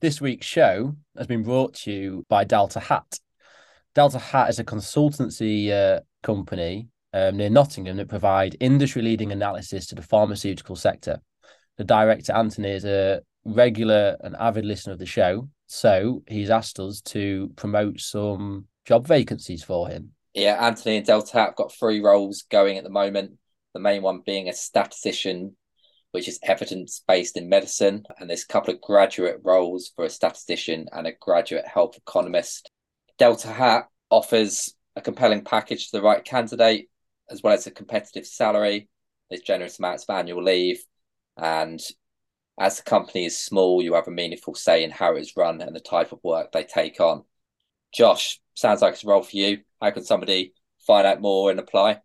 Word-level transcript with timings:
This 0.00 0.20
week's 0.20 0.46
show 0.46 0.96
has 1.16 1.28
been 1.28 1.44
brought 1.44 1.74
to 1.74 1.92
you 1.92 2.26
by 2.28 2.42
Delta 2.42 2.80
Hat. 2.80 3.20
Delta 3.94 4.18
Hat 4.18 4.50
is 4.50 4.58
a 4.58 4.64
consultancy 4.64 5.70
uh, 5.70 6.00
company 6.20 6.88
um, 7.12 7.36
near 7.36 7.48
Nottingham 7.48 7.96
that 7.98 8.08
provide 8.08 8.56
industry-leading 8.58 9.30
analysis 9.30 9.86
to 9.86 9.94
the 9.94 10.02
pharmaceutical 10.02 10.74
sector. 10.74 11.20
The 11.78 11.84
director 11.84 12.32
Anthony 12.32 12.70
is 12.70 12.84
a 12.84 13.20
regular 13.44 14.16
and 14.20 14.34
avid 14.34 14.64
listener 14.64 14.94
of 14.94 14.98
the 14.98 15.06
show, 15.06 15.48
so 15.68 16.24
he's 16.26 16.50
asked 16.50 16.80
us 16.80 17.00
to 17.02 17.52
promote 17.54 18.00
some 18.00 18.66
job 18.84 19.06
vacancies 19.06 19.62
for 19.62 19.88
him. 19.88 20.10
Yeah, 20.34 20.56
Anthony 20.60 20.96
and 20.96 21.06
Delta 21.06 21.38
Hat 21.38 21.56
got 21.56 21.72
three 21.72 22.00
roles 22.00 22.42
going 22.50 22.78
at 22.78 22.84
the 22.84 22.90
moment. 22.90 23.38
The 23.74 23.80
main 23.80 24.02
one 24.02 24.22
being 24.26 24.48
a 24.48 24.54
statistician, 24.54 25.56
which 26.14 26.28
is 26.28 26.38
evidence 26.44 27.02
based 27.08 27.36
in 27.36 27.48
medicine. 27.48 28.04
And 28.20 28.30
there's 28.30 28.44
a 28.44 28.52
couple 28.52 28.72
of 28.72 28.80
graduate 28.80 29.40
roles 29.42 29.90
for 29.96 30.04
a 30.04 30.08
statistician 30.08 30.86
and 30.92 31.08
a 31.08 31.12
graduate 31.20 31.66
health 31.66 31.96
economist. 31.96 32.70
Delta 33.18 33.48
Hat 33.48 33.88
offers 34.10 34.72
a 34.94 35.00
compelling 35.00 35.42
package 35.42 35.90
to 35.90 35.96
the 35.96 36.04
right 36.04 36.24
candidate, 36.24 36.88
as 37.28 37.42
well 37.42 37.54
as 37.54 37.66
a 37.66 37.72
competitive 37.72 38.26
salary. 38.26 38.88
There's 39.28 39.42
generous 39.42 39.80
amounts 39.80 40.04
of 40.08 40.14
annual 40.14 40.44
leave. 40.44 40.84
And 41.36 41.80
as 42.60 42.76
the 42.76 42.84
company 42.84 43.24
is 43.24 43.36
small, 43.36 43.82
you 43.82 43.94
have 43.94 44.06
a 44.06 44.12
meaningful 44.12 44.54
say 44.54 44.84
in 44.84 44.92
how 44.92 45.16
it 45.16 45.20
is 45.20 45.36
run 45.36 45.60
and 45.60 45.74
the 45.74 45.80
type 45.80 46.12
of 46.12 46.22
work 46.22 46.52
they 46.52 46.62
take 46.62 47.00
on. 47.00 47.24
Josh, 47.92 48.40
sounds 48.54 48.82
like 48.82 48.92
it's 48.92 49.02
a 49.02 49.08
role 49.08 49.24
for 49.24 49.36
you. 49.36 49.62
How 49.82 49.90
can 49.90 50.04
somebody 50.04 50.52
find 50.86 51.08
out 51.08 51.20
more 51.20 51.50
and 51.50 51.58
apply? 51.58 52.02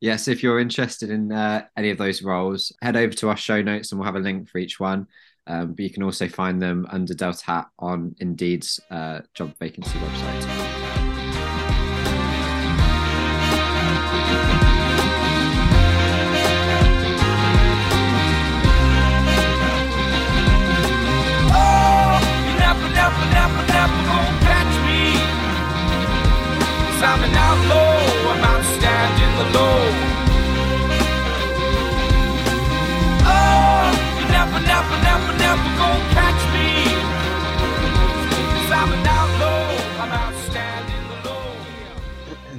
Yes, 0.00 0.28
if 0.28 0.42
you're 0.42 0.58
interested 0.58 1.10
in 1.10 1.30
uh, 1.30 1.64
any 1.76 1.90
of 1.90 1.98
those 1.98 2.22
roles, 2.22 2.72
head 2.82 2.96
over 2.96 3.12
to 3.14 3.28
our 3.28 3.36
show 3.36 3.62
notes 3.62 3.92
and 3.92 4.00
we'll 4.00 4.06
have 4.06 4.16
a 4.16 4.20
link 4.20 4.48
for 4.48 4.58
each 4.58 4.80
one. 4.80 5.06
Um, 5.46 5.74
but 5.74 5.80
you 5.80 5.90
can 5.90 6.02
also 6.02 6.28
find 6.28 6.62
them 6.62 6.86
under 6.90 7.14
Delta 7.14 7.44
Hat 7.44 7.66
on 7.78 8.14
Indeed's 8.18 8.80
uh, 8.90 9.20
job 9.34 9.54
vacancy 9.58 9.98
website. 9.98 10.62
I'm 27.04 27.24
an 27.24 27.34
outlaw. 27.34 27.81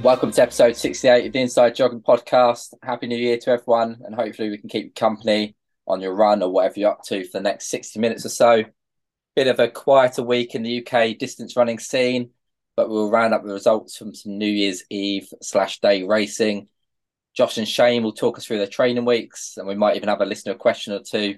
Welcome 0.04 0.32
to 0.32 0.42
episode 0.42 0.76
68 0.76 1.26
of 1.26 1.32
the 1.32 1.40
Inside 1.40 1.74
Jogging 1.74 2.02
Podcast. 2.02 2.74
Happy 2.82 3.06
New 3.06 3.16
Year 3.16 3.38
to 3.38 3.52
everyone, 3.52 4.02
and 4.04 4.14
hopefully 4.14 4.50
we 4.50 4.58
can 4.58 4.68
keep 4.68 4.84
you 4.84 4.92
company 4.92 5.56
on 5.88 6.02
your 6.02 6.14
run 6.14 6.42
or 6.42 6.52
whatever 6.52 6.78
you're 6.78 6.90
up 6.90 7.04
to 7.04 7.24
for 7.24 7.38
the 7.38 7.42
next 7.42 7.70
60 7.70 7.98
minutes 8.00 8.26
or 8.26 8.28
so. 8.28 8.64
Bit 9.34 9.46
of 9.46 9.58
a 9.58 9.68
quieter 9.68 10.22
week 10.22 10.54
in 10.54 10.62
the 10.62 10.86
UK 10.86 11.16
distance 11.16 11.56
running 11.56 11.78
scene 11.78 12.32
but 12.76 12.90
we'll 12.90 13.10
round 13.10 13.32
up 13.32 13.44
the 13.44 13.52
results 13.52 13.96
from 13.96 14.14
some 14.14 14.36
New 14.36 14.46
Year's 14.46 14.84
Eve 14.90 15.26
slash 15.40 15.80
day 15.80 16.02
racing. 16.02 16.68
Josh 17.34 17.56
and 17.56 17.66
Shane 17.66 18.02
will 18.02 18.12
talk 18.12 18.36
us 18.36 18.44
through 18.44 18.58
their 18.58 18.66
training 18.66 19.06
weeks, 19.06 19.56
and 19.56 19.66
we 19.66 19.74
might 19.74 19.96
even 19.96 20.10
have 20.10 20.20
a 20.20 20.26
listener 20.26 20.54
question 20.54 20.92
or 20.92 21.00
two 21.00 21.36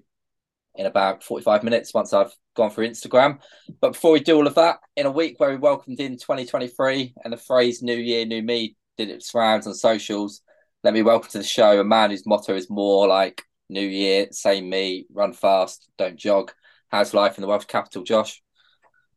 in 0.77 0.87
about 0.87 1.23
45 1.23 1.63
minutes 1.63 1.95
once 1.95 2.13
I've 2.13 2.33
gone 2.55 2.71
through 2.71 2.89
Instagram. 2.89 3.41
But 3.81 3.93
before 3.93 4.13
we 4.13 4.21
do 4.21 4.37
all 4.37 4.47
of 4.47 4.55
that, 4.55 4.79
in 4.97 5.07
a 5.07 5.11
week 5.11 5.39
where 5.39 5.51
we 5.51 5.57
welcomed 5.57 6.01
in 6.01 6.13
2023 6.13 7.15
and 7.25 7.33
the 7.33 7.37
phrase 7.37 7.83
New 7.83 7.97
Year, 7.97 8.25
New 8.25 8.43
Me 8.43 8.77
did 8.97 9.11
its 9.11 9.35
rounds 9.35 9.67
on 9.67 9.75
socials, 9.75 10.43
let 10.85 10.95
me 10.95 11.03
welcome 11.03 11.31
to 11.31 11.39
the 11.39 11.45
show 11.45 11.81
a 11.81 11.85
man 11.85 12.11
whose 12.11 12.27
motto 12.27 12.55
is 12.55 12.71
more 12.71 13.09
like 13.09 13.43
New 13.69 13.87
Year, 13.87 14.29
same 14.31 14.71
me, 14.71 15.07
run 15.13 15.33
fast, 15.33 15.89
don't 15.99 16.17
jog. 16.17 16.53
How's 16.89 17.15
life 17.15 17.37
in 17.37 17.43
the 17.43 17.49
Welsh 17.49 17.65
capital, 17.65 18.05
Josh? 18.05 18.43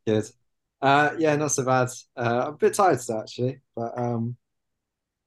Good. 0.06 0.24
Uh, 0.82 1.10
yeah, 1.18 1.36
not 1.36 1.52
so 1.52 1.64
bad. 1.64 1.88
Uh, 2.16 2.44
I'm 2.46 2.54
a 2.54 2.56
bit 2.56 2.74
tired 2.74 2.98
today 2.98 3.18
actually, 3.18 3.60
but 3.76 3.96
um, 3.96 4.36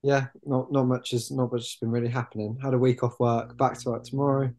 yeah, 0.02 0.28
not 0.44 0.72
not 0.72 0.84
much 0.84 1.12
has 1.12 1.32
not 1.32 1.52
much 1.52 1.62
has 1.62 1.78
been 1.80 1.92
really 1.92 2.10
happening. 2.10 2.58
Had 2.62 2.74
a 2.74 2.78
week 2.78 3.04
off 3.04 3.20
work, 3.20 3.56
back 3.58 3.78
to 3.80 3.92
work 3.92 4.04
tomorrow. 4.04 4.54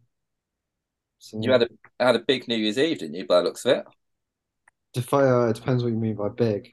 So, 1.19 1.39
you 1.41 1.51
had 1.51 1.63
a 1.63 1.69
had 1.99 2.17
a 2.17 2.21
big 2.21 2.49
New 2.49 2.57
Year's 2.57 2.79
Eve, 2.79 2.99
didn't 2.99 3.15
you? 3.15 3.27
By 3.27 3.39
the 3.39 3.45
looks 3.45 3.65
of 3.65 3.79
it. 3.79 3.87
Uh, 5.13 5.49
it 5.49 5.57
depends 5.57 5.83
what 5.83 5.93
you 5.93 5.99
mean 5.99 6.15
by 6.15 6.29
big. 6.29 6.71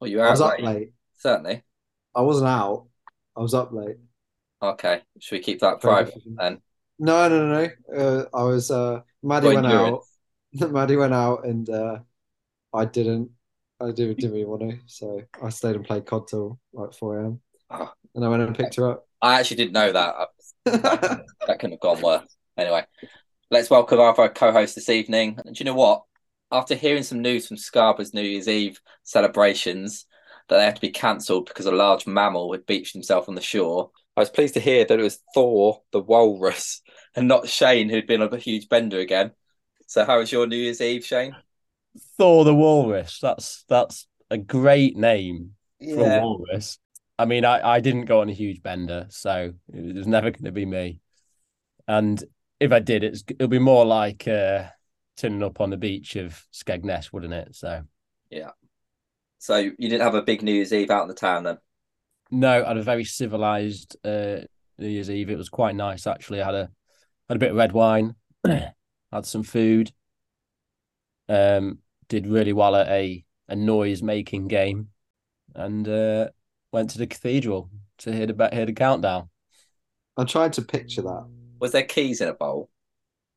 Well, 0.00 0.08
you 0.08 0.20
I 0.20 0.30
was 0.30 0.40
late. 0.40 0.52
up 0.52 0.60
late. 0.60 0.92
Certainly. 1.18 1.62
I 2.14 2.22
wasn't 2.22 2.48
out. 2.48 2.86
I 3.36 3.40
was 3.40 3.54
up 3.54 3.72
late. 3.72 3.96
Okay. 4.62 5.02
Should 5.18 5.36
we 5.36 5.42
keep 5.42 5.60
that 5.60 5.80
private 5.80 6.14
then? 6.24 6.60
No, 6.98 7.28
no, 7.28 7.46
no, 7.46 7.70
no. 7.88 7.96
Uh, 7.96 8.24
I 8.34 8.42
was. 8.44 8.70
Uh, 8.70 9.00
Maddie 9.22 9.48
went 9.48 9.66
out. 9.66 10.02
Maddie 10.52 10.96
went 10.96 11.14
out, 11.14 11.44
and 11.44 11.68
uh, 11.68 11.98
I 12.72 12.84
didn't. 12.84 13.30
I 13.80 13.92
didn't, 13.92 14.18
didn't 14.18 14.32
really 14.32 14.44
want 14.44 14.60
to, 14.60 14.78
so 14.86 15.22
I 15.42 15.48
stayed 15.48 15.74
and 15.74 15.84
played 15.84 16.04
COD 16.04 16.28
till 16.28 16.58
like 16.74 16.92
4 16.92 17.20
a.m. 17.20 17.40
Oh. 17.70 17.90
And 18.14 18.24
I 18.24 18.28
went 18.28 18.42
and 18.42 18.54
picked 18.54 18.74
her 18.76 18.90
up. 18.90 19.06
I 19.22 19.40
actually 19.40 19.56
didn't 19.56 19.72
know 19.72 19.92
that. 19.92 20.28
that, 20.66 21.24
couldn't 21.58 21.72
have 21.72 21.80
gone 21.80 22.02
worse. 22.02 22.36
Anyway, 22.58 22.84
let's 23.50 23.68
welcome 23.68 23.98
our 23.98 24.28
co-host 24.28 24.76
this 24.76 24.88
evening. 24.88 25.38
And 25.44 25.56
do 25.56 25.60
you 25.60 25.64
know 25.64 25.74
what? 25.74 26.04
After 26.52 26.76
hearing 26.76 27.02
some 27.02 27.20
news 27.20 27.48
from 27.48 27.56
Scarborough's 27.56 28.14
New 28.14 28.22
Year's 28.22 28.48
Eve 28.48 28.80
celebrations 29.02 30.06
that 30.48 30.58
they 30.58 30.64
had 30.64 30.76
to 30.76 30.80
be 30.80 30.90
cancelled 30.90 31.46
because 31.46 31.66
a 31.66 31.72
large 31.72 32.06
mammal 32.06 32.52
had 32.52 32.66
beached 32.66 32.92
himself 32.92 33.28
on 33.28 33.34
the 33.34 33.40
shore, 33.40 33.90
I 34.16 34.20
was 34.20 34.30
pleased 34.30 34.54
to 34.54 34.60
hear 34.60 34.84
that 34.84 34.98
it 34.98 35.02
was 35.02 35.18
Thor 35.34 35.82
the 35.90 36.00
walrus 36.00 36.80
and 37.16 37.26
not 37.26 37.48
Shane 37.48 37.88
who'd 37.88 38.06
been 38.06 38.22
on 38.22 38.32
a 38.32 38.38
huge 38.38 38.68
bender 38.68 38.98
again. 38.98 39.32
So, 39.86 40.04
how 40.04 40.18
was 40.18 40.30
your 40.30 40.46
New 40.46 40.56
Year's 40.56 40.80
Eve, 40.80 41.04
Shane? 41.04 41.34
Thor 42.16 42.44
the 42.44 42.54
Walrus. 42.54 43.18
That's 43.20 43.64
that's 43.68 44.06
a 44.30 44.38
great 44.38 44.96
name 44.96 45.54
yeah. 45.80 45.96
for 45.96 46.02
a 46.02 46.20
walrus. 46.20 46.78
I 47.18 47.24
mean, 47.24 47.44
I, 47.44 47.76
I 47.76 47.80
didn't 47.80 48.04
go 48.04 48.20
on 48.20 48.28
a 48.28 48.32
huge 48.32 48.62
bender, 48.62 49.06
so 49.10 49.52
it 49.74 49.96
was 49.96 50.06
never 50.06 50.30
going 50.30 50.44
to 50.44 50.52
be 50.52 50.64
me. 50.64 51.00
And 51.88 52.22
if 52.60 52.72
I 52.72 52.78
did, 52.78 53.02
it's 53.02 53.24
it'll 53.28 53.48
be 53.48 53.58
more 53.58 53.84
like 53.84 54.28
uh, 54.28 54.64
turning 55.16 55.42
up 55.42 55.60
on 55.60 55.70
the 55.70 55.76
beach 55.76 56.16
of 56.16 56.44
Skegness, 56.52 57.12
wouldn't 57.12 57.34
it? 57.34 57.56
So 57.56 57.82
yeah. 58.30 58.50
So 59.38 59.56
you 59.56 59.88
didn't 59.88 60.02
have 60.02 60.14
a 60.14 60.22
big 60.22 60.42
New 60.42 60.52
Year's 60.52 60.72
Eve 60.72 60.90
out 60.90 61.02
in 61.02 61.08
the 61.08 61.14
town 61.14 61.44
then? 61.44 61.58
No, 62.30 62.62
I 62.62 62.68
had 62.68 62.76
a 62.76 62.82
very 62.82 63.04
civilized 63.04 63.96
uh, 64.04 64.40
New 64.78 64.88
Year's 64.88 65.10
Eve. 65.10 65.30
It 65.30 65.38
was 65.38 65.48
quite 65.48 65.74
nice 65.74 66.06
actually. 66.06 66.42
I 66.42 66.46
had 66.46 66.54
a 66.54 66.70
had 67.28 67.36
a 67.36 67.40
bit 67.40 67.50
of 67.50 67.56
red 67.56 67.72
wine, 67.72 68.14
had 68.46 69.24
some 69.24 69.42
food, 69.42 69.92
um, 71.28 71.78
did 72.08 72.26
really 72.26 72.52
well 72.52 72.76
at 72.76 72.88
a, 72.88 73.24
a 73.48 73.56
noise 73.56 74.02
making 74.02 74.48
game 74.48 74.88
and 75.54 75.88
uh, 75.88 76.28
went 76.72 76.90
to 76.90 76.98
the 76.98 77.06
cathedral 77.06 77.70
to 77.98 78.12
hear 78.12 78.26
the, 78.26 78.48
hear 78.52 78.66
the 78.66 78.72
countdown. 78.72 79.28
I 80.16 80.24
tried 80.24 80.52
to 80.54 80.62
picture 80.62 81.02
that. 81.02 81.26
Was 81.60 81.72
there 81.72 81.82
keys 81.82 82.20
in 82.20 82.28
a 82.28 82.34
bowl? 82.34 82.70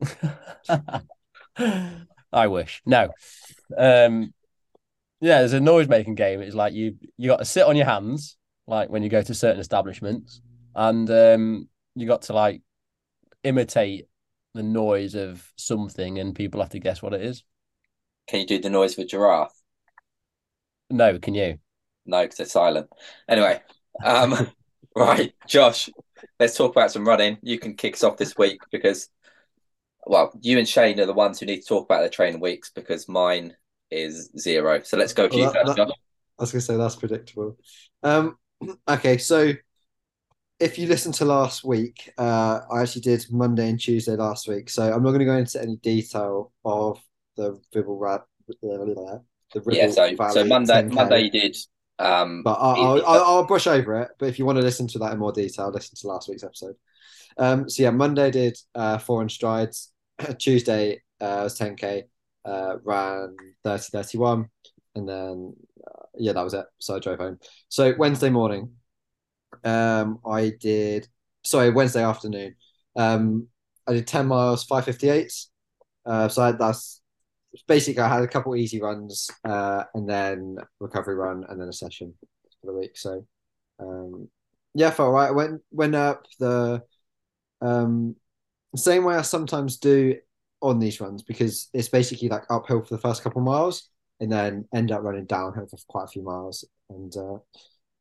I 2.33 2.47
wish. 2.47 2.81
No. 2.85 3.09
Um, 3.77 4.33
yeah, 5.21 5.39
there's 5.39 5.53
a 5.53 5.59
noise 5.59 5.87
making 5.87 6.15
game. 6.15 6.41
It's 6.41 6.55
like 6.55 6.73
you 6.73 6.95
you 7.17 7.29
got 7.29 7.37
to 7.37 7.45
sit 7.45 7.65
on 7.65 7.75
your 7.75 7.85
hands, 7.85 8.37
like 8.67 8.89
when 8.89 9.03
you 9.03 9.09
go 9.09 9.21
to 9.21 9.33
certain 9.33 9.59
establishments, 9.59 10.41
and 10.75 11.09
um, 11.09 11.69
you 11.95 12.07
got 12.07 12.23
to 12.23 12.33
like 12.33 12.61
imitate 13.43 14.07
the 14.53 14.63
noise 14.63 15.15
of 15.15 15.45
something, 15.55 16.19
and 16.19 16.35
people 16.35 16.61
have 16.61 16.71
to 16.71 16.79
guess 16.79 17.01
what 17.01 17.13
it 17.13 17.21
is. 17.21 17.43
Can 18.27 18.41
you 18.41 18.47
do 18.47 18.59
the 18.59 18.69
noise 18.69 18.97
of 18.97 19.03
a 19.03 19.07
giraffe? 19.07 19.53
No, 20.89 21.19
can 21.19 21.33
you? 21.33 21.57
No, 22.05 22.21
because 22.23 22.37
they're 22.37 22.45
silent. 22.45 22.89
Anyway, 23.27 23.61
um, 24.03 24.51
right, 24.95 25.33
Josh, 25.47 25.89
let's 26.39 26.57
talk 26.57 26.71
about 26.71 26.91
some 26.91 27.07
running. 27.07 27.37
You 27.41 27.59
can 27.59 27.75
kick 27.75 27.93
us 27.95 28.03
off 28.03 28.17
this 28.17 28.37
week 28.37 28.61
because, 28.71 29.09
well, 30.05 30.31
you 30.41 30.57
and 30.57 30.67
Shane 30.67 30.99
are 30.99 31.05
the 31.05 31.13
ones 31.13 31.39
who 31.39 31.45
need 31.45 31.61
to 31.61 31.67
talk 31.67 31.85
about 31.85 31.99
their 31.99 32.09
training 32.09 32.39
weeks 32.39 32.71
because 32.73 33.07
mine 33.07 33.55
is 33.91 34.29
zero. 34.37 34.81
So 34.83 34.97
let's 34.97 35.13
go 35.13 35.27
to 35.27 35.35
well, 35.35 35.47
you 35.47 35.53
that, 35.53 35.65
first, 35.65 35.77
that, 35.77 35.87
I 36.39 36.43
was 36.43 36.51
going 36.51 36.59
to 36.59 36.65
say 36.65 36.77
that's 36.77 36.95
predictable. 36.95 37.57
Um, 38.01 38.37
okay, 38.87 39.17
so 39.17 39.53
if 40.59 40.77
you 40.77 40.87
listen 40.87 41.11
to 41.13 41.25
last 41.25 41.63
week, 41.63 42.11
uh, 42.17 42.61
I 42.71 42.81
actually 42.81 43.01
did 43.01 43.25
Monday 43.29 43.69
and 43.69 43.79
Tuesday 43.79 44.15
last 44.15 44.47
week. 44.47 44.69
So 44.69 44.83
I'm 44.83 45.03
not 45.03 45.09
going 45.09 45.19
to 45.19 45.25
go 45.25 45.35
into 45.35 45.61
any 45.61 45.77
detail 45.77 46.51
of 46.65 46.99
the 47.35 47.59
Ribble 47.73 47.97
Rat. 47.97 48.21
The 48.47 48.55
Ribble 49.53 49.73
yeah, 49.73 49.89
so 49.89 50.15
Valley 50.15 50.33
so 50.33 50.45
Monday 50.45 50.83
10K. 50.83 50.91
Monday 50.91 51.21
you 51.23 51.31
did. 51.31 51.57
Um, 51.99 52.43
but 52.43 52.53
I'll, 52.53 53.05
I'll, 53.05 53.23
I'll, 53.23 53.45
brush 53.45 53.67
over 53.67 54.01
it. 54.01 54.09
But 54.17 54.29
if 54.29 54.39
you 54.39 54.45
want 54.45 54.57
to 54.57 54.63
listen 54.63 54.87
to 54.89 54.99
that 54.99 55.13
in 55.13 55.19
more 55.19 55.31
detail, 55.31 55.69
listen 55.69 55.95
to 55.95 56.07
last 56.07 56.27
week's 56.27 56.43
episode. 56.43 56.75
Um, 57.37 57.69
so 57.69 57.83
yeah, 57.83 57.91
Monday 57.91 58.31
did 58.31 58.57
uh, 58.75 58.97
four 58.97 59.21
in 59.21 59.29
strides. 59.29 59.91
Tuesday 60.39 61.01
uh, 61.21 61.41
was 61.43 61.57
10k. 61.57 62.03
uh, 62.45 62.77
ran 62.83 63.35
30 63.63 63.83
31, 63.91 64.49
and 64.95 65.07
then 65.07 65.55
uh, 65.87 66.05
yeah, 66.17 66.33
that 66.33 66.43
was 66.43 66.53
it. 66.53 66.65
So 66.79 66.95
I 66.95 66.99
drove 66.99 67.19
home. 67.19 67.39
So 67.69 67.93
Wednesday 67.97 68.29
morning, 68.29 68.71
um, 69.63 70.19
I 70.25 70.51
did 70.59 71.07
sorry 71.43 71.69
Wednesday 71.69 72.03
afternoon, 72.03 72.55
um, 72.95 73.47
I 73.87 73.93
did 73.93 74.07
10 74.07 74.27
miles, 74.27 74.63
558. 74.63 75.31
Uh, 76.05 76.27
so 76.27 76.41
I, 76.41 76.51
that's 76.53 77.01
basically 77.67 78.01
I 78.01 78.13
had 78.13 78.23
a 78.23 78.27
couple 78.27 78.55
easy 78.55 78.81
runs, 78.81 79.29
uh, 79.45 79.83
and 79.93 80.09
then 80.09 80.57
recovery 80.79 81.15
run, 81.15 81.45
and 81.49 81.59
then 81.59 81.69
a 81.69 81.73
session 81.73 82.13
for 82.61 82.67
the 82.67 82.77
week. 82.77 82.97
So 82.97 83.25
um, 83.79 84.29
yeah, 84.73 84.91
felt 84.91 85.13
right. 85.13 85.27
I 85.27 85.31
went 85.31 85.61
went 85.71 85.95
up 85.95 86.25
the 86.39 86.83
um, 87.61 88.15
same 88.75 89.03
way 89.03 89.15
I 89.15 89.21
sometimes 89.21 89.77
do 89.77 90.15
on 90.61 90.79
these 90.79 91.01
runs 91.01 91.21
because 91.21 91.69
it's 91.73 91.89
basically 91.89 92.29
like 92.29 92.43
uphill 92.49 92.81
for 92.81 92.95
the 92.95 93.01
first 93.01 93.21
couple 93.21 93.41
miles 93.41 93.89
and 94.19 94.31
then 94.31 94.65
end 94.73 94.91
up 94.91 95.03
running 95.03 95.25
downhill 95.25 95.67
for 95.67 95.77
quite 95.87 96.05
a 96.05 96.07
few 96.07 96.23
miles. 96.23 96.65
And 96.89 97.15
uh, 97.15 97.37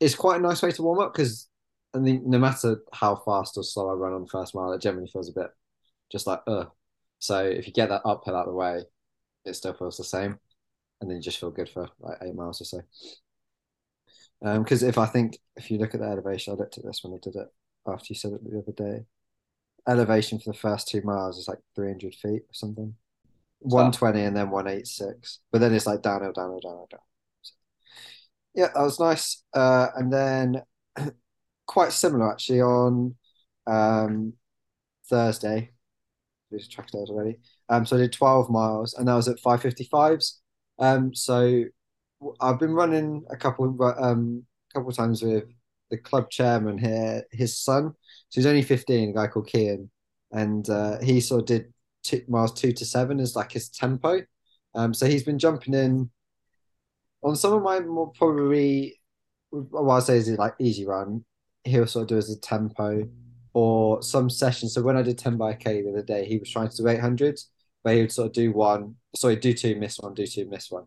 it's 0.01 0.15
quite 0.15 0.39
a 0.39 0.43
nice 0.43 0.63
way 0.63 0.71
to 0.71 0.83
warm 0.83 1.01
up 1.01 1.13
because 1.13 1.49
I 1.95 2.03
think 2.03 2.25
no 2.25 2.39
matter 2.39 2.79
how 2.93 3.17
fast 3.17 3.57
or 3.57 3.65
slow 3.65 3.91
I 3.91 3.95
run 3.95 4.13
on 4.13 4.23
the 4.23 4.29
first 4.29 4.55
mile, 4.55 4.73
it 4.73 4.81
generally 4.81 5.11
feels 5.13 5.29
a 5.29 5.33
bit 5.33 5.51
just 6.11 6.27
like, 6.27 6.41
ugh. 6.47 6.71
So 7.19 7.45
if 7.45 7.67
you 7.67 7.73
get 7.73 7.89
that 7.89 8.03
uphill 8.05 8.37
out 8.37 8.47
of 8.47 8.53
the 8.53 8.57
way, 8.57 8.83
it 9.45 9.55
still 9.55 9.75
feels 9.75 9.97
the 9.97 10.05
same. 10.05 10.39
And 11.01 11.11
then 11.11 11.17
you 11.17 11.23
just 11.23 11.39
feel 11.39 11.51
good 11.51 11.69
for 11.69 11.89
like 12.01 12.19
eight 12.23 12.35
miles 12.35 12.61
or 12.61 12.65
so. 12.65 12.83
Because 14.41 14.83
um, 14.83 14.89
if 14.89 14.99
I 14.99 15.07
think, 15.07 15.39
if 15.57 15.71
you 15.71 15.79
look 15.79 15.95
at 15.95 16.01
the 16.01 16.07
elevation, 16.07 16.53
I 16.53 16.57
looked 16.57 16.79
at 16.79 16.85
this 16.85 17.01
when 17.03 17.15
I 17.15 17.19
did 17.23 17.37
it 17.37 17.49
after 17.87 18.07
you 18.09 18.15
said 18.15 18.33
it 18.33 18.45
the 18.45 18.59
other 18.59 18.73
day. 18.73 19.05
Elevation 19.89 20.39
for 20.39 20.53
the 20.53 20.59
first 20.59 20.89
two 20.89 21.03
miles 21.03 21.39
is 21.39 21.49
like 21.49 21.59
300 21.75 22.15
feet 22.15 22.43
or 22.43 22.53
something. 22.53 22.95
120 23.61 24.21
and 24.23 24.37
then 24.37 24.51
186. 24.51 25.41
But 25.51 25.61
then 25.61 25.75
it's 25.75 25.87
like 25.87 26.03
downhill, 26.03 26.33
downhill, 26.33 26.61
downhill, 26.61 26.89
downhill. 26.91 27.07
So, 27.43 27.55
yeah, 28.55 28.69
that 28.75 28.83
was 28.83 29.01
nice. 29.01 29.45
Uh, 29.55 29.89
and 29.97 30.13
then 30.13 30.63
quite 31.67 31.93
similar 31.93 32.33
actually 32.33 32.61
on 32.61 33.15
um, 33.67 34.35
Thursday. 35.09 35.71
These 36.51 36.69
track 36.69 36.91
days 36.91 37.09
already. 37.09 37.39
Um, 37.73 37.87
so 37.87 37.97
I 37.97 38.01
did 38.01 38.13
12 38.13 38.51
miles 38.51 38.93
and 38.95 39.09
that 39.09 39.15
was 39.15 39.29
at 39.29 39.41
555s. 39.41 40.35
Um, 40.79 41.15
so 41.15 41.65
I've 42.39 42.59
been 42.59 42.75
running 42.75 43.25
a 43.31 43.37
couple 43.37 43.77
um 43.99 44.45
couple 44.75 44.93
times 44.93 45.23
with 45.23 45.45
the 45.91 45.97
club 45.97 46.31
chairman 46.31 46.77
here, 46.77 47.25
his 47.31 47.59
son. 47.59 47.95
So 48.29 48.41
he's 48.41 48.47
only 48.47 48.63
15, 48.63 49.11
a 49.11 49.13
guy 49.13 49.27
called 49.27 49.49
Kian. 49.49 49.89
And 50.33 50.69
uh, 50.69 50.99
he 51.01 51.21
sort 51.21 51.41
of 51.41 51.47
did 51.47 51.73
two, 52.03 52.23
miles 52.29 52.53
two 52.53 52.73
to 52.73 52.85
seven 52.85 53.21
as 53.21 53.37
like 53.37 53.53
his 53.53 53.71
tempo. 53.71 54.21
Um, 54.75 54.93
so 54.93 55.07
he's 55.07 55.25
been 55.25 55.39
jumping 55.39 55.75
in 55.75 56.11
on 57.23 57.37
some 57.37 57.55
of 57.55 57.63
my 57.63 57.81
more 57.81 58.13
probably 58.13 59.01
what 59.51 59.97
I 59.97 60.01
say 60.01 60.17
is 60.19 60.29
like 60.31 60.55
easy 60.59 60.87
run. 60.87 61.25
He'll 61.65 61.87
sort 61.87 62.03
of 62.03 62.09
do 62.09 62.19
as 62.19 62.31
a 62.31 62.39
tempo 62.39 63.09
or 63.55 64.03
some 64.03 64.31
sessions. 64.31 64.75
So 64.75 64.83
when 64.83 64.97
I 64.97 65.03
did 65.03 65.19
10 65.19 65.37
by 65.37 65.55
K 65.55 65.83
the 65.83 65.91
other 65.91 66.03
day, 66.03 66.27
he 66.27 66.39
was 66.39 66.51
trying 66.51 66.69
to 66.69 66.77
do 66.77 66.89
800, 66.89 67.39
but 67.83 67.95
he 67.95 68.01
would 68.01 68.13
sort 68.13 68.27
of 68.27 68.33
do 68.33 68.53
one, 68.53 68.97
sorry, 69.15 69.37
do 69.37 69.53
two, 69.53 69.77
miss 69.77 69.99
one, 69.99 70.15
do 70.15 70.27
two, 70.27 70.49
miss 70.49 70.71
one. 70.71 70.85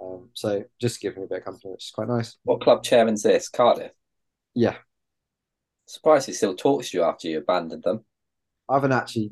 Um, 0.00 0.30
so 0.34 0.64
just 0.80 1.00
give 1.00 1.14
him 1.14 1.24
a 1.24 1.26
bit 1.26 1.38
of 1.38 1.44
company, 1.44 1.72
which 1.72 1.86
is 1.86 1.90
quite 1.90 2.08
nice. 2.08 2.36
What 2.44 2.60
club 2.60 2.82
chairman's 2.82 3.22
this? 3.22 3.48
Cardiff? 3.48 3.92
Yeah. 4.54 4.76
Surprised 5.86 6.26
he 6.26 6.32
still 6.32 6.54
talks 6.54 6.90
to 6.90 6.98
you 6.98 7.04
after 7.04 7.28
you 7.28 7.38
abandoned 7.38 7.82
them. 7.82 8.04
I 8.68 8.74
haven't 8.74 8.92
actually 8.92 9.30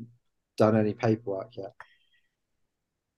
done 0.57 0.77
any 0.77 0.93
paperwork 0.93 1.55
yet. 1.57 1.73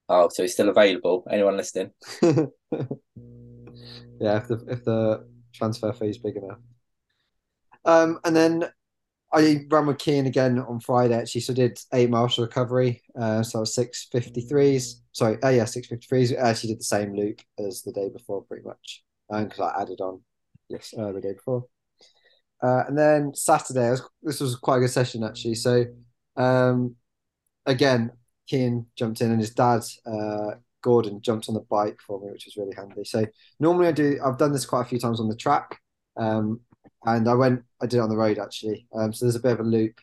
Oh, 0.10 0.30
so 0.30 0.44
he's 0.44 0.54
still 0.54 0.70
available. 0.70 1.26
Anyone 1.30 1.58
listening? 1.58 1.92
yeah, 2.22 2.48
if 4.38 4.48
the 4.48 4.66
if 4.70 4.84
the 4.86 5.28
transfer 5.54 5.92
fee 5.92 6.10
is 6.10 6.18
big 6.18 6.38
enough. 6.38 6.60
Um, 7.84 8.20
and 8.24 8.36
then 8.36 8.70
I 9.34 9.66
ran 9.70 9.88
with 9.88 9.98
Kian 9.98 10.26
again 10.26 10.60
on 10.60 10.80
Friday. 10.80 11.14
Actually, 11.14 11.42
so 11.42 11.54
I 11.54 11.56
did 11.56 11.80
eight 11.94 12.10
miles 12.10 12.40
recovery. 12.40 13.02
Uh, 13.20 13.44
so 13.44 13.64
six 13.66 14.08
fifty 14.12 14.42
threes. 14.42 15.02
Sorry, 15.12 15.42
uh, 15.44 15.50
yeah, 15.50 15.66
six 15.66 15.88
fifty 15.88 16.08
threes. 16.08 16.34
I 16.34 16.50
actually 16.50 16.70
did 16.70 16.80
the 16.80 16.86
same 16.86 17.14
loop 17.14 17.42
as 17.60 17.82
the 17.82 17.92
day 17.92 18.10
before, 18.10 18.44
pretty 18.44 18.64
much, 18.64 19.04
And 19.30 19.50
because 19.50 19.60
um, 19.60 19.72
I 19.76 19.82
added 19.82 20.00
on 20.02 20.22
yes 20.70 20.94
uh, 20.98 21.12
the 21.12 21.22
day 21.22 21.34
before. 21.34 21.66
Uh, 22.64 22.84
and 22.88 22.98
then 22.98 23.34
Saturday, 23.36 23.90
was, 23.90 24.02
this 24.24 24.40
was 24.40 24.56
quite 24.56 24.78
a 24.78 24.80
good 24.80 24.90
session 24.90 25.24
actually. 25.24 25.56
So 25.56 25.86
um, 26.36 26.96
again, 27.66 28.12
Kian 28.50 28.86
jumped 28.96 29.22
in, 29.22 29.32
and 29.32 29.42
his 29.42 29.54
dad, 29.54 29.82
uh, 30.06 30.56
Gordon, 30.82 31.22
jumped 31.22 31.50
on 31.50 31.56
the 31.56 31.66
bike 31.70 32.00
for 32.06 32.20
me, 32.22 32.32
which 32.32 32.46
was 32.46 32.56
really 32.56 32.76
handy. 32.76 33.04
So 33.04 33.26
normally 33.60 33.88
I 33.88 33.92
do. 33.92 34.20
I've 34.24 34.38
done 34.38 34.54
this 34.54 34.66
quite 34.66 34.84
a 34.84 34.90
few 34.90 35.00
times 35.00 35.20
on 35.20 35.28
the 35.28 35.36
track, 35.36 35.80
um, 36.16 36.62
and 37.06 37.28
I 37.28 37.34
went. 37.34 37.64
I 37.82 37.86
did 37.86 37.98
it 37.98 38.02
on 38.02 38.10
the 38.10 38.18
road 38.18 38.40
actually. 38.40 38.88
Um, 38.94 39.14
so 39.14 39.26
there's 39.26 39.36
a 39.36 39.42
bit 39.42 39.54
of 39.54 39.60
a 39.60 39.64
loop 39.64 40.00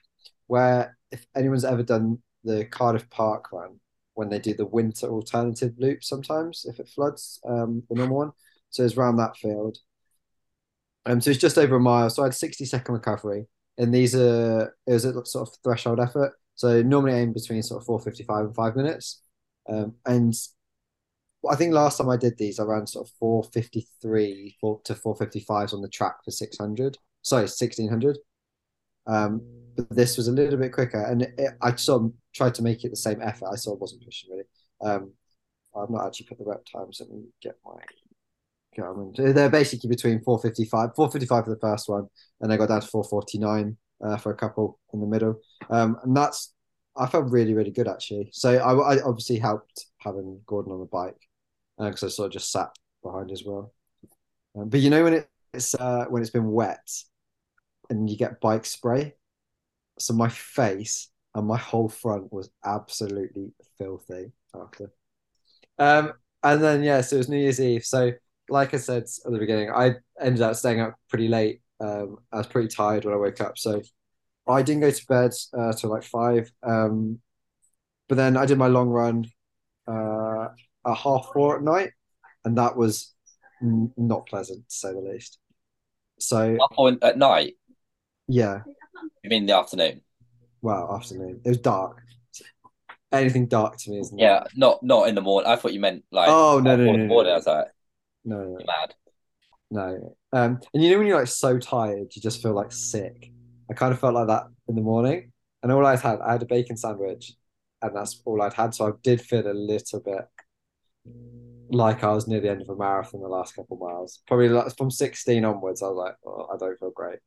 where 0.46 0.96
if 1.10 1.26
anyone's 1.36 1.64
ever 1.64 1.82
done 1.82 2.18
the 2.44 2.64
Cardiff 2.66 3.08
Park 3.10 3.52
run, 3.52 3.80
when 4.14 4.28
they 4.28 4.38
do 4.38 4.54
the 4.54 4.66
winter 4.66 5.08
alternative 5.08 5.74
loop, 5.78 6.02
sometimes 6.04 6.64
if 6.68 6.78
it 6.80 6.88
floods, 6.88 7.40
um, 7.46 7.82
the 7.88 7.96
normal 7.96 8.16
one. 8.16 8.32
So 8.70 8.84
it's 8.84 8.96
around 8.96 9.16
that 9.16 9.36
field. 9.36 9.78
Um, 11.06 11.20
so 11.20 11.30
it's 11.30 11.40
just 11.40 11.58
over 11.58 11.76
a 11.76 11.80
mile. 11.80 12.10
So 12.10 12.22
I 12.22 12.26
had 12.26 12.34
60 12.34 12.64
second 12.64 12.94
recovery. 12.94 13.46
And 13.76 13.92
these 13.92 14.14
are, 14.14 14.74
it 14.86 14.92
was 14.92 15.04
a 15.04 15.24
sort 15.26 15.48
of 15.48 15.54
threshold 15.62 16.00
effort. 16.00 16.32
So 16.54 16.82
normally 16.82 17.14
aim 17.14 17.32
between 17.32 17.62
sort 17.62 17.82
of 17.82 17.86
455 17.86 18.46
and 18.46 18.54
five 18.54 18.76
minutes. 18.76 19.22
Um, 19.68 19.94
and 20.06 20.34
I 21.50 21.56
think 21.56 21.72
last 21.72 21.98
time 21.98 22.08
I 22.08 22.16
did 22.16 22.36
these, 22.38 22.58
I 22.58 22.64
ran 22.64 22.86
sort 22.86 23.08
of 23.08 23.14
453 23.18 24.56
four 24.60 24.80
to 24.84 24.94
455s 24.94 25.74
on 25.74 25.82
the 25.82 25.88
track 25.88 26.24
for 26.24 26.30
600. 26.30 26.98
Sorry, 27.22 27.42
1600. 27.42 28.18
Um, 29.06 29.42
but 29.76 29.90
this 29.90 30.16
was 30.16 30.28
a 30.28 30.32
little 30.32 30.58
bit 30.58 30.72
quicker. 30.72 31.02
And 31.02 31.22
it, 31.22 31.50
I 31.60 31.74
sort 31.76 32.02
of 32.02 32.12
tried 32.34 32.54
to 32.56 32.62
make 32.62 32.84
it 32.84 32.90
the 32.90 32.96
same 32.96 33.20
effort. 33.22 33.48
I 33.52 33.56
sort 33.56 33.76
of 33.76 33.80
wasn't 33.80 34.04
pushing 34.04 34.30
really. 34.30 34.44
Um, 34.82 35.12
I've 35.76 35.90
not 35.90 36.06
actually 36.06 36.26
put 36.26 36.38
the 36.38 36.44
rep 36.44 36.64
times. 36.64 36.98
Let 37.00 37.10
me 37.10 37.24
get 37.42 37.56
my 37.64 37.80
Garmin. 38.76 39.34
they're 39.34 39.50
basically 39.50 39.88
between 39.88 40.20
455, 40.20 40.94
455 40.96 41.44
for 41.44 41.50
the 41.50 41.60
first 41.60 41.88
one, 41.88 42.08
and 42.40 42.52
I 42.52 42.56
got 42.56 42.68
down 42.68 42.80
to 42.80 42.86
449 42.86 43.76
uh, 44.04 44.16
for 44.16 44.32
a 44.32 44.36
couple 44.36 44.78
in 44.92 45.00
the 45.00 45.06
middle. 45.06 45.40
Um, 45.70 45.96
and 46.02 46.16
that's, 46.16 46.52
I 46.96 47.06
felt 47.06 47.30
really, 47.30 47.54
really 47.54 47.70
good 47.70 47.88
actually. 47.88 48.30
So 48.32 48.56
I, 48.56 48.94
I 48.94 49.02
obviously 49.02 49.38
helped 49.38 49.86
having 49.98 50.40
Gordon 50.46 50.72
on 50.72 50.80
the 50.80 50.86
bike 50.86 51.16
because 51.78 52.02
uh, 52.02 52.06
I 52.06 52.08
sort 52.10 52.26
of 52.26 52.32
just 52.32 52.52
sat 52.52 52.70
behind 53.02 53.30
as 53.30 53.44
well. 53.44 53.72
Um, 54.56 54.68
but 54.68 54.80
you 54.80 54.90
know 54.90 55.04
when 55.04 55.24
it's 55.52 55.74
uh, 55.74 56.04
when 56.08 56.22
it's 56.22 56.30
been 56.30 56.50
wet 56.50 56.88
and 57.90 58.08
you 58.08 58.16
get 58.16 58.40
bike 58.40 58.64
spray, 58.64 59.14
so 59.98 60.14
my 60.14 60.28
face 60.28 61.10
and 61.34 61.46
my 61.46 61.56
whole 61.56 61.88
front 61.88 62.32
was 62.32 62.50
absolutely 62.64 63.52
filthy 63.78 64.32
after. 64.54 64.92
Um, 65.78 66.12
and 66.42 66.62
then 66.62 66.82
yeah, 66.82 67.00
so 67.00 67.16
it 67.16 67.18
was 67.18 67.28
New 67.28 67.38
Year's 67.38 67.60
Eve. 67.60 67.84
So 67.84 68.12
like 68.48 68.74
I 68.74 68.76
said 68.76 69.04
at 69.04 69.32
the 69.32 69.38
beginning, 69.38 69.70
I 69.70 69.96
ended 70.20 70.42
up 70.42 70.56
staying 70.56 70.80
up 70.80 70.94
pretty 71.08 71.28
late. 71.28 71.60
Um, 71.80 72.18
I 72.32 72.38
was 72.38 72.46
pretty 72.46 72.68
tired 72.68 73.04
when 73.04 73.14
I 73.14 73.18
woke 73.18 73.40
up, 73.40 73.58
so 73.58 73.82
I 74.46 74.62
didn't 74.62 74.82
go 74.82 74.90
to 74.90 75.06
bed 75.06 75.32
uh, 75.56 75.72
till 75.72 75.90
like 75.90 76.04
five. 76.04 76.50
Um, 76.62 77.20
but 78.08 78.16
then 78.16 78.36
I 78.36 78.46
did 78.46 78.58
my 78.58 78.66
long 78.66 78.88
run 78.88 79.26
uh, 79.88 79.92
at 80.86 80.96
half 80.96 81.30
four 81.32 81.56
at 81.56 81.62
night, 81.62 81.90
and 82.44 82.58
that 82.58 82.76
was 82.76 83.14
n- 83.62 83.92
not 83.96 84.26
pleasant 84.26 84.68
to 84.68 84.74
say 84.74 84.92
the 84.92 85.00
least. 85.00 85.38
So 86.18 86.58
at 87.02 87.18
night. 87.18 87.54
Yeah. 88.28 88.62
You 89.22 89.30
mean 89.30 89.46
the 89.46 89.56
afternoon? 89.56 90.00
Well, 90.62 90.94
afternoon. 90.94 91.40
It 91.44 91.48
was 91.48 91.58
dark. 91.58 92.02
Anything 93.12 93.46
dark 93.46 93.76
to 93.78 93.90
me 93.90 93.98
is 93.98 94.12
yeah, 94.16 94.44
not 94.56 94.82
not 94.82 95.08
in 95.08 95.14
the 95.14 95.20
morning. 95.20 95.48
I 95.48 95.56
thought 95.56 95.72
you 95.72 95.78
meant 95.78 96.04
like 96.10 96.28
oh 96.28 96.60
no 96.62 96.74
no 96.74 96.84
no, 96.84 96.96
no, 96.96 97.06
morning. 97.06 97.32
I 97.32 97.36
was 97.36 97.46
like, 97.46 97.66
no, 98.24 98.42
no, 98.42 98.58
mad. 98.66 98.94
No. 99.70 100.16
Um, 100.32 100.60
and 100.72 100.82
you 100.82 100.90
know 100.90 100.98
when 100.98 101.06
you're 101.06 101.18
like 101.18 101.28
so 101.28 101.58
tired, 101.58 102.08
you 102.12 102.20
just 102.20 102.42
feel 102.42 102.54
like 102.54 102.72
sick. 102.72 103.30
I 103.70 103.74
kind 103.74 103.92
of 103.92 104.00
felt 104.00 104.14
like 104.14 104.26
that 104.26 104.46
in 104.68 104.74
the 104.74 104.80
morning, 104.82 105.30
and 105.62 105.70
all 105.70 105.86
I 105.86 105.96
had, 105.96 106.20
I 106.20 106.32
had 106.32 106.42
a 106.42 106.46
bacon 106.46 106.76
sandwich, 106.76 107.32
and 107.82 107.94
that's 107.94 108.20
all 108.24 108.42
I'd 108.42 108.54
had. 108.54 108.74
So 108.74 108.88
I 108.88 108.90
did 109.02 109.20
feel 109.20 109.46
a 109.46 109.52
little 109.52 110.00
bit 110.00 110.26
like 111.70 112.04
I 112.04 112.12
was 112.12 112.28
near 112.28 112.40
the 112.40 112.50
end 112.50 112.62
of 112.62 112.68
a 112.68 112.76
marathon 112.76 113.20
the 113.20 113.28
last 113.28 113.56
couple 113.56 113.76
miles. 113.76 114.20
Probably 114.26 114.48
like 114.48 114.76
from 114.76 114.90
16 114.90 115.44
onwards, 115.44 115.82
I 115.82 115.88
was 115.88 115.96
like, 115.96 116.14
oh, 116.26 116.48
I 116.52 116.56
don't 116.58 116.78
feel 116.78 116.90
great. 116.90 117.18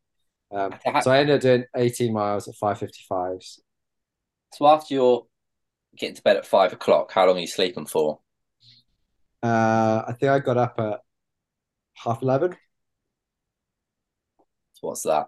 Um, 0.51 0.73
so 1.01 1.11
I 1.11 1.19
ended 1.19 1.35
up 1.35 1.41
doing 1.41 1.65
18 1.75 2.13
miles 2.13 2.47
at 2.47 2.55
555s. 2.55 3.59
So 4.53 4.67
after 4.67 4.93
you're 4.93 5.25
getting 5.97 6.15
to 6.15 6.21
bed 6.21 6.37
at 6.37 6.45
five 6.45 6.73
o'clock, 6.73 7.11
how 7.11 7.27
long 7.27 7.37
are 7.37 7.41
you 7.41 7.47
sleeping 7.47 7.85
for? 7.85 8.19
Uh, 9.43 10.03
I 10.07 10.13
think 10.19 10.31
I 10.31 10.39
got 10.39 10.57
up 10.57 10.79
at 10.79 10.99
half 11.95 12.21
eleven. 12.21 12.55
What's 14.81 15.03
that? 15.03 15.27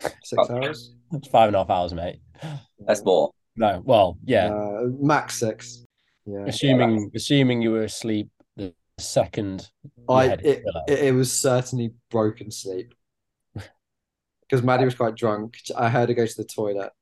Six 0.00 0.36
oh. 0.38 0.56
hours. 0.56 0.94
That's 1.10 1.28
five 1.28 1.48
and 1.48 1.56
a 1.56 1.60
half 1.60 1.70
hours, 1.70 1.94
mate. 1.94 2.20
That's 2.80 3.04
more. 3.04 3.32
No, 3.56 3.82
well, 3.84 4.18
yeah, 4.24 4.52
uh, 4.52 4.86
max 5.00 5.38
six. 5.38 5.85
Yeah. 6.26 6.44
Assuming 6.46 7.10
assuming 7.14 7.62
you 7.62 7.70
were 7.70 7.84
asleep 7.84 8.30
the 8.56 8.74
second 8.98 9.70
I 10.08 10.24
it, 10.24 10.64
it, 10.88 10.98
it 10.98 11.14
was 11.14 11.32
certainly 11.32 11.94
broken 12.10 12.50
sleep 12.50 12.94
because 13.54 14.62
Maddie 14.62 14.84
was 14.84 14.94
quite 14.94 15.14
drunk. 15.14 15.58
I 15.76 15.88
heard 15.88 16.08
her 16.08 16.14
go 16.14 16.26
to 16.26 16.36
the 16.36 16.44
toilet, 16.44 16.92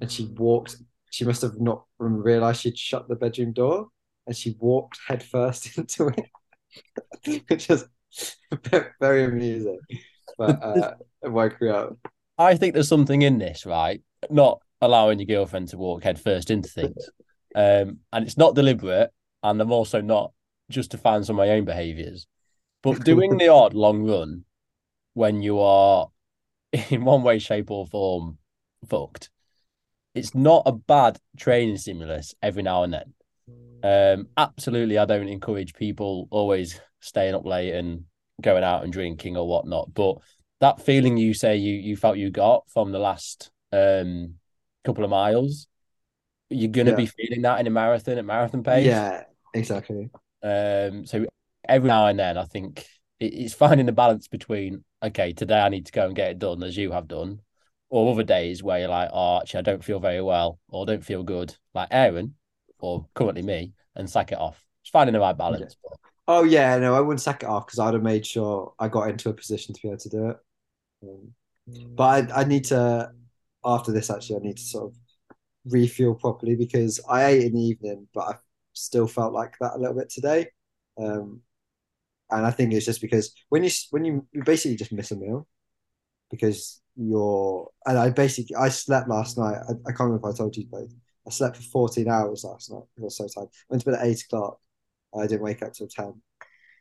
and 0.00 0.10
she 0.10 0.26
walked. 0.36 0.76
She 1.10 1.24
must 1.24 1.42
have 1.42 1.60
not 1.60 1.84
realized 1.98 2.62
she'd 2.62 2.76
shut 2.76 3.08
the 3.08 3.14
bedroom 3.14 3.52
door, 3.52 3.88
and 4.26 4.36
she 4.36 4.56
walked 4.58 4.98
headfirst 5.06 5.78
into 5.78 6.08
it, 6.08 7.42
which 7.48 7.70
is 7.70 7.84
very 9.00 9.24
amusing. 9.24 9.78
But 10.36 10.62
uh, 10.62 10.94
it 11.22 11.30
woke 11.30 11.60
me 11.60 11.68
up. 11.68 11.96
I 12.38 12.56
think 12.56 12.74
there's 12.74 12.88
something 12.88 13.22
in 13.22 13.38
this, 13.38 13.64
right? 13.64 14.02
Not 14.30 14.60
allowing 14.80 15.20
your 15.20 15.26
girlfriend 15.26 15.68
to 15.68 15.78
walk 15.78 16.02
headfirst 16.02 16.50
into 16.50 16.68
things. 16.68 17.08
Um, 17.54 18.00
and 18.12 18.26
it's 18.26 18.36
not 18.36 18.54
deliberate, 18.54 19.10
and 19.42 19.60
I'm 19.60 19.72
also 19.72 20.00
not 20.00 20.32
justifying 20.70 21.24
some 21.24 21.38
of 21.38 21.46
my 21.46 21.52
own 21.52 21.64
behaviours. 21.64 22.26
But 22.82 23.04
doing 23.04 23.36
the 23.38 23.48
odd 23.48 23.74
long 23.74 24.04
run 24.04 24.44
when 25.14 25.42
you 25.42 25.60
are 25.60 26.08
in 26.90 27.04
one 27.04 27.22
way, 27.22 27.38
shape, 27.38 27.70
or 27.70 27.86
form 27.86 28.38
fucked, 28.88 29.30
it's 30.14 30.34
not 30.34 30.62
a 30.66 30.72
bad 30.72 31.18
training 31.36 31.78
stimulus 31.78 32.34
every 32.42 32.62
now 32.62 32.82
and 32.82 32.92
then. 32.92 33.14
Um, 33.84 34.28
absolutely, 34.36 34.96
I 34.96 35.04
don't 35.04 35.28
encourage 35.28 35.74
people 35.74 36.26
always 36.30 36.80
staying 37.00 37.34
up 37.34 37.44
late 37.44 37.74
and 37.74 38.04
going 38.40 38.64
out 38.64 38.82
and 38.82 38.92
drinking 38.92 39.36
or 39.36 39.46
whatnot. 39.46 39.92
But 39.92 40.16
that 40.60 40.80
feeling 40.80 41.18
you 41.18 41.34
say 41.34 41.56
you 41.56 41.74
you 41.74 41.96
felt 41.96 42.16
you 42.16 42.30
got 42.30 42.64
from 42.70 42.92
the 42.92 42.98
last 42.98 43.50
um 43.72 44.36
couple 44.84 45.04
of 45.04 45.10
miles, 45.10 45.66
you're 46.54 46.70
gonna 46.70 46.90
Yeah. 46.90 46.96
be 46.96 47.06
feeling 47.06 47.42
that 47.42 47.60
in 47.60 47.66
a 47.66 47.70
marathon 47.70 48.18
at 48.18 48.24
marathon 48.24 48.62
pace. 48.62 48.84
Yeah, 48.84 49.24
exactly. 49.54 50.10
Um, 50.42 51.06
so 51.06 51.24
every 51.68 51.88
now 51.88 52.06
and 52.06 52.18
then, 52.18 52.36
I 52.36 52.44
think 52.44 52.86
it's 53.20 53.54
finding 53.54 53.86
the 53.86 53.92
balance 53.92 54.28
between 54.28 54.84
okay, 55.02 55.32
today 55.32 55.60
I 55.60 55.68
need 55.68 55.86
to 55.86 55.92
go 55.92 56.06
and 56.06 56.16
get 56.16 56.30
it 56.30 56.38
done 56.38 56.62
as 56.62 56.76
you 56.76 56.92
have 56.92 57.08
done, 57.08 57.40
or 57.90 58.12
other 58.12 58.22
days 58.22 58.62
where 58.62 58.78
you're 58.80 58.88
like, 58.88 59.10
oh, 59.12 59.38
actually, 59.40 59.58
I 59.58 59.62
don't 59.62 59.84
feel 59.84 60.00
very 60.00 60.22
well 60.22 60.58
or 60.68 60.86
don't 60.86 61.04
feel 61.04 61.22
good, 61.22 61.56
like 61.74 61.88
Aaron, 61.90 62.34
or 62.78 63.06
currently 63.14 63.42
me, 63.42 63.72
and 63.94 64.08
sack 64.08 64.32
it 64.32 64.38
off. 64.38 64.64
It's 64.82 64.90
finding 64.90 65.12
the 65.12 65.20
right 65.20 65.36
balance. 65.36 65.76
But 65.82 65.98
Oh 66.26 66.44
yeah, 66.44 66.78
no, 66.78 66.94
I 66.94 67.00
wouldn't 67.00 67.20
sack 67.20 67.42
it 67.42 67.48
off 67.48 67.66
because 67.66 67.78
I'd 67.78 67.94
have 67.94 68.02
made 68.02 68.24
sure 68.26 68.72
I 68.78 68.88
got 68.88 69.08
into 69.10 69.28
a 69.28 69.34
position 69.34 69.74
to 69.74 69.82
be 69.82 69.88
able 69.88 69.98
to 69.98 70.08
do 70.08 70.28
it. 70.30 70.36
Um, 71.04 71.34
but 71.96 72.32
I, 72.32 72.42
I 72.42 72.44
need 72.44 72.64
to 72.66 73.12
after 73.64 73.92
this 73.92 74.10
actually 74.10 74.36
I 74.36 74.40
need 74.40 74.56
to 74.58 74.62
sort 74.64 74.92
of 74.92 74.96
refuel 75.66 76.14
properly 76.14 76.56
because 76.56 77.00
I 77.08 77.26
ate 77.26 77.44
in 77.44 77.54
the 77.54 77.62
evening, 77.62 78.08
but 78.14 78.20
I 78.22 78.34
still 78.72 79.06
felt 79.06 79.32
like 79.32 79.54
that 79.60 79.74
a 79.74 79.78
little 79.78 79.94
bit 79.96 80.10
today. 80.10 80.48
Um, 80.98 81.40
and 82.30 82.46
I 82.46 82.50
think 82.50 82.72
it's 82.72 82.86
just 82.86 83.00
because 83.00 83.34
when 83.48 83.64
you 83.64 83.70
when 83.90 84.04
you, 84.04 84.26
you 84.32 84.42
basically 84.44 84.76
just 84.76 84.92
miss 84.92 85.10
a 85.10 85.16
meal 85.16 85.46
because 86.30 86.80
you're 86.96 87.70
and 87.86 87.98
I 87.98 88.10
basically 88.10 88.56
I 88.56 88.68
slept 88.68 89.08
last 89.08 89.38
night. 89.38 89.56
I, 89.68 89.72
I 89.86 89.92
can't 89.92 90.00
remember 90.10 90.28
if 90.30 90.34
I 90.34 90.38
told 90.38 90.56
you 90.56 90.66
both. 90.70 90.92
I 91.26 91.30
slept 91.30 91.56
for 91.56 91.62
14 91.62 92.08
hours 92.08 92.44
last 92.44 92.70
night 92.70 92.82
because 92.96 93.02
I 93.20 93.24
was 93.24 93.34
so 93.34 93.40
tired. 93.40 93.50
Went 93.68 93.82
to 93.82 93.90
bed 93.90 94.00
at 94.00 94.06
eight 94.06 94.22
o'clock. 94.22 94.58
I 95.18 95.26
didn't 95.26 95.42
wake 95.42 95.62
up 95.62 95.72
till 95.72 95.86
10. 95.88 96.06
It 96.06 96.14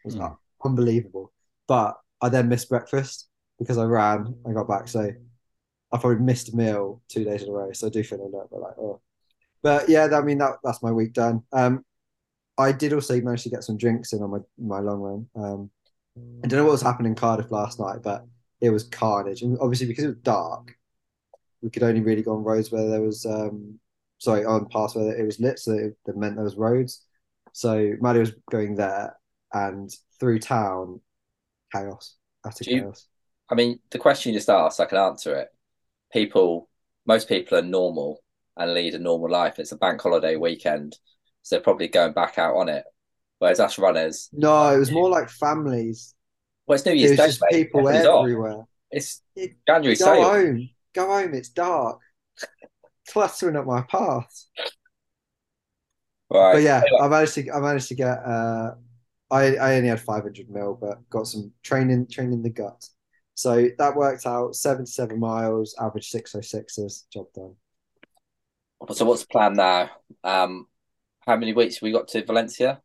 was 0.06 0.16
Hmm. 0.16 0.34
unbelievable. 0.64 1.32
But 1.68 1.98
I 2.22 2.30
then 2.30 2.50
missed 2.50 2.70
breakfast 2.70 3.30
because 3.60 3.78
I 3.78 3.86
ran. 3.86 4.36
I 4.48 4.52
got 4.54 4.68
back. 4.68 4.88
So 4.88 5.12
I 5.94 5.98
probably 6.00 6.24
missed 6.24 6.52
a 6.52 6.56
meal 6.56 7.02
two 7.08 7.24
days 7.24 7.44
in 7.44 7.50
a 7.50 7.52
row. 7.52 7.72
So 7.72 7.88
I 7.88 7.90
do 7.92 8.04
feel 8.04 8.20
a 8.20 8.24
little 8.24 8.50
bit 8.52 8.60
like, 8.60 8.78
oh. 8.80 9.00
But 9.62 9.88
yeah, 9.88 10.10
I 10.12 10.22
mean, 10.22 10.40
that, 10.40 10.58
that's 10.64 10.82
my 10.82 10.92
week 10.92 11.14
done. 11.14 11.44
Um, 11.54 11.86
I 12.58 12.72
did 12.72 12.94
also 12.94 13.20
manage 13.22 13.44
to 13.44 13.50
get 13.50 13.64
some 13.64 13.78
drinks 13.78 14.12
in 14.12 14.22
on 14.24 14.32
my, 14.32 14.40
my 14.58 14.80
long 14.80 15.00
run. 15.00 15.28
Um, 15.36 15.70
I 16.44 16.48
don't 16.48 16.58
know 16.58 16.66
what 16.66 16.74
was 16.74 16.82
happening 16.82 17.12
in 17.12 17.16
Cardiff 17.16 17.52
last 17.52 17.80
night, 17.80 18.00
but 18.04 18.26
it 18.60 18.72
was 18.72 18.84
carnage. 18.84 19.44
And 19.44 19.58
obviously, 19.62 19.88
because 19.88 20.04
it 20.04 20.08
was 20.08 20.18
dark, 20.18 20.76
we 21.62 21.70
could 21.70 21.84
only 21.84 22.02
really 22.02 22.24
go 22.24 22.36
on 22.36 22.44
roads 22.44 22.72
where 22.72 22.90
there 22.90 23.02
was, 23.02 23.26
um, 23.26 23.80
sorry, 24.18 24.46
on 24.46 24.68
paths 24.68 24.96
where 24.96 25.16
it 25.16 25.26
was 25.26 25.40
lit. 25.40 25.60
So 25.60 25.74
it, 25.74 25.98
that 26.06 26.18
meant 26.18 26.36
there 26.36 26.44
was 26.44 26.56
roads. 26.56 27.06
So 27.54 27.94
Maddie 28.02 28.20
was 28.20 28.34
going 28.50 28.76
there 28.76 29.16
and 29.54 29.92
through 30.20 30.40
town, 30.40 31.02
chaos, 31.72 32.16
utter 32.44 32.64
you- 32.70 32.82
chaos. 32.82 33.08
I 33.50 33.56
mean, 33.56 33.80
the 33.92 34.00
question 34.00 34.34
you 34.34 34.40
just 34.40 34.50
asked, 34.50 34.80
I 34.80 34.86
can 34.86 34.98
answer 34.98 35.36
it. 35.36 35.53
People, 36.14 36.70
most 37.06 37.28
people 37.28 37.58
are 37.58 37.62
normal 37.64 38.20
and 38.56 38.74
lead 38.74 38.94
a 38.94 39.00
normal 39.00 39.30
life. 39.30 39.58
It's 39.60 39.72
a 39.72 39.78
bank 39.78 40.00
holiday 40.00 40.36
weekend, 40.36 40.98
so 41.42 41.56
they're 41.56 41.64
probably 41.64 41.88
going 41.88 42.14
back 42.14 42.38
out 42.38 42.56
on 42.56 42.70
it. 42.70 42.84
Whereas 43.40 43.60
us 43.60 43.78
runners, 43.80 44.30
No, 44.32 44.74
it 44.74 44.78
was 44.80 44.92
more 44.92 45.10
like 45.10 45.30
families. 45.30 46.14
well, 46.68 46.76
it's 46.76 46.86
New 46.86 46.92
It 46.94 47.00
Year's 47.00 47.18
was 47.20 47.40
Day, 47.40 47.64
people 47.64 47.82
Everybody's 47.82 48.08
off. 48.08 48.24
everywhere. 48.24 48.64
It's 48.92 49.22
It- 49.36 49.56
January 49.68 49.96
Go 49.98 50.06
sale. 50.06 50.24
home. 50.24 50.70
Go 50.94 51.08
home. 51.08 51.34
It's 51.34 51.50
dark. 51.50 52.00
Cluttering 53.10 53.56
up 53.58 53.66
my 53.66 53.82
path. 53.82 54.46
Right. 56.30 56.54
But 56.54 56.62
yeah, 56.62 56.84
I 57.02 57.08
managed 57.08 57.34
to 57.36 57.52
I 57.52 57.60
managed 57.60 57.88
to 57.90 57.96
get 57.96 58.20
uh 58.20 58.76
I 59.30 59.56
I 59.58 59.76
only 59.78 59.90
had 59.90 60.00
500 60.02 60.50
mil, 60.50 60.78
but 60.80 61.08
got 61.10 61.28
some 61.28 61.52
training 61.64 62.08
training 62.08 62.44
the 62.44 62.50
gut. 62.50 62.88
So 63.36 63.70
that 63.78 63.96
worked 63.96 64.26
out 64.26 64.56
77 64.56 65.20
miles, 65.20 65.76
average 65.80 66.12
606s, 66.12 67.04
job 67.12 67.26
done. 67.34 67.56
so 68.92 69.06
what's 69.06 69.22
the 69.22 69.28
plan 69.28 69.54
now? 69.54 69.90
Um, 70.24 70.68
how 71.22 71.36
many 71.36 71.54
weeks 71.54 71.76
have 71.76 71.82
we 71.84 71.92
got 71.92 72.08
to 72.10 72.24
Valencia? 72.26 72.82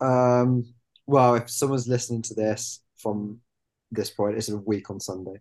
Um 0.00 0.74
well, 1.06 1.36
if 1.36 1.50
someone's 1.50 1.88
listening 1.88 2.22
to 2.22 2.34
this 2.34 2.82
from 2.98 3.40
this 3.90 4.10
point, 4.10 4.36
it's 4.36 4.50
a 4.50 4.58
week 4.58 4.90
on 4.90 5.00
Sunday. 5.00 5.40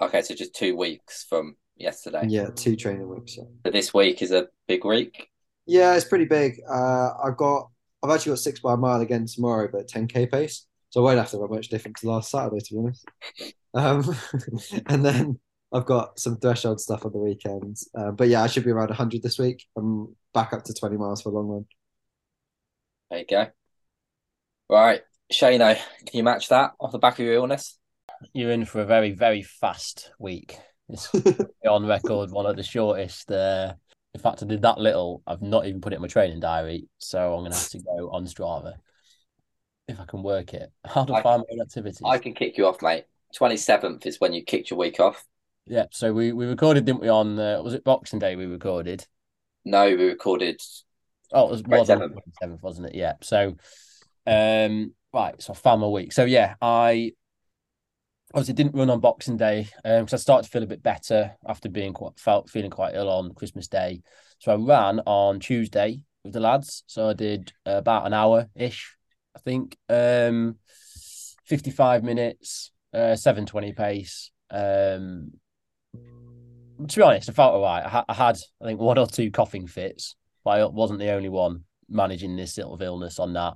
Okay, 0.00 0.22
so 0.22 0.34
just 0.34 0.54
two 0.54 0.76
weeks 0.76 1.24
from 1.28 1.56
yesterday. 1.76 2.24
Yeah, 2.28 2.48
two 2.54 2.76
training 2.76 3.08
weeks. 3.08 3.36
Yeah. 3.36 3.44
But 3.62 3.72
this 3.72 3.94
week 3.94 4.22
is 4.22 4.32
a 4.32 4.48
big 4.66 4.84
week. 4.84 5.28
Yeah, 5.66 5.94
it's 5.94 6.04
pretty 6.04 6.24
big. 6.24 6.60
Uh, 6.68 7.10
I've 7.22 7.36
got, 7.36 7.68
I've 8.02 8.10
actually 8.10 8.32
got 8.32 8.38
six 8.38 8.60
by 8.60 8.74
a 8.74 8.76
mile 8.76 9.00
again 9.00 9.26
tomorrow, 9.26 9.68
but 9.70 9.88
10k 9.88 10.30
pace, 10.30 10.66
so 10.90 11.00
I 11.00 11.04
won't 11.04 11.18
have 11.18 11.30
to 11.30 11.38
run 11.38 11.50
much 11.50 11.68
different 11.68 11.96
to 11.98 12.08
last 12.10 12.30
Saturday, 12.30 12.60
to 12.60 12.74
be 12.74 12.78
honest. 12.78 13.04
Um, 13.74 14.16
and 14.86 15.04
then 15.04 15.38
I've 15.72 15.86
got 15.86 16.18
some 16.18 16.38
threshold 16.38 16.80
stuff 16.80 17.04
on 17.04 17.12
the 17.12 17.18
weekends. 17.18 17.88
Uh, 17.96 18.10
but 18.10 18.28
yeah, 18.28 18.42
I 18.42 18.46
should 18.46 18.64
be 18.64 18.70
around 18.70 18.88
100 18.88 19.22
this 19.22 19.38
week. 19.38 19.66
I'm 19.76 20.14
back 20.32 20.52
up 20.52 20.64
to 20.64 20.74
20 20.74 20.96
miles 20.96 21.22
for 21.22 21.30
a 21.30 21.32
long 21.32 21.48
run. 21.48 21.64
There 23.10 23.20
you 23.20 23.26
go. 23.28 23.46
Right, 24.70 25.00
Shano, 25.32 25.76
can 25.76 26.16
you 26.16 26.22
match 26.22 26.48
that 26.48 26.72
off 26.78 26.92
the 26.92 26.98
back 26.98 27.18
of 27.18 27.24
your 27.24 27.34
illness? 27.34 27.78
you're 28.32 28.50
in 28.50 28.64
for 28.64 28.80
a 28.80 28.86
very, 28.86 29.12
very 29.12 29.42
fast 29.42 30.12
week. 30.18 30.56
It's 30.88 31.10
on 31.68 31.86
record, 31.86 32.30
one 32.30 32.46
of 32.46 32.56
the 32.56 32.62
shortest. 32.62 33.30
Uh, 33.30 33.74
in 34.14 34.20
fact, 34.20 34.42
I 34.42 34.46
did 34.46 34.62
that 34.62 34.78
little. 34.78 35.22
I've 35.26 35.42
not 35.42 35.66
even 35.66 35.80
put 35.80 35.92
it 35.92 35.96
in 35.96 36.02
my 36.02 36.08
training 36.08 36.40
diary, 36.40 36.88
so 36.98 37.34
I'm 37.34 37.44
gonna 37.44 37.54
have 37.54 37.68
to 37.70 37.78
go 37.78 38.10
on 38.10 38.24
Strava 38.24 38.74
if 39.88 39.98
I 39.98 40.04
can 40.04 40.22
work 40.22 40.54
it. 40.54 40.70
How 40.84 41.04
to 41.04 41.14
I- 41.14 41.22
find 41.22 41.42
my 41.48 41.54
own 41.54 41.60
activities. 41.60 42.00
I 42.04 42.18
can 42.18 42.34
kick 42.34 42.56
you 42.58 42.66
off, 42.66 42.82
mate. 42.82 43.04
27th 43.38 44.06
is 44.06 44.20
when 44.20 44.32
you 44.32 44.42
kicked 44.42 44.70
your 44.70 44.78
week 44.78 45.00
off. 45.00 45.24
Yeah, 45.66 45.84
so 45.90 46.12
we, 46.14 46.32
we 46.32 46.46
recorded, 46.46 46.86
didn't 46.86 47.02
we? 47.02 47.08
On 47.10 47.38
uh, 47.38 47.60
was 47.62 47.74
it 47.74 47.84
Boxing 47.84 48.18
Day? 48.18 48.36
We 48.36 48.46
recorded. 48.46 49.06
No, 49.66 49.84
we 49.84 50.04
recorded. 50.04 50.60
Oh, 51.30 51.46
it 51.48 51.50
was, 51.50 51.62
was 51.64 51.90
on 51.90 51.98
27th. 51.98 52.18
seventh, 52.40 52.62
wasn't 52.62 52.86
it? 52.86 52.94
Yeah. 52.94 53.14
So, 53.22 53.54
um, 54.26 54.94
right. 55.12 55.34
So 55.42 55.52
I 55.52 55.56
found 55.56 55.82
my 55.82 55.88
week. 55.88 56.14
So 56.14 56.24
yeah, 56.24 56.54
I 56.62 57.12
obviously 58.32 58.54
didn't 58.54 58.74
run 58.74 58.88
on 58.88 59.00
Boxing 59.00 59.36
Day 59.36 59.68
um 59.84 60.04
because 60.04 60.14
I 60.14 60.22
started 60.22 60.44
to 60.44 60.50
feel 60.50 60.62
a 60.62 60.66
bit 60.66 60.82
better 60.82 61.32
after 61.46 61.68
being 61.68 61.92
quite 61.92 62.18
felt 62.18 62.48
feeling 62.48 62.70
quite 62.70 62.94
ill 62.94 63.10
on 63.10 63.34
Christmas 63.34 63.68
Day. 63.68 64.00
So 64.38 64.52
I 64.52 64.56
ran 64.56 65.00
on 65.00 65.38
Tuesday 65.40 66.02
with 66.24 66.32
the 66.32 66.40
lads. 66.40 66.82
So 66.86 67.08
I 67.10 67.12
did 67.12 67.52
uh, 67.66 67.72
about 67.72 68.06
an 68.06 68.14
hour 68.14 68.48
ish, 68.54 68.96
I 69.38 69.40
think. 69.40 69.76
Um, 69.88 70.56
fifty 71.44 71.70
five 71.70 72.02
minutes, 72.02 72.72
uh, 72.92 73.16
seven 73.16 73.46
twenty 73.46 73.72
pace. 73.72 74.30
Um, 74.50 75.32
to 76.86 76.96
be 76.96 77.02
honest, 77.02 77.28
I 77.28 77.32
felt 77.32 77.54
all 77.54 77.62
right. 77.62 77.84
I, 77.84 77.88
ha- 77.88 78.04
I 78.08 78.14
had, 78.14 78.36
I 78.62 78.66
think, 78.66 78.80
one 78.80 78.98
or 78.98 79.06
two 79.06 79.30
coughing 79.30 79.66
fits, 79.66 80.14
but 80.44 80.50
I 80.50 80.64
wasn't 80.66 81.00
the 81.00 81.10
only 81.10 81.28
one 81.28 81.64
managing 81.88 82.36
this 82.36 82.54
sort 82.54 82.72
of 82.72 82.82
illness 82.82 83.18
on 83.18 83.32
that. 83.32 83.54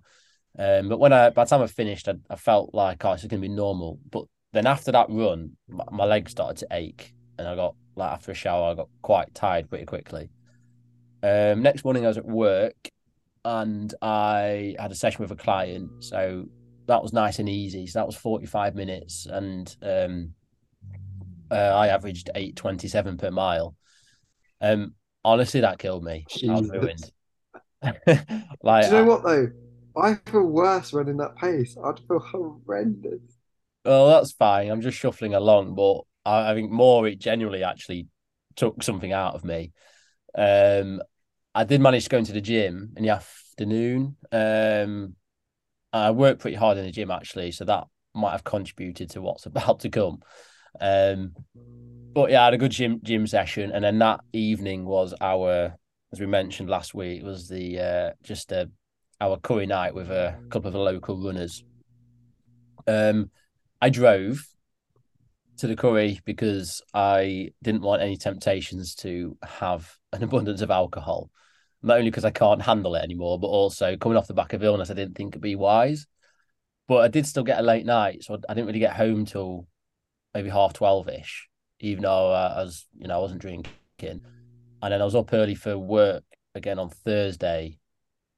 Um, 0.58 0.88
but 0.88 0.98
when 0.98 1.12
I, 1.12 1.30
by 1.30 1.44
the 1.44 1.48
time 1.48 1.62
I 1.62 1.66
finished, 1.66 2.08
I, 2.08 2.14
I 2.28 2.36
felt 2.36 2.74
like, 2.74 3.04
oh, 3.04 3.12
it's 3.12 3.22
going 3.22 3.40
to 3.40 3.48
be 3.48 3.54
normal. 3.54 3.98
But 4.10 4.24
then 4.52 4.66
after 4.66 4.92
that 4.92 5.06
run, 5.08 5.56
my, 5.68 5.84
my 5.92 6.04
legs 6.04 6.32
started 6.32 6.56
to 6.58 6.66
ache, 6.72 7.14
and 7.38 7.46
I 7.46 7.54
got 7.54 7.74
like 7.94 8.10
after 8.10 8.32
a 8.32 8.34
shower, 8.34 8.70
I 8.70 8.74
got 8.74 8.88
quite 9.02 9.34
tired 9.34 9.70
pretty 9.70 9.86
quickly. 9.86 10.30
Um, 11.22 11.62
next 11.62 11.84
morning, 11.84 12.04
I 12.04 12.08
was 12.08 12.18
at 12.18 12.26
work, 12.26 12.90
and 13.44 13.92
I 14.00 14.76
had 14.78 14.92
a 14.92 14.94
session 14.94 15.22
with 15.22 15.32
a 15.32 15.36
client, 15.36 16.04
so 16.04 16.46
that 16.86 17.02
was 17.02 17.12
nice 17.12 17.38
and 17.38 17.48
easy. 17.48 17.86
So 17.86 17.98
that 17.98 18.06
was 18.06 18.16
forty 18.16 18.46
five 18.46 18.74
minutes, 18.74 19.26
and 19.26 19.74
um, 19.82 20.34
uh, 21.50 21.54
I 21.54 21.88
averaged 21.88 22.30
eight 22.34 22.56
twenty 22.56 22.88
seven 22.88 23.16
per 23.16 23.30
mile. 23.30 23.74
Um, 24.60 24.94
honestly, 25.24 25.60
that 25.60 25.78
killed 25.78 26.04
me. 26.04 26.24
I 26.48 26.52
was 26.52 26.70
ruined. 26.70 27.10
like, 28.62 28.84
Do 28.84 28.96
you 28.96 29.02
know 29.02 29.04
what 29.04 29.24
though? 29.24 29.50
I 29.96 30.14
feel 30.30 30.44
worse 30.44 30.92
running 30.92 31.18
that 31.18 31.36
pace. 31.36 31.76
I'd 31.82 32.00
feel 32.00 32.20
horrendous. 32.20 33.20
Well, 33.84 34.08
that's 34.08 34.32
fine. 34.32 34.70
I'm 34.70 34.80
just 34.80 34.98
shuffling 34.98 35.34
along, 35.34 35.74
but 35.74 36.02
I, 36.24 36.52
I 36.52 36.54
think 36.54 36.70
more 36.70 37.06
it 37.06 37.18
genuinely 37.18 37.64
actually 37.64 38.06
took 38.56 38.82
something 38.82 39.12
out 39.12 39.34
of 39.34 39.44
me. 39.44 39.72
Um, 40.36 41.02
I 41.54 41.64
did 41.64 41.80
manage 41.80 42.04
to 42.04 42.10
go 42.10 42.18
into 42.18 42.32
the 42.32 42.40
gym 42.40 42.92
in 42.96 43.02
the 43.02 43.10
afternoon. 43.10 44.16
Um, 44.30 45.16
I 45.92 46.10
worked 46.10 46.40
pretty 46.40 46.56
hard 46.56 46.78
in 46.78 46.84
the 46.84 46.90
gym 46.90 47.10
actually, 47.10 47.52
so 47.52 47.64
that 47.64 47.84
might 48.14 48.32
have 48.32 48.44
contributed 48.44 49.10
to 49.10 49.22
what's 49.22 49.46
about 49.46 49.80
to 49.80 49.90
come. 49.90 50.20
Um, 50.80 51.34
but 52.14 52.30
yeah, 52.30 52.42
I 52.42 52.44
had 52.46 52.54
a 52.54 52.58
good 52.58 52.72
gym 52.72 53.00
gym 53.02 53.26
session, 53.26 53.70
and 53.72 53.84
then 53.84 53.98
that 53.98 54.20
evening 54.32 54.84
was 54.84 55.14
our, 55.20 55.74
as 56.12 56.20
we 56.20 56.26
mentioned 56.26 56.68
last 56.68 56.94
week, 56.94 57.22
was 57.22 57.48
the 57.48 57.78
uh, 57.78 58.10
just 58.22 58.52
a 58.52 58.70
our 59.20 59.38
curry 59.38 59.66
night 59.66 59.94
with 59.94 60.10
a 60.10 60.36
couple 60.50 60.66
of 60.66 60.72
the 60.72 60.80
local 60.80 61.16
runners. 61.16 61.62
Um, 62.86 63.30
I 63.80 63.88
drove 63.88 64.44
to 65.58 65.68
the 65.68 65.76
curry 65.76 66.20
because 66.24 66.82
I 66.92 67.50
didn't 67.62 67.82
want 67.82 68.02
any 68.02 68.16
temptations 68.16 68.94
to 68.96 69.36
have 69.42 69.96
an 70.12 70.22
abundance 70.24 70.60
of 70.60 70.70
alcohol. 70.70 71.30
Not 71.82 71.98
only 71.98 72.10
because 72.10 72.24
I 72.24 72.30
can't 72.30 72.62
handle 72.62 72.94
it 72.94 73.02
anymore, 73.02 73.38
but 73.38 73.48
also 73.48 73.96
coming 73.96 74.16
off 74.16 74.28
the 74.28 74.34
back 74.34 74.52
of 74.52 74.62
illness, 74.62 74.90
I 74.90 74.94
didn't 74.94 75.16
think 75.16 75.32
it'd 75.32 75.42
be 75.42 75.56
wise. 75.56 76.06
But 76.88 76.98
I 76.98 77.08
did 77.08 77.26
still 77.26 77.44
get 77.44 77.58
a 77.58 77.62
late 77.62 77.86
night, 77.86 78.24
so 78.24 78.38
I 78.48 78.54
didn't 78.54 78.66
really 78.66 78.78
get 78.78 78.94
home 78.94 79.24
till 79.24 79.66
maybe 80.34 80.48
half 80.48 80.72
twelve 80.72 81.08
ish, 81.08 81.48
even 81.80 82.02
though 82.02 82.32
uh, 82.32 82.54
I 82.56 82.62
was, 82.62 82.86
you 82.98 83.08
know, 83.08 83.18
I 83.18 83.22
wasn't 83.22 83.40
drinking. 83.40 83.72
And 84.00 84.92
then 84.92 85.00
I 85.00 85.04
was 85.04 85.14
up 85.14 85.32
early 85.32 85.54
for 85.54 85.78
work 85.78 86.24
again 86.54 86.78
on 86.78 86.90
Thursday, 86.90 87.78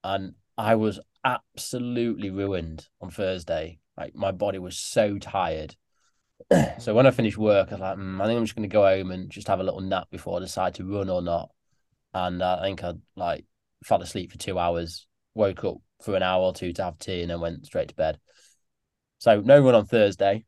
and 0.03 0.35
I 0.57 0.75
was 0.75 1.01
absolutely 1.25 2.31
ruined 2.31 2.87
on 3.01 3.11
Thursday. 3.11 3.79
Like 3.97 4.15
my 4.15 4.33
body 4.33 4.59
was 4.59 4.79
so 4.79 5.19
tired. 5.19 5.77
so 6.79 6.95
when 6.95 7.07
I 7.07 7.11
finished 7.11 7.39
work, 7.39 7.69
I 7.69 7.75
was 7.75 7.81
like, 7.81 7.97
mm, 7.97 8.21
I 8.21 8.27
think 8.27 8.39
I'm 8.39 8.45
just 8.45 8.57
going 8.57 8.69
to 8.69 8.73
go 8.73 8.85
home 8.85 9.11
and 9.11 9.31
just 9.31 9.49
have 9.49 9.61
a 9.61 9.65
little 9.65 9.81
nap 9.81 10.09
before 10.11 10.37
I 10.37 10.41
decide 10.41 10.75
to 10.75 10.85
run 10.85 11.09
or 11.09 11.23
not. 11.23 11.51
And 12.15 12.41
uh, 12.41 12.59
I 12.61 12.65
think 12.65 12.85
I 12.85 12.95
like 13.17 13.45
fell 13.83 14.01
asleep 14.01 14.33
for 14.33 14.39
two 14.39 14.59
hours, 14.59 15.07
woke 15.35 15.65
up 15.65 15.77
for 16.03 16.15
an 16.15 16.23
hour 16.23 16.43
or 16.43 16.55
two 16.55 16.73
to 16.73 16.85
have 16.85 16.99
tea, 16.99 17.23
and 17.23 17.31
then 17.31 17.41
went 17.41 17.67
straight 17.67 17.89
to 17.89 17.95
bed. 17.95 18.19
So 19.19 19.41
no 19.41 19.61
run 19.61 19.75
on 19.75 19.87
Thursday. 19.87 20.45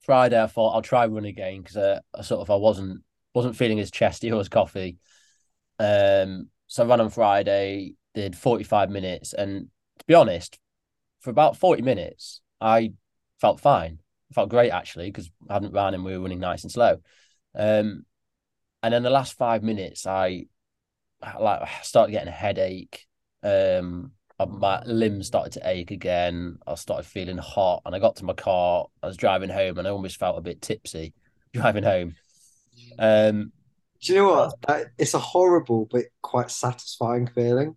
Friday, 0.00 0.40
I 0.40 0.46
thought 0.46 0.74
I'll 0.74 0.82
try 0.82 1.06
run 1.06 1.24
again 1.24 1.62
because 1.62 1.76
uh, 1.76 2.00
I 2.14 2.22
sort 2.22 2.42
of 2.42 2.50
I 2.50 2.56
wasn't 2.56 3.02
wasn't 3.34 3.56
feeling 3.56 3.80
as 3.80 3.90
chesty 3.90 4.30
or 4.30 4.40
as 4.40 4.48
coffee. 4.48 4.98
Um, 5.78 6.50
so 6.66 6.84
I 6.84 6.86
ran 6.86 7.00
on 7.00 7.10
Friday, 7.10 7.94
did 8.14 8.36
45 8.36 8.90
minutes, 8.90 9.32
and 9.32 9.68
to 9.98 10.04
be 10.06 10.14
honest, 10.14 10.58
for 11.20 11.30
about 11.30 11.56
40 11.56 11.82
minutes, 11.82 12.42
I 12.60 12.92
felt 13.40 13.60
fine. 13.60 13.98
Felt 14.34 14.50
great 14.50 14.70
actually 14.70 15.10
because 15.10 15.30
I 15.48 15.54
hadn't 15.54 15.72
ran 15.72 15.94
and 15.94 16.04
we 16.04 16.12
were 16.12 16.22
running 16.22 16.40
nice 16.40 16.64
and 16.64 16.72
slow. 16.72 16.96
Um, 17.54 18.04
and 18.82 18.92
then 18.92 19.02
the 19.02 19.10
last 19.10 19.38
five 19.38 19.62
minutes, 19.62 20.06
I 20.06 20.46
like 21.22 21.62
I 21.62 21.68
started 21.82 22.12
getting 22.12 22.28
a 22.28 22.32
headache. 22.32 23.06
Um, 23.42 24.12
my 24.46 24.82
limbs 24.84 25.26
started 25.28 25.52
to 25.54 25.68
ache 25.68 25.90
again. 25.90 26.58
I 26.66 26.74
started 26.74 27.06
feeling 27.06 27.38
hot, 27.38 27.82
and 27.86 27.94
I 27.94 27.98
got 27.98 28.16
to 28.16 28.24
my 28.24 28.32
car. 28.34 28.86
I 29.02 29.06
was 29.06 29.16
driving 29.16 29.50
home, 29.50 29.78
and 29.78 29.86
I 29.86 29.90
almost 29.90 30.18
felt 30.18 30.38
a 30.38 30.42
bit 30.42 30.60
tipsy 30.60 31.14
driving 31.52 31.84
home. 31.84 32.14
Um, 32.98 33.52
Do 34.00 34.12
you 34.12 34.18
know 34.20 34.28
what? 34.30 34.54
That, 34.68 34.92
it's 34.98 35.14
a 35.14 35.18
horrible 35.18 35.86
but 35.90 36.04
quite 36.22 36.50
satisfying 36.52 37.26
feeling. 37.26 37.76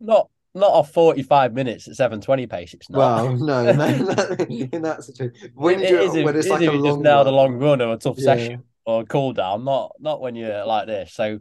Not 0.00 0.28
not 0.54 0.70
off 0.72 0.92
forty 0.92 1.22
five 1.22 1.52
minutes 1.52 1.88
at 1.88 1.96
seven 1.96 2.20
twenty 2.20 2.46
pace. 2.46 2.74
It's 2.74 2.90
not. 2.90 3.14
Well, 3.16 3.36
no, 3.36 3.70
no, 3.72 3.90
no 3.98 4.36
in 4.48 4.82
that 4.82 5.04
situation, 5.04 5.52
when, 5.54 5.80
it 5.80 5.90
you 5.90 6.00
is 6.00 6.16
when 6.16 6.36
it's 6.36 6.50
like 6.50 6.66
a 6.66 6.72
long 6.72 7.04
just 7.04 7.26
a 7.26 7.30
run. 7.30 7.30
long 7.30 7.54
run 7.54 7.80
or 7.82 7.92
a 7.92 7.98
tough 7.98 8.18
Yeah. 8.18 8.20
session 8.20 8.64
or 8.84 9.02
a 9.02 9.06
cool 9.06 9.32
down. 9.32 9.64
Not 9.64 9.92
not 10.00 10.20
when 10.20 10.34
you're 10.34 10.64
like 10.64 10.86
this. 10.86 11.12
So, 11.12 11.40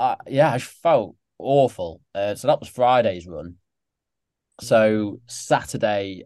uh, 0.00 0.16
yeah, 0.26 0.50
I 0.50 0.58
felt 0.58 1.14
awful. 1.38 2.00
Uh, 2.14 2.34
so 2.34 2.48
that 2.48 2.58
was 2.58 2.70
Friday's 2.70 3.26
run. 3.26 3.56
So 4.62 5.20
Saturday, 5.26 6.24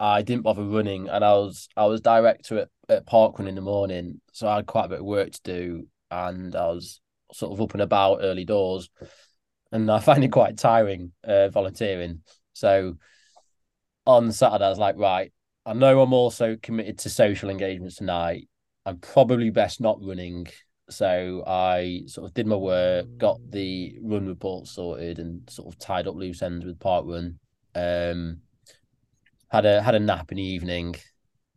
I 0.00 0.22
didn't 0.22 0.42
bother 0.42 0.64
running, 0.64 1.08
and 1.08 1.24
I 1.24 1.34
was 1.34 1.68
I 1.76 1.86
was 1.86 2.00
director 2.00 2.58
at, 2.58 2.68
at 2.88 3.06
Parkrun 3.06 3.46
in 3.48 3.54
the 3.54 3.60
morning, 3.60 4.20
so 4.32 4.48
I 4.48 4.56
had 4.56 4.66
quite 4.66 4.86
a 4.86 4.88
bit 4.88 4.98
of 4.98 5.04
work 5.04 5.30
to 5.30 5.40
do, 5.44 5.86
and 6.10 6.56
I 6.56 6.66
was 6.66 7.00
sort 7.32 7.52
of 7.52 7.60
up 7.60 7.74
and 7.74 7.82
about 7.82 8.20
early 8.22 8.44
doors, 8.44 8.90
and 9.70 9.88
I 9.88 10.00
find 10.00 10.24
it 10.24 10.32
quite 10.32 10.58
tiring 10.58 11.12
uh, 11.22 11.48
volunteering. 11.48 12.22
So 12.54 12.96
on 14.04 14.32
Saturday, 14.32 14.64
I 14.64 14.68
was 14.68 14.78
like, 14.78 14.96
right, 14.96 15.32
I 15.64 15.74
know 15.74 16.02
I'm 16.02 16.12
also 16.12 16.56
committed 16.60 16.98
to 17.00 17.10
social 17.10 17.50
engagements 17.50 17.96
tonight. 17.96 18.48
I'm 18.84 18.98
probably 18.98 19.50
best 19.50 19.80
not 19.80 19.98
running. 20.02 20.48
So 20.90 21.44
I 21.46 22.02
sort 22.06 22.26
of 22.28 22.34
did 22.34 22.46
my 22.46 22.56
work, 22.56 23.06
got 23.18 23.38
the 23.50 23.98
run 24.02 24.26
report 24.26 24.66
sorted, 24.66 25.18
and 25.18 25.48
sort 25.48 25.72
of 25.72 25.78
tied 25.78 26.06
up 26.06 26.14
loose 26.14 26.42
ends 26.42 26.64
with 26.64 26.78
Parkrun. 26.78 27.36
Um, 27.74 28.40
had 29.48 29.66
a 29.66 29.82
had 29.82 29.94
a 29.94 30.00
nap 30.00 30.30
in 30.32 30.36
the 30.36 30.42
evening, 30.42 30.96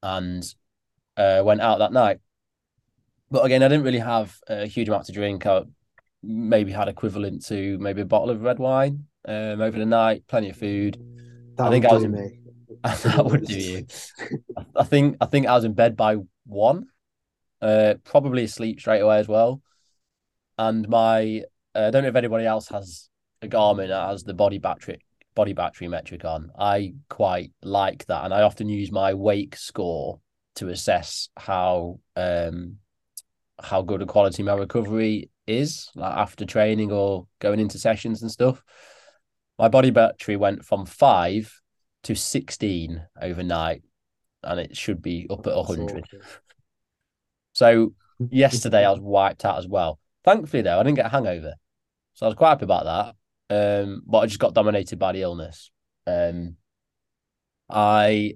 and 0.01 0.43
uh, 1.17 1.41
went 1.43 1.61
out 1.61 1.79
that 1.79 1.93
night. 1.93 2.19
But 3.31 3.45
again, 3.45 3.63
I 3.63 3.67
didn't 3.67 3.85
really 3.85 3.99
have 3.99 4.37
a 4.47 4.65
huge 4.65 4.87
amount 4.87 5.05
to 5.05 5.11
drink. 5.11 5.45
I 5.45 5.63
maybe 6.21 6.71
had 6.71 6.87
equivalent 6.87 7.45
to 7.45 7.77
maybe 7.79 8.01
a 8.01 8.05
bottle 8.05 8.29
of 8.29 8.41
red 8.41 8.59
wine 8.59 9.05
um, 9.27 9.61
over 9.61 9.77
the 9.77 9.85
night. 9.85 10.23
Plenty 10.27 10.49
of 10.49 10.57
food. 10.57 10.97
That 11.57 11.67
I 11.67 11.69
think 11.69 11.83
would 11.85 11.91
I 11.91 11.93
was 11.95 12.03
do 12.03 12.09
in- 12.09 12.11
me. 12.13 12.39
that 12.83 13.25
would 13.25 13.45
do 13.45 13.59
you. 13.59 13.85
I 14.75 14.83
think 14.83 15.17
I 15.21 15.25
think 15.25 15.47
I 15.47 15.55
was 15.55 15.63
in 15.63 15.73
bed 15.73 15.95
by 15.95 16.17
one, 16.45 16.87
uh, 17.63 17.95
probably 18.03 18.43
asleep 18.43 18.79
straight 18.79 18.99
away 18.99 19.19
as 19.19 19.27
well. 19.27 19.61
And 20.57 20.87
my 20.87 21.43
uh, 21.73 21.87
I 21.87 21.91
don't 21.91 22.03
know 22.03 22.09
if 22.09 22.15
anybody 22.15 22.45
else 22.45 22.67
has 22.67 23.09
a 23.41 23.47
Garmin 23.47 23.87
that 23.87 24.09
has 24.09 24.23
the 24.23 24.33
body 24.33 24.59
battery 24.59 24.99
body 25.33 25.53
battery 25.53 25.87
metric 25.87 26.25
on. 26.25 26.51
I 26.59 26.93
quite 27.09 27.51
like 27.63 28.05
that, 28.07 28.25
and 28.25 28.33
I 28.33 28.41
often 28.41 28.69
use 28.69 28.91
my 28.91 29.13
wake 29.13 29.55
score 29.55 30.19
to 30.55 30.69
assess 30.69 31.29
how 31.37 31.99
um 32.15 32.77
how 33.59 33.81
good 33.81 34.01
a 34.01 34.05
quality 34.05 34.43
my 34.43 34.53
recovery 34.55 35.29
is, 35.47 35.89
like 35.95 36.15
after 36.15 36.45
training 36.45 36.91
or 36.91 37.27
going 37.39 37.59
into 37.59 37.79
sessions 37.79 38.21
and 38.21 38.29
stuff. 38.29 38.61
My 39.57 39.69
body 39.69 39.91
battery 39.91 40.35
went 40.35 40.65
from 40.65 40.85
five 40.85 41.53
to 42.03 42.15
16 42.15 43.01
overnight 43.21 43.83
and 44.43 44.59
it 44.59 44.75
should 44.75 45.01
be 45.01 45.27
up 45.29 45.47
at 45.47 45.55
100 45.55 46.03
so 47.53 47.93
yesterday 48.29 48.85
i 48.85 48.91
was 48.91 48.99
wiped 48.99 49.45
out 49.45 49.57
as 49.57 49.67
well. 49.67 49.99
Thankfully 50.23 50.61
though 50.63 50.79
i 50.79 50.83
didn't 50.83 50.97
get 50.97 51.05
a 51.05 51.09
hangover. 51.09 51.53
So 52.13 52.25
i 52.25 52.29
was 52.29 52.35
quite 52.35 52.49
happy 52.49 52.65
about 52.65 53.15
that. 53.49 53.83
Um 53.83 54.01
but 54.05 54.19
i 54.19 54.25
just 54.25 54.39
got 54.39 54.53
dominated 54.53 54.99
by 54.99 55.13
the 55.13 55.21
illness. 55.21 55.71
Um 56.05 56.57
i 57.69 58.33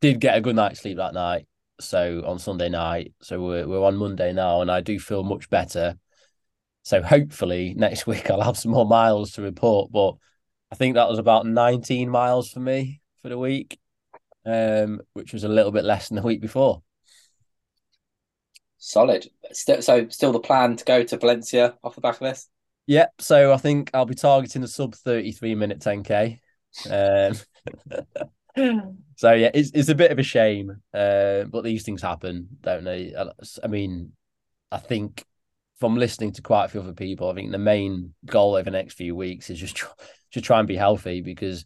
did 0.00 0.20
get 0.20 0.36
a 0.36 0.40
good 0.40 0.56
night's 0.56 0.80
sleep 0.80 0.96
that 0.98 1.14
night. 1.14 1.46
So 1.80 2.22
on 2.26 2.38
sunday 2.38 2.68
night 2.68 3.12
so 3.22 3.40
we're, 3.40 3.66
we're 3.66 3.84
on 3.84 3.96
monday 3.96 4.32
now 4.32 4.60
and 4.60 4.70
i 4.70 4.80
do 4.80 4.98
feel 4.98 5.22
much 5.24 5.50
better. 5.50 5.96
So 6.82 7.02
hopefully 7.02 7.74
next 7.76 8.06
week 8.06 8.30
i'll 8.30 8.40
have 8.40 8.58
some 8.58 8.72
more 8.72 8.86
miles 8.86 9.32
to 9.32 9.42
report 9.42 9.90
but 9.90 10.14
I 10.74 10.76
think 10.76 10.96
that 10.96 11.08
was 11.08 11.20
about 11.20 11.46
19 11.46 12.10
miles 12.10 12.50
for 12.50 12.58
me 12.58 13.00
for 13.22 13.28
the 13.28 13.38
week, 13.38 13.78
um, 14.44 15.00
which 15.12 15.32
was 15.32 15.44
a 15.44 15.48
little 15.48 15.70
bit 15.70 15.84
less 15.84 16.08
than 16.08 16.16
the 16.16 16.22
week 16.22 16.40
before. 16.40 16.82
Solid. 18.86 19.26
So 19.50 20.08
still 20.10 20.32
the 20.32 20.40
plan 20.40 20.76
to 20.76 20.84
go 20.84 21.02
to 21.02 21.16
Valencia 21.16 21.74
off 21.82 21.94
the 21.94 22.02
back 22.02 22.16
of 22.16 22.20
this. 22.20 22.50
Yep. 22.86 23.14
So 23.18 23.50
I 23.54 23.56
think 23.56 23.90
I'll 23.94 24.04
be 24.04 24.14
targeting 24.14 24.62
a 24.62 24.68
sub 24.68 24.94
33 24.94 25.54
minute 25.54 25.80
10K. 25.80 26.38
Um, 26.90 27.34
so 29.16 29.32
yeah, 29.32 29.50
it's, 29.54 29.70
it's 29.72 29.88
a 29.88 29.94
bit 29.94 30.10
of 30.12 30.18
a 30.18 30.22
shame, 30.22 30.82
uh, 30.92 31.44
but 31.44 31.64
these 31.64 31.82
things 31.82 32.02
happen, 32.02 32.46
don't 32.60 32.84
they? 32.84 33.14
I 33.62 33.66
mean, 33.68 34.12
I 34.70 34.76
think 34.76 35.24
from 35.80 35.96
listening 35.96 36.32
to 36.32 36.42
quite 36.42 36.66
a 36.66 36.68
few 36.68 36.82
other 36.82 36.92
people, 36.92 37.30
I 37.30 37.34
think 37.34 37.52
the 37.52 37.58
main 37.58 38.12
goal 38.26 38.54
over 38.54 38.64
the 38.64 38.70
next 38.70 38.94
few 38.94 39.16
weeks 39.16 39.48
is 39.48 39.58
just 39.58 39.82
just 40.30 40.44
try 40.44 40.58
and 40.58 40.68
be 40.68 40.76
healthy 40.76 41.22
because 41.22 41.64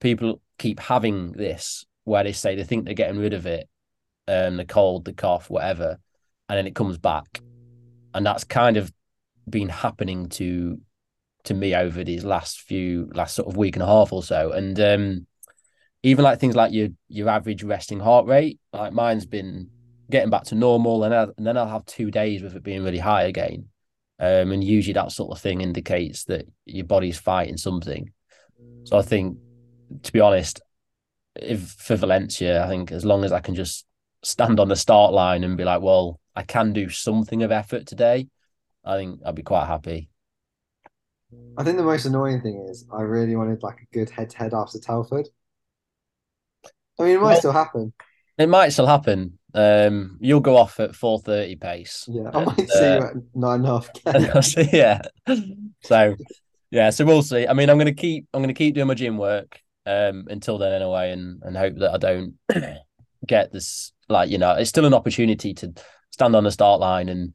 people 0.00 0.42
keep 0.58 0.80
having 0.80 1.30
this 1.30 1.86
where 2.02 2.24
they 2.24 2.32
say 2.32 2.56
they 2.56 2.64
think 2.64 2.84
they're 2.86 2.94
getting 2.94 3.20
rid 3.20 3.34
of 3.34 3.46
it, 3.46 3.68
um, 4.26 4.56
the 4.56 4.64
cold, 4.64 5.04
the 5.04 5.12
cough, 5.12 5.48
whatever, 5.48 6.00
and 6.48 6.58
then 6.58 6.66
it 6.66 6.74
comes 6.74 6.98
back, 6.98 7.40
and 8.14 8.24
that's 8.24 8.44
kind 8.44 8.76
of 8.76 8.92
been 9.48 9.68
happening 9.68 10.28
to 10.28 10.80
to 11.44 11.54
me 11.54 11.74
over 11.74 12.02
these 12.02 12.24
last 12.24 12.60
few 12.60 13.08
last 13.14 13.36
sort 13.36 13.48
of 13.48 13.56
week 13.56 13.76
and 13.76 13.82
a 13.82 13.86
half 13.86 14.12
or 14.12 14.22
so, 14.22 14.52
and 14.52 14.78
um, 14.80 15.26
even 16.02 16.24
like 16.24 16.38
things 16.40 16.56
like 16.56 16.72
your 16.72 16.88
your 17.08 17.28
average 17.28 17.62
resting 17.62 18.00
heart 18.00 18.26
rate, 18.26 18.60
like 18.72 18.92
mine's 18.92 19.26
been 19.26 19.70
getting 20.10 20.30
back 20.30 20.44
to 20.44 20.54
normal, 20.54 21.04
and, 21.04 21.14
I, 21.14 21.22
and 21.36 21.46
then 21.46 21.56
I'll 21.56 21.68
have 21.68 21.86
two 21.86 22.10
days 22.10 22.42
with 22.42 22.54
it 22.54 22.62
being 22.62 22.84
really 22.84 22.98
high 22.98 23.24
again. 23.24 23.68
Um, 24.18 24.52
and 24.52 24.64
usually 24.64 24.94
that 24.94 25.12
sort 25.12 25.32
of 25.32 25.40
thing 25.40 25.60
indicates 25.60 26.24
that 26.24 26.46
your 26.64 26.86
body's 26.86 27.18
fighting 27.18 27.56
something. 27.56 28.12
So 28.84 28.98
I 28.98 29.02
think, 29.02 29.36
to 30.02 30.12
be 30.12 30.20
honest, 30.20 30.60
if 31.34 31.60
for 31.60 31.96
Valencia, 31.96 32.64
I 32.64 32.68
think 32.68 32.92
as 32.92 33.04
long 33.04 33.24
as 33.24 33.32
I 33.32 33.40
can 33.40 33.54
just 33.54 33.85
stand 34.26 34.60
on 34.60 34.68
the 34.68 34.76
start 34.76 35.12
line 35.12 35.44
and 35.44 35.56
be 35.56 35.64
like, 35.64 35.82
well, 35.82 36.20
I 36.34 36.42
can 36.42 36.72
do 36.72 36.88
something 36.88 37.42
of 37.42 37.52
effort 37.52 37.86
today, 37.86 38.28
I 38.84 38.96
think 38.96 39.20
I'd 39.24 39.34
be 39.34 39.42
quite 39.42 39.66
happy. 39.66 40.10
I 41.58 41.64
think 41.64 41.76
the 41.76 41.82
most 41.82 42.06
annoying 42.06 42.40
thing 42.40 42.66
is 42.68 42.86
I 42.92 43.02
really 43.02 43.34
wanted 43.36 43.62
like 43.62 43.80
a 43.80 43.94
good 43.94 44.10
head 44.10 44.30
to 44.30 44.38
head 44.38 44.54
after 44.54 44.78
Telford. 44.78 45.28
I 46.98 47.04
mean, 47.04 47.16
it 47.16 47.20
might 47.20 47.30
Well- 47.30 47.38
still 47.38 47.52
happen. 47.52 47.92
It 48.38 48.48
might 48.50 48.68
still 48.68 48.86
happen. 48.86 49.38
Um, 49.54 50.18
you'll 50.20 50.40
go 50.40 50.58
off 50.58 50.78
at 50.78 50.94
four 50.94 51.18
thirty 51.18 51.56
pace. 51.56 52.06
Yeah, 52.06 52.30
I 52.34 52.44
might 52.44 52.58
And, 52.58 52.68
see 52.68 52.78
you 52.78 52.84
uh, 52.84 53.06
at 53.06 53.14
nine 53.34 53.64
and 53.64 53.66
a 53.66 53.68
half. 53.68 54.44
So, 54.44 54.60
yeah. 54.70 55.00
So 55.84 56.14
yeah, 56.70 56.90
so 56.90 57.06
we'll 57.06 57.22
see. 57.22 57.46
I 57.46 57.54
mean, 57.54 57.70
I'm 57.70 57.78
gonna 57.78 57.94
keep 57.94 58.26
I'm 58.34 58.42
gonna 58.42 58.52
keep 58.52 58.74
doing 58.74 58.88
my 58.88 58.94
gym 58.94 59.16
work 59.16 59.58
um 59.86 60.26
until 60.28 60.58
then 60.58 60.72
anyway, 60.74 61.12
and 61.12 61.42
and 61.42 61.56
hope 61.56 61.76
that 61.76 61.94
I 61.94 61.96
don't 61.96 62.34
get 63.26 63.50
this 63.52 63.92
like 64.08 64.30
you 64.30 64.38
know 64.38 64.52
it's 64.52 64.68
still 64.70 64.84
an 64.84 64.94
opportunity 64.94 65.54
to 65.54 65.72
stand 66.10 66.36
on 66.36 66.44
the 66.44 66.50
start 66.50 66.80
line 66.80 67.08
and 67.08 67.34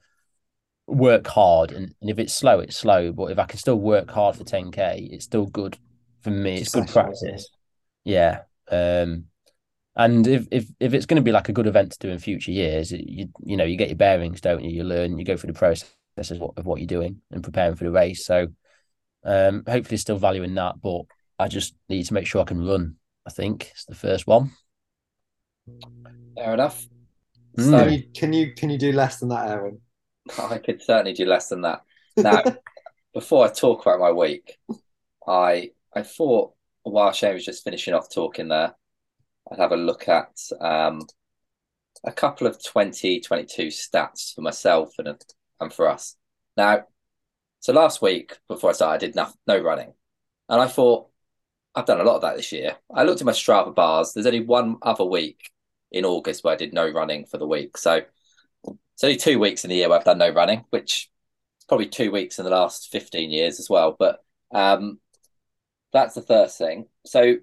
work 0.87 1.27
hard. 1.27 1.71
And, 1.71 1.93
and 2.01 2.09
if 2.09 2.19
it's 2.19 2.33
slow, 2.33 2.59
it's 2.59 2.75
slow. 2.75 3.11
But 3.11 3.31
if 3.31 3.39
I 3.39 3.45
can 3.45 3.59
still 3.59 3.79
work 3.79 4.09
hard 4.09 4.35
for 4.35 4.43
10k, 4.43 5.09
it's 5.11 5.25
still 5.25 5.45
good 5.45 5.77
for 6.21 6.31
me. 6.31 6.57
It's 6.57 6.71
good 6.71 6.87
practice. 6.87 7.47
Yeah. 8.03 8.41
Um. 8.69 9.25
And 9.95 10.25
if 10.25 10.47
if 10.51 10.67
if 10.79 10.93
it's 10.93 11.05
going 11.05 11.21
to 11.21 11.23
be 11.23 11.33
like 11.33 11.49
a 11.49 11.53
good 11.53 11.67
event 11.67 11.91
to 11.91 11.99
do 11.99 12.09
in 12.09 12.19
future 12.19 12.51
years, 12.51 12.91
it- 12.93 13.07
you 13.07 13.29
you 13.43 13.57
know 13.57 13.65
you 13.65 13.75
get 13.75 13.89
your 13.89 13.97
bearings, 13.97 14.41
don't 14.41 14.63
you? 14.63 14.71
You 14.71 14.83
learn, 14.83 15.17
you 15.17 15.25
go 15.25 15.35
through 15.35 15.51
the 15.51 15.59
process 15.59 15.91
of 16.31 16.39
what 16.39 16.53
of 16.57 16.65
what 16.65 16.79
you're 16.79 16.87
doing 16.87 17.21
and 17.31 17.43
preparing 17.43 17.75
for 17.75 17.83
the 17.83 17.91
race. 17.91 18.25
So, 18.25 18.47
um, 19.25 19.63
hopefully 19.67 19.97
still 19.97 20.17
valuing 20.17 20.55
that, 20.55 20.75
but 20.81 21.01
I 21.37 21.47
just 21.49 21.75
need 21.89 22.05
to 22.05 22.13
make 22.13 22.25
sure 22.25 22.41
I 22.41 22.45
can 22.45 22.65
run. 22.65 22.95
I 23.25 23.31
think 23.31 23.69
it's 23.71 23.85
the 23.85 23.95
first 23.95 24.27
one. 24.27 24.51
Fair 26.41 26.55
enough. 26.55 26.87
Mm. 27.55 27.69
So 27.69 27.77
Can 27.77 27.93
you 27.93 28.03
can 28.13 28.33
you 28.33 28.53
can 28.53 28.69
you 28.71 28.77
do 28.79 28.91
less 28.93 29.19
than 29.19 29.29
that, 29.29 29.47
Aaron? 29.47 29.79
I 30.39 30.57
could 30.57 30.81
certainly 30.81 31.13
do 31.13 31.25
less 31.25 31.49
than 31.49 31.61
that. 31.61 31.81
Now, 32.17 32.41
before 33.13 33.45
I 33.45 33.49
talk 33.49 33.85
about 33.85 33.99
my 33.99 34.11
week, 34.11 34.57
I 35.27 35.69
I 35.95 36.01
thought 36.01 36.53
while 36.81 37.11
Shane 37.11 37.35
was 37.35 37.45
just 37.45 37.63
finishing 37.63 37.93
off 37.93 38.11
talking 38.11 38.47
there, 38.47 38.73
I'd 39.51 39.59
have 39.59 39.71
a 39.71 39.77
look 39.77 40.09
at 40.09 40.35
um, 40.59 41.01
a 42.03 42.11
couple 42.11 42.47
of 42.47 42.57
2022 42.57 43.67
stats 43.67 44.33
for 44.33 44.41
myself 44.41 44.93
and 44.97 45.23
and 45.59 45.71
for 45.71 45.87
us. 45.87 46.15
Now, 46.57 46.85
so 47.59 47.71
last 47.71 48.01
week 48.01 48.35
before 48.47 48.71
I 48.71 48.73
started, 48.73 48.95
I 48.95 49.05
did 49.05 49.15
no, 49.15 49.27
no 49.45 49.59
running, 49.59 49.93
and 50.49 50.59
I 50.59 50.65
thought 50.65 51.09
I've 51.75 51.85
done 51.85 52.01
a 52.01 52.03
lot 52.03 52.15
of 52.15 52.21
that 52.21 52.37
this 52.37 52.51
year. 52.51 52.77
I 52.91 53.03
looked 53.03 53.21
at 53.21 53.27
my 53.27 53.31
Strava 53.31 53.75
bars. 53.75 54.13
There's 54.13 54.25
only 54.25 54.41
one 54.41 54.77
other 54.81 55.05
week 55.05 55.37
in 55.91 56.05
August 56.05 56.43
where 56.43 56.53
I 56.53 56.57
did 56.57 56.73
no 56.73 56.89
running 56.89 57.25
for 57.25 57.37
the 57.37 57.47
week, 57.47 57.77
so 57.77 58.01
it's 58.65 59.03
only 59.03 59.17
two 59.17 59.39
weeks 59.39 59.63
in 59.63 59.69
the 59.69 59.75
year 59.77 59.89
where 59.89 59.97
I've 59.97 60.05
done 60.05 60.17
no 60.19 60.29
running, 60.29 60.65
which 60.69 61.09
is 61.59 61.65
probably 61.65 61.87
two 61.87 62.11
weeks 62.11 62.37
in 62.39 62.45
the 62.45 62.51
last 62.51 62.91
15 62.91 63.31
years 63.31 63.59
as 63.59 63.69
well. 63.69 63.95
But 63.97 64.23
um, 64.53 64.99
that's 65.91 66.13
the 66.15 66.21
first 66.21 66.57
thing. 66.57 66.85
So 67.05 67.35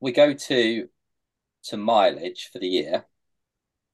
we 0.00 0.12
go 0.12 0.34
to 0.34 0.88
to 1.64 1.76
mileage 1.76 2.50
for 2.52 2.58
the 2.58 2.68
year. 2.68 3.06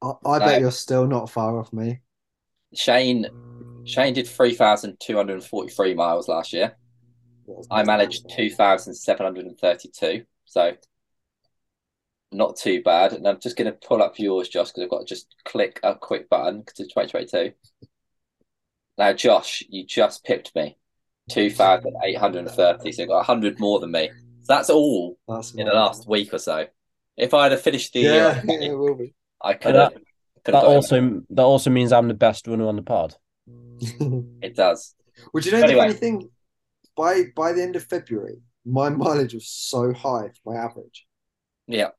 I, 0.03 0.13
I 0.27 0.39
No. 0.39 0.47
bet 0.47 0.61
you're 0.61 0.71
still 0.71 1.07
not 1.07 1.31
far 1.31 1.59
off 1.59 1.73
me. 1.73 2.01
Shane 2.75 3.27
Shane 3.85 4.15
did 4.15 4.27
3,243 4.29 5.95
miles 5.95 6.29
last 6.29 6.53
year. 6.53 6.77
I 7.71 7.83
managed 7.83 8.29
2,732. 8.35 10.25
So 10.47 10.73
not 12.33 12.57
too 12.57 12.83
bad. 12.83 13.13
And 13.13 13.27
I'm 13.27 13.41
just 13.41 13.57
going 13.57 13.71
to 13.71 13.79
pull 13.87 14.03
up 14.03 14.19
yours, 14.19 14.49
Josh, 14.49 14.69
because 14.69 14.85
I've 14.85 14.91
got 14.91 15.01
to 15.01 15.15
just 15.15 15.35
click 15.45 15.81
a 15.83 15.95
quick 15.95 16.29
button 16.29 16.65
to 16.77 16.85
2022. 16.85 17.53
Now, 18.99 19.13
Josh, 19.13 19.63
you 19.69 19.87
just 19.87 20.25
pipped 20.25 20.55
me 20.55 20.77
2,830. 21.31 22.93
So 22.93 23.03
you've 23.03 23.09
got 23.09 23.17
100 23.17 23.59
more 23.61 23.81
than 23.81 23.91
me. 23.91 24.11
So 24.43 24.55
that's 24.55 24.71
all 24.71 25.19
That's 25.29 25.53
in 25.55 25.67
the 25.67 25.73
last 25.73 26.09
week 26.09 26.35
or 26.35 26.39
so. 26.39 26.67
If 27.17 27.35
I 27.35 27.45
had 27.45 27.53
have 27.53 27.63
finished 27.63 27.93
the 27.93 28.01
year, 28.01 28.43
Yeah, 28.45 28.55
it 28.55 28.77
will 28.77 28.95
be. 28.95 29.15
I 29.41 29.55
could 29.55 29.75
have. 29.75 29.93
that- 29.95 30.03
could 30.45 30.55
have 30.55 30.65
That 30.65 30.69
also 30.69 31.23
that 31.31 31.43
also 31.43 31.71
means 31.71 31.93
I'm 31.93 32.09
the 32.09 32.15
best 32.15 32.49
runner 32.49 32.67
on 32.67 32.75
the 32.75 32.83
pod. 32.83 33.15
It 33.81 34.57
does. 34.57 34.95
Would 35.33 35.47
you 35.47 35.53
know 35.53 35.59
Anyway. 35.59 35.75
the 35.75 35.81
funny 35.81 35.93
thing? 35.95 36.31
By 36.97 37.25
by 37.37 37.53
the 37.53 37.63
end 37.63 37.77
of 37.77 37.85
February, 37.85 38.43
my 38.65 38.89
mileage 38.89 39.35
was 39.35 39.47
so 39.49 39.93
high 39.93 40.31
for 40.43 40.53
my 40.53 40.57
average. 40.61 41.07
Yeah. 41.69 41.91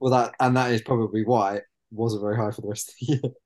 Well, 0.00 0.12
that 0.12 0.34
and 0.40 0.56
that 0.56 0.70
is 0.72 0.82
probably 0.82 1.24
why 1.24 1.56
it 1.56 1.64
wasn't 1.90 2.22
very 2.22 2.36
high 2.36 2.50
for 2.50 2.60
the 2.60 2.68
rest 2.68 2.90
of 2.90 2.94
the 3.00 3.06
year. 3.14 3.34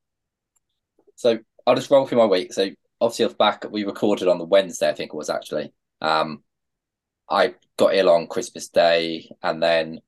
So 1.14 1.38
I'll 1.66 1.76
just 1.76 1.88
roll 1.90 2.04
through 2.04 2.18
my 2.18 2.24
week. 2.26 2.52
So 2.52 2.70
obviously 3.00 3.26
off 3.26 3.38
back, 3.38 3.64
we 3.70 3.84
recorded 3.84 4.26
on 4.26 4.38
the 4.38 4.44
Wednesday, 4.44 4.88
I 4.88 4.92
think 4.94 5.12
it 5.12 5.16
was 5.16 5.30
actually. 5.30 5.72
Um, 6.00 6.42
I 7.30 7.54
got 7.76 7.94
ill 7.94 8.10
on 8.10 8.26
Christmas 8.26 8.68
Day 8.68 9.30
and 9.40 9.62
then 9.62 10.00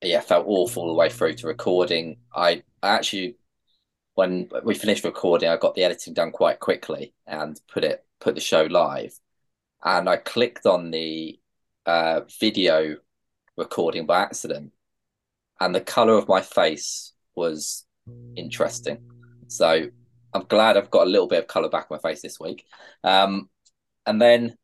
yeah, 0.00 0.20
felt 0.20 0.46
awful 0.46 0.84
all 0.84 0.88
the 0.88 0.94
way 0.94 1.08
through 1.08 1.34
to 1.34 1.48
recording. 1.48 2.18
I, 2.32 2.62
I 2.80 2.90
actually 2.90 3.38
when 4.14 4.48
we 4.62 4.74
finished 4.74 5.04
recording, 5.04 5.48
I 5.48 5.56
got 5.56 5.74
the 5.74 5.84
editing 5.84 6.14
done 6.14 6.32
quite 6.32 6.60
quickly 6.60 7.14
and 7.26 7.58
put 7.72 7.84
it 7.84 8.04
put 8.20 8.34
the 8.34 8.40
show 8.40 8.64
live. 8.64 9.18
And 9.84 10.08
I 10.08 10.16
clicked 10.16 10.66
on 10.66 10.90
the 10.90 11.40
uh, 11.86 12.20
video 12.40 12.96
recording 13.56 14.06
by 14.06 14.20
accident, 14.20 14.72
and 15.64 15.74
the 15.74 15.80
color 15.80 16.14
of 16.14 16.28
my 16.28 16.40
face 16.40 17.12
was 17.36 17.86
interesting. 18.34 18.98
So 19.46 19.86
I'm 20.34 20.44
glad 20.48 20.76
I've 20.76 20.90
got 20.90 21.06
a 21.06 21.10
little 21.10 21.28
bit 21.28 21.38
of 21.38 21.46
color 21.46 21.68
back 21.68 21.86
on 21.88 21.98
my 22.02 22.10
face 22.10 22.20
this 22.20 22.40
week. 22.40 22.66
Um, 23.04 23.48
and 24.04 24.20
then 24.20 24.56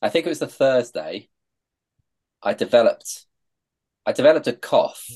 I 0.00 0.10
think 0.10 0.26
it 0.26 0.28
was 0.28 0.38
the 0.38 0.46
Thursday. 0.46 1.28
I 2.40 2.54
developed, 2.54 3.26
I 4.06 4.12
developed 4.12 4.46
a 4.46 4.52
cough 4.52 5.10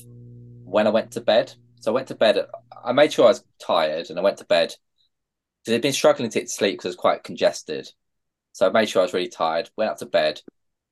when 0.65 0.87
I 0.87 0.89
went 0.89 1.11
to 1.11 1.21
bed. 1.21 1.53
So 1.79 1.91
I 1.91 1.95
went 1.95 2.07
to 2.07 2.15
bed. 2.15 2.45
I 2.83 2.91
made 2.91 3.13
sure 3.13 3.25
I 3.25 3.29
was 3.29 3.43
tired, 3.61 4.09
and 4.09 4.19
I 4.19 4.21
went 4.21 4.39
to 4.39 4.45
bed 4.45 4.75
because 5.63 5.75
I'd 5.75 5.81
been 5.81 5.93
struggling 5.93 6.29
to 6.29 6.47
sleep 6.47 6.73
because 6.73 6.87
I 6.87 6.89
was 6.89 6.95
quite 6.97 7.23
congested. 7.23 7.89
So 8.51 8.67
I 8.67 8.71
made 8.71 8.89
sure 8.89 9.01
I 9.01 9.05
was 9.05 9.13
really 9.13 9.29
tired. 9.29 9.69
Went 9.77 9.91
up 9.91 9.97
to 9.99 10.05
bed, 10.05 10.41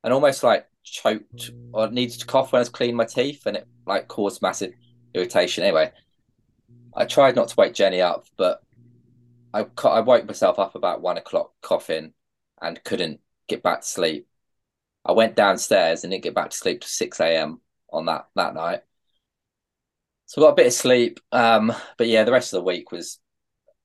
and 0.05 0.13
almost 0.13 0.43
like 0.43 0.65
choked 0.91 1.51
or 1.73 1.89
needed 1.89 2.19
to 2.19 2.25
cough 2.25 2.51
when 2.51 2.59
I 2.59 2.61
was 2.61 2.69
cleaning 2.69 2.95
my 2.95 3.05
teeth, 3.05 3.45
and 3.45 3.57
it 3.57 3.67
like 3.85 4.07
caused 4.07 4.41
massive 4.41 4.73
irritation. 5.13 5.63
Anyway, 5.63 5.91
I 6.95 7.05
tried 7.05 7.35
not 7.35 7.49
to 7.49 7.55
wake 7.57 7.73
Jenny 7.73 8.01
up, 8.01 8.25
but 8.37 8.61
I 9.53 9.65
I 9.83 9.99
woke 10.01 10.25
myself 10.25 10.59
up 10.59 10.75
about 10.75 11.01
one 11.01 11.17
o'clock 11.17 11.51
coughing 11.61 12.13
and 12.61 12.83
couldn't 12.83 13.19
get 13.47 13.63
back 13.63 13.81
to 13.81 13.87
sleep. 13.87 14.27
I 15.05 15.13
went 15.13 15.35
downstairs 15.35 16.03
and 16.03 16.11
didn't 16.11 16.23
get 16.23 16.35
back 16.35 16.49
to 16.49 16.57
sleep 16.57 16.81
till 16.81 16.87
six 16.87 17.19
a.m. 17.19 17.61
on 17.91 18.05
that 18.05 18.27
that 18.35 18.55
night. 18.55 18.81
So 20.25 20.41
I 20.41 20.45
got 20.45 20.51
a 20.51 20.55
bit 20.55 20.67
of 20.67 20.73
sleep, 20.73 21.19
um, 21.31 21.73
but 21.97 22.07
yeah, 22.07 22.23
the 22.23 22.31
rest 22.31 22.53
of 22.53 22.57
the 22.57 22.67
week 22.67 22.91
was. 22.91 23.19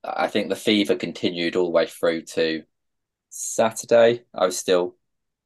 I 0.05 0.27
think 0.27 0.49
the 0.49 0.57
fever 0.57 0.97
continued 0.97 1.55
all 1.55 1.67
the 1.67 1.71
way 1.71 1.87
through 1.87 2.23
to 2.23 2.65
Saturday. 3.31 4.25
I 4.35 4.47
was 4.47 4.59
still, 4.59 4.97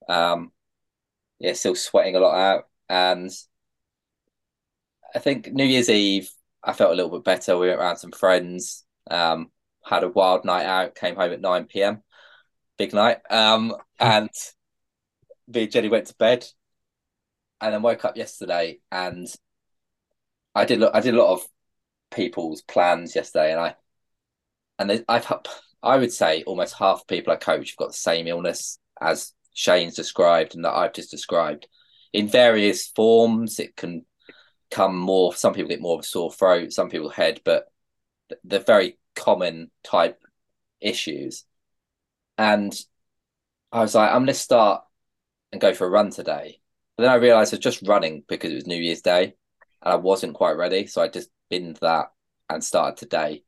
um, 0.09 0.51
yeah, 1.39 1.53
still 1.53 1.75
sweating 1.75 2.17
a 2.17 2.21
lot 2.21 2.35
out, 2.35 2.69
and 2.89 3.31
I 5.15 5.19
think 5.19 5.53
New 5.53 5.65
Year's 5.65 5.91
Eve 5.91 6.31
I 6.67 6.73
felt 6.73 6.91
a 6.91 6.95
little 6.95 7.13
bit 7.13 7.25
better. 7.25 7.57
We 7.57 7.69
went 7.69 7.79
around 7.79 7.97
some 7.99 8.11
friends, 8.11 8.85
um, 9.09 9.53
had 9.85 10.03
a 10.03 10.09
wild 10.09 10.45
night 10.45 10.67
out, 10.67 10.97
came 10.97 11.15
home 11.15 11.33
at 11.33 11.41
9 11.41 11.67
p.m. 11.67 12.03
Big 12.77 12.93
night. 12.93 13.19
Um, 13.31 13.75
and 14.01 14.31
me 15.47 15.63
and 15.63 15.73
Jenny 15.73 15.89
went 15.89 16.09
to 16.09 16.15
bed 16.17 16.45
and 17.61 17.73
then 17.73 17.83
woke 17.83 18.05
up 18.05 18.17
yesterday 18.17 18.81
and 18.91 19.29
I 20.55 20.65
did 20.65 20.81
look 20.81 20.95
I 20.95 21.01
did 21.01 21.15
a 21.15 21.23
lot 21.23 21.35
of 21.35 21.47
people's 22.11 22.63
plans 22.63 23.15
yesterday 23.15 23.53
and 23.53 23.61
I 23.61 23.75
and 24.79 25.05
I've 25.09 25.33
I 25.83 25.97
would 25.97 26.13
say 26.13 26.43
almost 26.43 26.75
half 26.75 27.07
people 27.07 27.33
I 27.33 27.37
coach 27.37 27.71
have 27.71 27.77
got 27.77 27.89
the 27.89 27.95
same 27.95 28.27
illness 28.27 28.79
as 29.01 29.33
Shane's 29.57 29.95
described 29.95 30.55
and 30.55 30.65
that 30.65 30.75
I've 30.75 30.93
just 30.93 31.11
described. 31.11 31.67
In 32.13 32.29
various 32.29 32.87
forms, 32.87 33.59
it 33.59 33.75
can 33.75 34.05
come 34.71 34.97
more 34.97 35.35
some 35.35 35.55
people 35.55 35.69
get 35.69 35.81
more 35.81 35.95
of 35.95 36.01
a 36.01 36.03
sore 36.03 36.33
throat 36.33 36.73
some 36.73 36.91
people 36.91 37.09
head 37.09 37.41
but 37.45 37.71
th- 38.29 38.41
they're 38.45 38.59
very 38.59 38.99
common 39.15 39.71
type 39.85 40.21
issues 40.81 41.45
and 42.37 42.77
i 43.71 43.81
was 43.81 43.95
like 43.95 44.11
i'm 44.11 44.19
going 44.19 44.27
to 44.27 44.35
start 44.35 44.83
and 45.53 45.61
go 45.61 45.73
for 45.73 45.87
a 45.87 45.91
run 45.91 46.11
today 46.11 46.61
but 46.97 47.05
then 47.05 47.13
i 47.13 47.15
realized 47.15 47.55
i 47.55 47.57
was 47.57 47.63
just 47.63 47.87
running 47.87 48.25
because 48.29 48.51
it 48.51 48.57
was 48.57 48.67
new 48.67 48.77
year's 48.77 49.03
day 49.03 49.35
and 49.83 49.93
i 49.93 49.95
wasn't 49.95 50.35
quite 50.35 50.57
ready 50.57 50.87
so 50.87 51.01
i 51.01 51.09
just 51.09 51.31
binned 51.49 51.79
that 51.81 52.11
and 52.51 52.63
started 52.63 52.97
today 52.97 53.43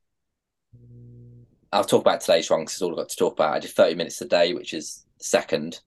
I'll 1.71 1.83
talk 1.83 2.01
about 2.01 2.21
today's 2.21 2.49
run 2.49 2.61
because 2.61 2.73
it's 2.73 2.81
all 2.81 2.91
I've 2.91 2.97
got 2.97 3.09
to 3.09 3.15
talk 3.15 3.33
about. 3.33 3.53
I 3.53 3.59
did 3.59 3.69
30 3.69 3.95
minutes 3.95 4.21
a 4.21 4.25
day, 4.25 4.55
which 4.55 4.73
is 4.73 5.05
second, 5.19 5.81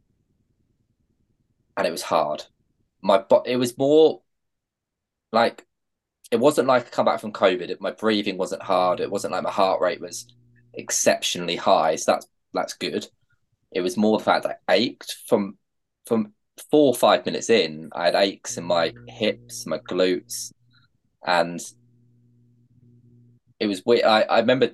and 1.76 1.86
it 1.86 1.90
was 1.90 2.02
hard. 2.02 2.44
My 3.02 3.18
but 3.18 3.46
it 3.46 3.56
was 3.56 3.76
more 3.78 4.22
like 5.32 5.66
it 6.30 6.40
wasn't 6.40 6.68
like 6.68 6.86
a 6.86 6.90
comeback 6.90 7.20
from 7.20 7.32
COVID. 7.32 7.80
My 7.80 7.90
breathing 7.90 8.38
wasn't 8.38 8.62
hard. 8.62 9.00
It 9.00 9.10
wasn't 9.10 9.32
like 9.32 9.42
my 9.42 9.50
heart 9.50 9.80
rate 9.80 10.00
was 10.00 10.26
exceptionally 10.74 11.56
high. 11.56 11.96
So 11.96 12.12
that's 12.12 12.26
that's 12.54 12.74
good. 12.74 13.06
It 13.70 13.80
was 13.80 13.96
more 13.96 14.18
the 14.18 14.24
fact 14.24 14.44
that 14.44 14.60
I 14.68 14.74
ached 14.74 15.16
from 15.26 15.58
from 16.06 16.32
four 16.70 16.88
or 16.88 16.94
five 16.94 17.24
minutes 17.26 17.50
in. 17.50 17.90
I 17.92 18.06
had 18.06 18.14
aches 18.14 18.56
in 18.56 18.64
my 18.64 18.92
hips, 19.08 19.66
my 19.66 19.78
glutes, 19.78 20.52
and 21.26 21.60
it 23.58 23.66
was 23.66 23.84
weird. 23.84 24.04
I, 24.04 24.22
I 24.22 24.40
remember 24.40 24.70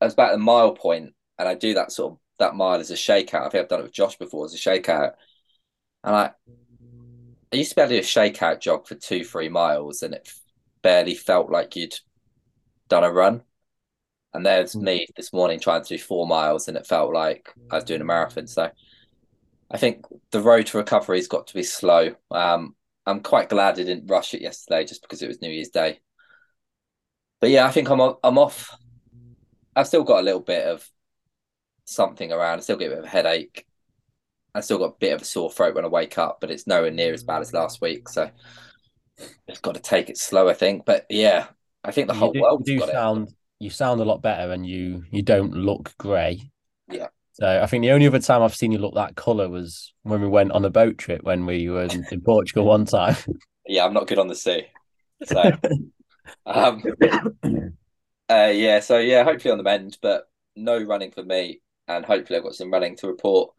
I 0.00 0.04
was 0.04 0.14
about 0.14 0.32
the 0.32 0.38
mile 0.38 0.72
point, 0.72 1.14
and 1.38 1.48
I 1.48 1.54
do 1.54 1.74
that 1.74 1.92
sort 1.92 2.12
of 2.12 2.18
that 2.38 2.54
mile 2.54 2.80
as 2.80 2.90
a 2.90 2.94
shakeout. 2.94 3.46
I 3.46 3.48
think 3.48 3.62
I've 3.62 3.68
done 3.68 3.80
it 3.80 3.84
with 3.84 3.92
Josh 3.92 4.16
before 4.16 4.44
as 4.44 4.54
a 4.54 4.58
shakeout, 4.58 5.12
and 6.04 6.16
I 6.16 6.30
I 7.52 7.56
used 7.56 7.70
to 7.70 7.76
be 7.76 7.82
able 7.82 7.90
to 7.90 7.96
do 7.96 8.00
a 8.00 8.04
shakeout 8.04 8.60
jog 8.60 8.86
for 8.86 8.94
two, 8.94 9.24
three 9.24 9.48
miles, 9.48 10.02
and 10.02 10.14
it 10.14 10.30
barely 10.82 11.14
felt 11.14 11.50
like 11.50 11.74
you'd 11.74 11.98
done 12.88 13.04
a 13.04 13.10
run. 13.10 13.42
And 14.32 14.46
there's 14.46 14.74
mm. 14.74 14.82
me 14.82 15.06
this 15.16 15.32
morning 15.32 15.58
trying 15.58 15.82
to 15.82 15.88
do 15.88 15.98
four 15.98 16.26
miles, 16.26 16.68
and 16.68 16.76
it 16.76 16.86
felt 16.86 17.12
like 17.12 17.52
I 17.70 17.76
was 17.76 17.84
doing 17.84 18.00
a 18.00 18.04
marathon. 18.04 18.46
So 18.46 18.70
I 19.70 19.78
think 19.78 20.06
the 20.30 20.40
road 20.40 20.66
to 20.66 20.78
recovery 20.78 21.18
has 21.18 21.26
got 21.26 21.48
to 21.48 21.54
be 21.54 21.64
slow. 21.64 22.14
Um, 22.30 22.76
I'm 23.06 23.20
quite 23.20 23.48
glad 23.48 23.78
I 23.78 23.84
didn't 23.84 24.10
rush 24.10 24.34
it 24.34 24.42
yesterday, 24.42 24.84
just 24.84 25.02
because 25.02 25.22
it 25.22 25.28
was 25.28 25.42
New 25.42 25.50
Year's 25.50 25.70
Day. 25.70 26.00
But 27.40 27.50
yeah, 27.50 27.66
I 27.66 27.72
think 27.72 27.90
I'm 27.90 28.00
I'm 28.22 28.38
off. 28.38 28.76
I've 29.74 29.88
still 29.88 30.04
got 30.04 30.20
a 30.20 30.22
little 30.22 30.40
bit 30.40 30.66
of 30.66 30.88
something 31.84 32.30
around. 32.30 32.58
I 32.58 32.62
still 32.62 32.76
get 32.76 32.88
a 32.88 32.90
bit 32.90 32.98
of 33.00 33.04
a 33.06 33.08
headache. 33.08 33.66
I 34.54 34.60
still 34.60 34.78
got 34.78 34.94
a 34.94 34.98
bit 34.98 35.12
of 35.12 35.22
a 35.22 35.24
sore 35.24 35.50
throat 35.50 35.74
when 35.74 35.84
I 35.84 35.88
wake 35.88 36.18
up, 36.18 36.38
but 36.40 36.50
it's 36.50 36.66
nowhere 36.66 36.90
near 36.90 37.12
as 37.12 37.22
bad 37.22 37.40
as 37.40 37.52
last 37.52 37.80
week. 37.80 38.08
So 38.08 38.30
just 39.48 39.62
got 39.62 39.74
to 39.74 39.80
take 39.80 40.10
it 40.10 40.18
slow, 40.18 40.48
I 40.48 40.54
think. 40.54 40.84
But 40.84 41.06
yeah, 41.08 41.46
I 41.84 41.90
think 41.90 42.08
the 42.08 42.14
whole 42.14 42.32
do, 42.32 42.40
world 42.40 42.64
do 42.64 42.80
sound 42.80 43.28
it. 43.28 43.34
you 43.58 43.70
sound 43.70 44.00
a 44.00 44.04
lot 44.04 44.22
better, 44.22 44.52
and 44.52 44.66
you 44.66 45.04
you 45.10 45.22
don't 45.22 45.52
look 45.52 45.96
grey. 45.98 46.40
Yeah. 46.88 47.08
So 47.32 47.62
I 47.62 47.66
think 47.66 47.82
the 47.82 47.92
only 47.92 48.06
other 48.06 48.18
time 48.18 48.42
I've 48.42 48.54
seen 48.54 48.72
you 48.72 48.78
look 48.78 48.94
that 48.94 49.16
colour 49.16 49.48
was 49.48 49.94
when 50.02 50.20
we 50.20 50.28
went 50.28 50.52
on 50.52 50.64
a 50.64 50.70
boat 50.70 50.98
trip 50.98 51.22
when 51.22 51.46
we 51.46 51.70
were 51.70 51.84
in, 51.84 52.04
in 52.10 52.20
Portugal 52.20 52.64
one 52.64 52.84
time. 52.84 53.16
Yeah, 53.66 53.84
I'm 53.84 53.94
not 53.94 54.08
good 54.08 54.18
on 54.18 54.26
the 54.26 54.34
sea. 54.34 54.64
So 55.22 55.40
um 56.46 56.82
uh, 58.28 58.50
yeah, 58.52 58.80
so 58.80 58.98
yeah, 58.98 59.22
hopefully 59.22 59.52
on 59.52 59.58
the 59.58 59.64
mend, 59.64 59.96
but 60.02 60.28
no 60.56 60.82
running 60.82 61.12
for 61.12 61.22
me. 61.22 61.60
And 61.86 62.04
hopefully 62.04 62.38
I've 62.38 62.42
got 62.42 62.54
some 62.54 62.72
running 62.72 62.96
to 62.96 63.06
report 63.06 63.52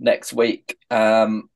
next 0.00 0.32
week. 0.32 0.76
Um 0.90 1.48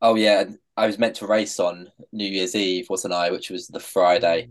oh 0.00 0.14
yeah, 0.14 0.44
I 0.76 0.86
was 0.86 0.98
meant 0.98 1.16
to 1.16 1.26
race 1.26 1.60
on 1.60 1.90
New 2.12 2.28
Year's 2.28 2.54
Eve, 2.54 2.86
wasn't 2.88 3.14
I? 3.14 3.30
Which 3.30 3.50
was 3.50 3.68
the 3.68 3.80
Friday, 3.80 4.48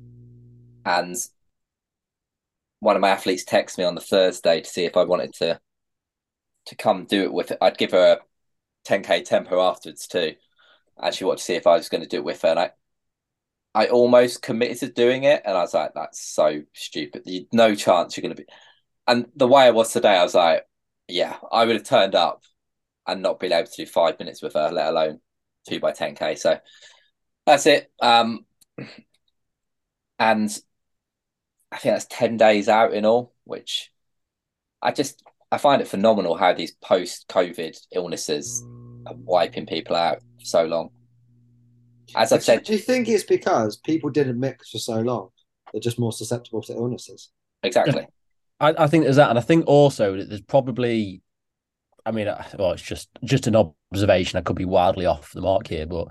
and 0.86 1.16
one 2.80 2.96
of 2.96 3.02
my 3.02 3.10
athletes 3.10 3.44
texted 3.44 3.80
me 3.80 3.84
on 3.84 3.96
the 3.96 4.02
Thursday 4.02 4.62
to 4.62 4.70
see 4.70 4.86
if 4.86 4.96
I 4.96 5.04
wanted 5.04 5.34
to 5.36 5.60
to 6.68 6.76
come 6.76 7.06
do 7.06 7.24
it 7.24 7.34
with 7.34 7.52
it. 7.52 7.58
I'd 7.62 7.78
give 7.78 7.92
her 7.92 8.14
a 8.14 8.20
10k 8.86 9.26
tempo 9.26 9.62
afterwards 9.62 10.08
too, 10.08 10.36
and 10.98 11.14
she 11.16 11.24
wanted 11.24 11.40
to 11.40 11.44
see 11.44 11.56
if 11.56 11.68
I 11.68 11.76
was 11.76 11.90
going 11.90 12.04
to 12.04 12.08
do 12.08 12.18
it 12.18 12.24
with 12.24 12.42
her. 12.44 12.50
And 12.50 12.60
I, 12.60 12.72
I 13.74 13.88
almost 13.88 14.42
committed 14.42 14.80
to 14.80 14.90
doing 14.92 15.24
it, 15.24 15.42
and 15.46 15.58
I 15.58 15.62
was 15.62 15.74
like, 15.74 15.94
"That's 15.96 16.20
so 16.22 16.64
stupid. 16.74 17.24
No 17.54 17.76
chance 17.76 18.16
you're 18.18 18.22
going 18.24 18.36
to 18.36 18.44
be." 18.44 18.48
And 19.08 19.28
the 19.36 19.48
way 19.48 19.64
I 19.64 19.72
was 19.72 19.92
today, 19.92 20.16
I 20.16 20.24
was 20.24 20.36
like, 20.36 20.66
"Yeah, 21.08 21.38
I 21.52 21.66
would 21.66 21.76
have 21.76 21.86
turned 21.86 22.16
up 22.16 22.44
and 23.12 23.22
not 23.22 23.40
being 23.40 23.54
able 23.54 23.68
to 23.68 23.76
do 23.76 23.86
five 23.86 24.20
minutes 24.20 24.42
with 24.42 24.54
her, 24.54 24.72
let 24.72 24.90
alone 24.90 25.20
two 25.68 25.80
by 25.80 25.92
10k. 25.92 26.38
So 26.38 26.60
that's 27.46 27.66
it. 27.66 27.92
Um, 28.02 28.46
and 30.20 30.50
I 31.72 31.78
think 31.78 31.96
that's 31.96 32.08
10 32.10 32.38
days 32.38 32.68
out 32.68 32.94
in 32.94 33.06
all, 33.06 33.34
which 33.44 33.92
I 34.82 34.92
just 34.92 35.24
I 35.52 35.58
find 35.58 35.82
it 35.82 35.88
phenomenal 35.88 36.36
how 36.36 36.54
these 36.54 36.72
post 36.72 37.28
COVID 37.28 37.78
illnesses 37.92 38.64
are 39.08 39.16
wiping 39.16 39.66
people 39.66 39.96
out 39.96 40.20
for 40.40 40.46
so 40.46 40.66
long. 40.66 40.90
As 42.16 42.32
I've 42.32 42.44
said, 42.44 42.64
do 42.64 42.74
you 42.74 42.80
think 42.80 43.08
it's 43.08 43.24
because 43.24 43.78
people 43.78 44.10
didn't 44.10 44.40
mix 44.40 44.70
for 44.72 44.80
so 44.80 45.00
long? 45.00 45.30
They're 45.72 45.82
just 45.82 46.00
more 46.00 46.12
susceptible 46.12 46.62
to 46.64 46.74
illnesses. 46.74 47.30
Exactly. 47.64 48.08
I, 48.60 48.74
I 48.78 48.88
think 48.88 49.04
there's 49.04 49.18
that, 49.18 49.30
and 49.30 49.38
I 49.38 49.42
think 49.44 49.66
also 49.68 50.18
that 50.18 50.28
there's 50.28 50.42
probably 50.42 51.22
I 52.10 52.12
mean, 52.12 52.28
uh, 52.28 52.44
well, 52.58 52.72
it's 52.72 52.82
just 52.82 53.08
just 53.24 53.46
an 53.46 53.56
observation. 53.56 54.40
I 54.40 54.42
could 54.42 54.56
be 54.56 54.66
wildly 54.66 55.06
off 55.06 55.32
the 55.32 55.42
mark 55.42 55.68
here, 55.68 55.86
but 55.86 56.08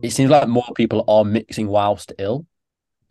it 0.00 0.10
seems 0.10 0.30
like 0.30 0.46
more 0.46 0.68
people 0.76 1.04
are 1.08 1.24
mixing 1.24 1.66
whilst 1.66 2.12
ill 2.20 2.46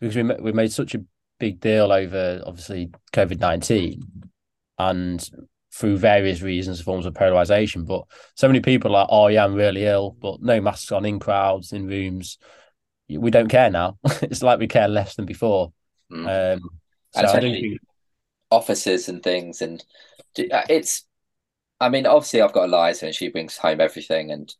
because 0.00 0.16
we 0.16 0.22
we 0.22 0.52
made 0.52 0.72
such 0.72 0.94
a 0.94 1.04
big 1.38 1.60
deal 1.60 1.92
over 1.92 2.42
obviously 2.46 2.90
COVID 3.12 3.40
nineteen 3.40 4.00
and 4.78 5.28
through 5.70 5.98
various 5.98 6.40
reasons, 6.40 6.80
forms 6.80 7.04
of 7.04 7.12
polarization. 7.12 7.84
But 7.84 8.04
so 8.34 8.48
many 8.48 8.60
people 8.60 8.96
are, 8.96 9.02
like, 9.02 9.08
oh 9.10 9.26
yeah, 9.26 9.44
I'm 9.44 9.54
really 9.54 9.84
ill, 9.84 10.16
but 10.18 10.40
no 10.40 10.62
masks 10.62 10.90
on 10.90 11.04
in 11.04 11.18
crowds, 11.18 11.74
in 11.74 11.86
rooms. 11.86 12.38
We 13.10 13.30
don't 13.30 13.48
care 13.48 13.70
now. 13.70 13.98
it's 14.22 14.42
like 14.42 14.60
we 14.60 14.66
care 14.66 14.88
less 14.88 15.14
than 15.14 15.26
before. 15.26 15.74
Mm. 16.10 16.54
Um, 16.56 16.70
so 17.12 17.38
think... 17.38 17.80
offices 18.50 19.10
and 19.10 19.22
things, 19.22 19.60
and 19.60 19.84
uh, 20.50 20.62
it's 20.70 21.04
I 21.80 21.88
mean, 21.88 22.06
obviously, 22.06 22.40
I've 22.40 22.52
got 22.52 22.64
Eliza 22.64 23.06
and 23.06 23.14
she 23.14 23.28
brings 23.28 23.56
home 23.56 23.80
everything, 23.80 24.30
and 24.30 24.52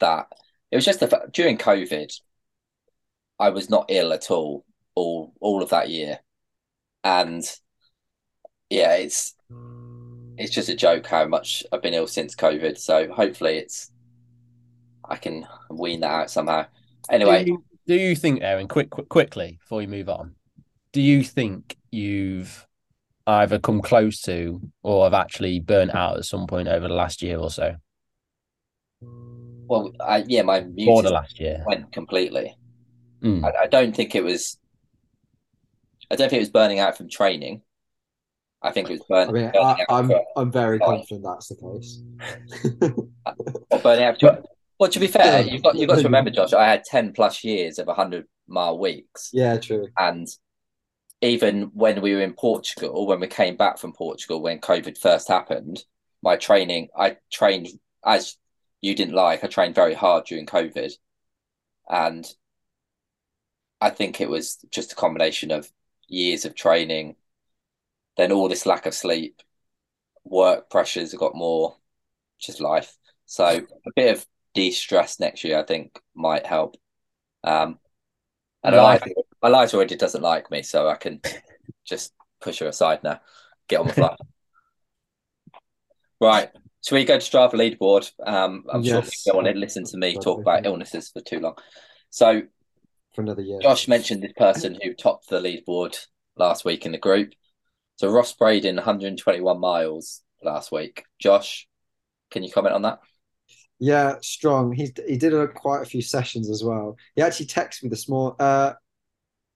that 0.00 0.26
it 0.70 0.76
was 0.76 0.84
just 0.84 1.00
the 1.00 1.08
fact 1.08 1.32
during 1.32 1.58
COVID, 1.58 2.12
I 3.38 3.50
was 3.50 3.68
not 3.68 3.86
ill 3.88 4.12
at 4.12 4.30
all, 4.30 4.64
all 4.94 5.32
all 5.40 5.62
of 5.62 5.70
that 5.70 5.90
year, 5.90 6.20
and 7.02 7.42
yeah, 8.70 8.94
it's 8.94 9.34
it's 10.36 10.52
just 10.52 10.68
a 10.68 10.76
joke 10.76 11.06
how 11.06 11.26
much 11.26 11.64
I've 11.72 11.82
been 11.82 11.94
ill 11.94 12.06
since 12.06 12.34
COVID. 12.34 12.78
So 12.78 13.12
hopefully, 13.12 13.58
it's 13.58 13.90
I 15.08 15.16
can 15.16 15.46
wean 15.70 16.00
that 16.00 16.10
out 16.10 16.30
somehow. 16.30 16.66
Anyway, 17.10 17.44
do 17.44 17.50
you, 17.50 17.64
do 17.86 17.94
you 17.94 18.16
think, 18.16 18.42
Aaron, 18.42 18.68
quick, 18.68 18.90
quick, 18.90 19.08
quickly 19.08 19.58
before 19.60 19.82
you 19.82 19.88
move 19.88 20.08
on, 20.08 20.34
do 20.92 21.00
you 21.00 21.22
think 21.22 21.76
you've 21.90 22.66
either 23.26 23.58
come 23.58 23.80
close 23.80 24.20
to 24.22 24.60
or 24.82 25.04
have 25.04 25.14
actually 25.14 25.60
burnt 25.60 25.94
out 25.94 26.18
at 26.18 26.24
some 26.24 26.46
point 26.46 26.68
over 26.68 26.88
the 26.88 26.94
last 26.94 27.22
year 27.22 27.38
or 27.38 27.50
so? 27.50 27.76
Well, 29.66 29.92
I, 30.00 30.24
yeah, 30.26 30.42
my 30.42 30.66
or 30.86 31.02
the 31.02 31.10
last 31.10 31.40
year 31.40 31.62
went 31.66 31.90
completely. 31.92 32.56
Mm. 33.22 33.44
I, 33.44 33.64
I, 33.64 33.66
don't 33.66 33.96
think 33.96 34.14
it 34.14 34.22
was. 34.22 34.58
I 36.10 36.16
don't 36.16 36.28
think 36.28 36.38
it 36.38 36.42
was 36.42 36.50
burning 36.50 36.80
out 36.80 36.98
from 36.98 37.08
training. 37.08 37.62
I 38.62 38.70
think 38.70 38.90
it 38.90 38.94
was 38.94 39.02
burn, 39.08 39.28
I 39.28 39.32
mean, 39.32 39.50
burning. 39.52 39.86
I, 39.88 39.94
I'm 39.94 40.12
I'm 40.36 40.52
very 40.52 40.78
confident 40.78 41.24
that's 41.24 41.48
the 41.48 41.56
case. 41.56 42.02
or 43.70 43.78
burning 43.78 44.04
out. 44.04 44.18
But, 44.20 44.44
well, 44.78 44.90
to 44.90 45.00
be 45.00 45.06
fair, 45.06 45.42
you've 45.42 45.62
got 45.62 45.76
you've 45.76 45.88
got 45.88 45.96
to 45.96 46.02
remember, 46.04 46.30
Josh. 46.30 46.52
I 46.52 46.66
had 46.66 46.84
ten 46.84 47.12
plus 47.12 47.42
years 47.42 47.78
of 47.78 47.88
hundred 47.88 48.26
mile 48.46 48.78
weeks. 48.78 49.30
Yeah, 49.32 49.56
true. 49.58 49.88
And 49.96 50.28
even 51.24 51.70
when 51.74 52.02
we 52.02 52.14
were 52.14 52.20
in 52.20 52.34
Portugal, 52.34 53.06
when 53.06 53.20
we 53.20 53.26
came 53.26 53.56
back 53.56 53.78
from 53.78 53.92
Portugal, 53.92 54.42
when 54.42 54.60
COVID 54.60 54.98
first 54.98 55.28
happened, 55.28 55.82
my 56.22 56.36
training, 56.36 56.88
I 56.96 57.16
trained 57.32 57.68
as 58.04 58.36
you 58.80 58.94
didn't 58.94 59.14
like, 59.14 59.42
I 59.42 59.46
trained 59.46 59.74
very 59.74 59.94
hard 59.94 60.26
during 60.26 60.46
COVID. 60.46 60.92
And 61.88 62.26
I 63.80 63.90
think 63.90 64.20
it 64.20 64.28
was 64.28 64.58
just 64.70 64.92
a 64.92 64.96
combination 64.96 65.50
of 65.50 65.70
years 66.06 66.44
of 66.44 66.54
training, 66.54 67.16
then 68.16 68.30
all 68.30 68.48
this 68.48 68.66
lack 68.66 68.84
of 68.84 68.94
sleep, 68.94 69.40
work 70.24 70.68
pressures 70.68 71.12
have 71.12 71.20
got 71.20 71.34
more, 71.34 71.76
just 72.38 72.60
life. 72.60 72.96
So 73.24 73.44
a 73.46 73.90
bit 73.96 74.16
of 74.16 74.26
de 74.52 74.70
stress 74.70 75.18
next 75.18 75.44
year, 75.44 75.58
I 75.58 75.62
think, 75.62 75.98
might 76.14 76.46
help. 76.46 76.76
Um, 77.42 77.78
and 78.62 78.74
I, 78.76 79.00
Eliza 79.44 79.76
already 79.76 79.96
doesn't 79.96 80.22
like 80.22 80.50
me, 80.50 80.62
so 80.62 80.88
I 80.88 80.96
can 80.96 81.20
just 81.84 82.12
push 82.40 82.60
her 82.60 82.66
aside 82.66 83.02
now. 83.04 83.20
Get 83.68 83.80
on 83.80 83.86
the 83.86 83.92
flight. 83.92 84.18
right. 86.20 86.50
So 86.80 86.96
we 86.96 87.04
go 87.04 87.18
to 87.18 87.24
Strava 87.24 87.54
leaderboard. 87.54 88.10
Um, 88.26 88.64
I'm 88.70 88.82
yes. 88.82 88.92
sure 88.92 89.02
people 89.02 89.22
don't 89.26 89.36
want 89.36 89.54
to 89.54 89.60
listen 89.60 89.84
to 89.84 89.96
me 89.96 90.18
talk 90.18 90.40
about 90.40 90.66
illnesses 90.66 91.10
for 91.10 91.20
too 91.20 91.40
long. 91.40 91.56
So 92.10 92.42
for 93.14 93.22
another 93.22 93.42
year. 93.42 93.58
Josh 93.60 93.88
mentioned 93.88 94.22
this 94.22 94.32
person 94.36 94.78
who 94.82 94.92
topped 94.92 95.28
the 95.28 95.40
leaderboard 95.40 95.96
last 96.36 96.64
week 96.64 96.84
in 96.84 96.92
the 96.92 96.98
group. 96.98 97.32
So 97.96 98.10
Ross 98.10 98.32
Braden, 98.32 98.76
121 98.76 99.60
miles 99.60 100.22
last 100.42 100.72
week. 100.72 101.04
Josh, 101.18 101.66
can 102.30 102.42
you 102.42 102.50
comment 102.50 102.74
on 102.74 102.82
that? 102.82 102.98
Yeah, 103.78 104.16
strong. 104.20 104.72
He 104.72 104.92
he 105.06 105.16
did 105.16 105.34
a, 105.34 105.48
quite 105.48 105.82
a 105.82 105.86
few 105.86 106.02
sessions 106.02 106.50
as 106.50 106.62
well. 106.62 106.96
He 107.16 107.22
actually 107.22 107.46
texted 107.46 107.84
me 107.84 107.88
this 107.88 108.08
morning, 108.08 108.36
uh, 108.38 108.74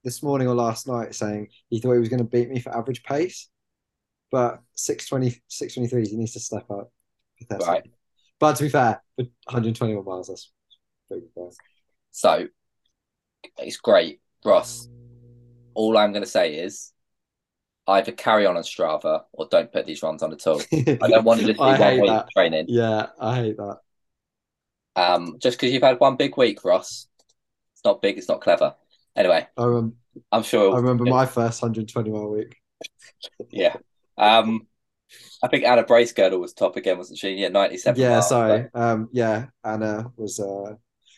this 0.03 0.23
morning 0.23 0.47
or 0.47 0.55
last 0.55 0.87
night, 0.87 1.15
saying 1.15 1.49
he 1.69 1.79
thought 1.79 1.93
he 1.93 1.99
was 1.99 2.09
going 2.09 2.19
to 2.19 2.23
beat 2.23 2.49
me 2.49 2.59
for 2.59 2.75
average 2.75 3.03
pace. 3.03 3.49
but 4.31 4.61
620, 4.75 5.41
623, 5.47 6.09
he 6.09 6.17
needs 6.17 6.33
to 6.33 6.39
step 6.39 6.69
up. 6.71 6.91
Right. 7.65 7.83
But 8.39 8.55
to 8.57 8.63
be 8.63 8.69
fair, 8.69 9.01
121 9.15 10.05
miles, 10.05 10.27
that's 10.27 10.51
pretty. 11.07 11.27
So 12.11 12.47
it's 13.57 13.77
great, 13.77 14.21
Ross. 14.45 14.87
All 15.73 15.97
I'm 15.97 16.11
going 16.11 16.23
to 16.23 16.29
say 16.29 16.55
is 16.55 16.91
either 17.87 18.11
carry 18.11 18.45
on 18.45 18.55
on 18.55 18.63
Strava 18.63 19.23
or 19.33 19.47
don't 19.49 19.71
put 19.71 19.85
these 19.85 20.03
runs 20.03 20.21
on 20.23 20.31
at 20.31 20.45
all. 20.47 20.61
I 20.71 21.07
don't 21.07 21.23
want 21.23 21.41
to 21.41 21.45
just 21.53 21.59
be 21.59 21.63
one 21.63 21.99
week 22.01 22.09
that. 22.09 22.27
training. 22.35 22.65
Yeah, 22.67 23.07
I 23.19 23.35
hate 23.35 23.57
that. 23.57 23.77
Um, 24.95 25.37
just 25.39 25.57
because 25.57 25.73
you've 25.73 25.83
had 25.83 25.99
one 25.99 26.15
big 26.15 26.37
week, 26.37 26.63
Ross. 26.63 27.07
It's 27.73 27.85
not 27.85 28.01
big. 28.01 28.17
It's 28.17 28.27
not 28.27 28.41
clever. 28.41 28.75
Anyway, 29.19 29.45
I 29.57 29.65
remember, 29.65 29.95
I'm 30.31 30.43
sure. 30.43 30.73
I 30.73 30.77
remember 30.77 31.03
my 31.03 31.25
first 31.25 31.61
120 31.61 32.09
mile 32.09 32.29
week. 32.29 32.55
Yeah. 33.51 33.75
Um, 34.17 34.67
I 35.43 35.47
think 35.49 35.65
Anna 35.65 35.83
Bracegirdle 35.83 36.39
was 36.39 36.53
top 36.53 36.77
again, 36.77 36.97
wasn't 36.97 37.19
she? 37.19 37.31
Yeah, 37.31 37.49
97. 37.49 37.99
Yeah, 37.99 38.09
miles, 38.11 38.29
sorry. 38.29 38.67
Um, 38.73 39.09
yeah, 39.11 39.47
Anna 39.63 40.11
was. 40.15 40.39
Uh, 40.39 40.75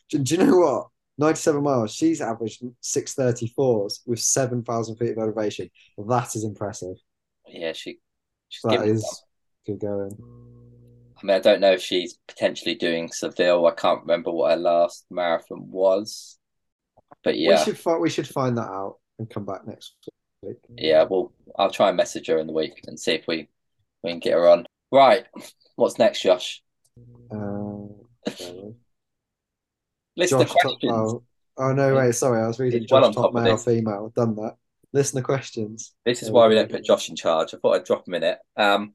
do, 0.09 0.19
do 0.19 0.35
you 0.35 0.43
know 0.43 0.57
what? 0.57 0.87
97 1.19 1.61
miles. 1.61 1.93
She's 1.93 2.21
averaged 2.21 2.63
634s 2.81 3.99
with 4.07 4.19
7,000 4.19 4.95
feet 4.95 5.11
of 5.11 5.17
elevation. 5.19 5.69
That 5.97 6.35
is 6.35 6.43
impressive. 6.43 6.97
Yeah, 7.47 7.73
she. 7.73 7.99
She's 8.49 8.61
That 8.63 8.87
is 8.87 9.23
good 9.67 9.79
going. 9.79 10.17
I 11.21 11.25
mean, 11.25 11.35
I 11.35 11.39
don't 11.39 11.61
know 11.61 11.73
if 11.73 11.81
she's 11.81 12.17
potentially 12.27 12.75
doing 12.75 13.11
Seville. 13.11 13.67
I 13.67 13.71
can't 13.71 14.01
remember 14.01 14.31
what 14.31 14.51
her 14.51 14.57
last 14.57 15.05
marathon 15.11 15.69
was. 15.69 16.39
But 17.23 17.37
yeah, 17.37 17.59
We 17.59 17.65
should 17.65 17.77
find. 17.77 18.01
We 18.01 18.09
should 18.09 18.27
find 18.27 18.57
that 18.57 18.69
out 18.69 18.97
and 19.19 19.29
come 19.29 19.45
back 19.45 19.65
next 19.67 19.93
week. 20.41 20.57
yeah. 20.75 21.03
Well, 21.03 21.31
I'll 21.57 21.71
try 21.71 21.89
and 21.89 21.97
message 21.97 22.27
her 22.27 22.37
in 22.39 22.47
the 22.47 22.53
week 22.53 22.81
and 22.87 22.99
see 22.99 23.13
if 23.13 23.27
we 23.27 23.47
we 24.03 24.11
can 24.11 24.19
get 24.19 24.33
her 24.33 24.49
on. 24.49 24.65
Right. 24.91 25.25
What's 25.75 25.99
next, 25.99 26.21
Josh? 26.21 26.61
Uh. 27.31 27.87
List 30.17 30.31
Josh 30.31 30.47
top, 30.47 30.61
questions. 30.61 30.91
oh, 30.93 31.23
oh 31.57 31.71
no, 31.73 31.95
wait, 31.95 32.13
sorry, 32.13 32.41
I 32.41 32.47
was 32.47 32.59
reading 32.59 32.83
It's 32.83 32.91
well 32.91 33.01
Josh 33.03 33.15
top 33.15 33.33
top 33.33 33.33
male, 33.33 33.57
female. 33.57 34.11
Done 34.15 34.35
that. 34.35 34.57
Listen 34.93 35.17
to 35.17 35.23
questions. 35.23 35.93
This 36.05 36.21
is 36.21 36.29
why 36.29 36.47
we 36.47 36.49
we 36.49 36.55
don't 36.55 36.69
put 36.69 36.83
Josh 36.83 37.09
in 37.09 37.15
charge. 37.15 37.53
I 37.53 37.57
thought 37.57 37.75
I'd 37.75 37.85
drop 37.85 38.07
him 38.07 38.15
in 38.15 38.23
it. 38.23 38.39
Um, 38.57 38.93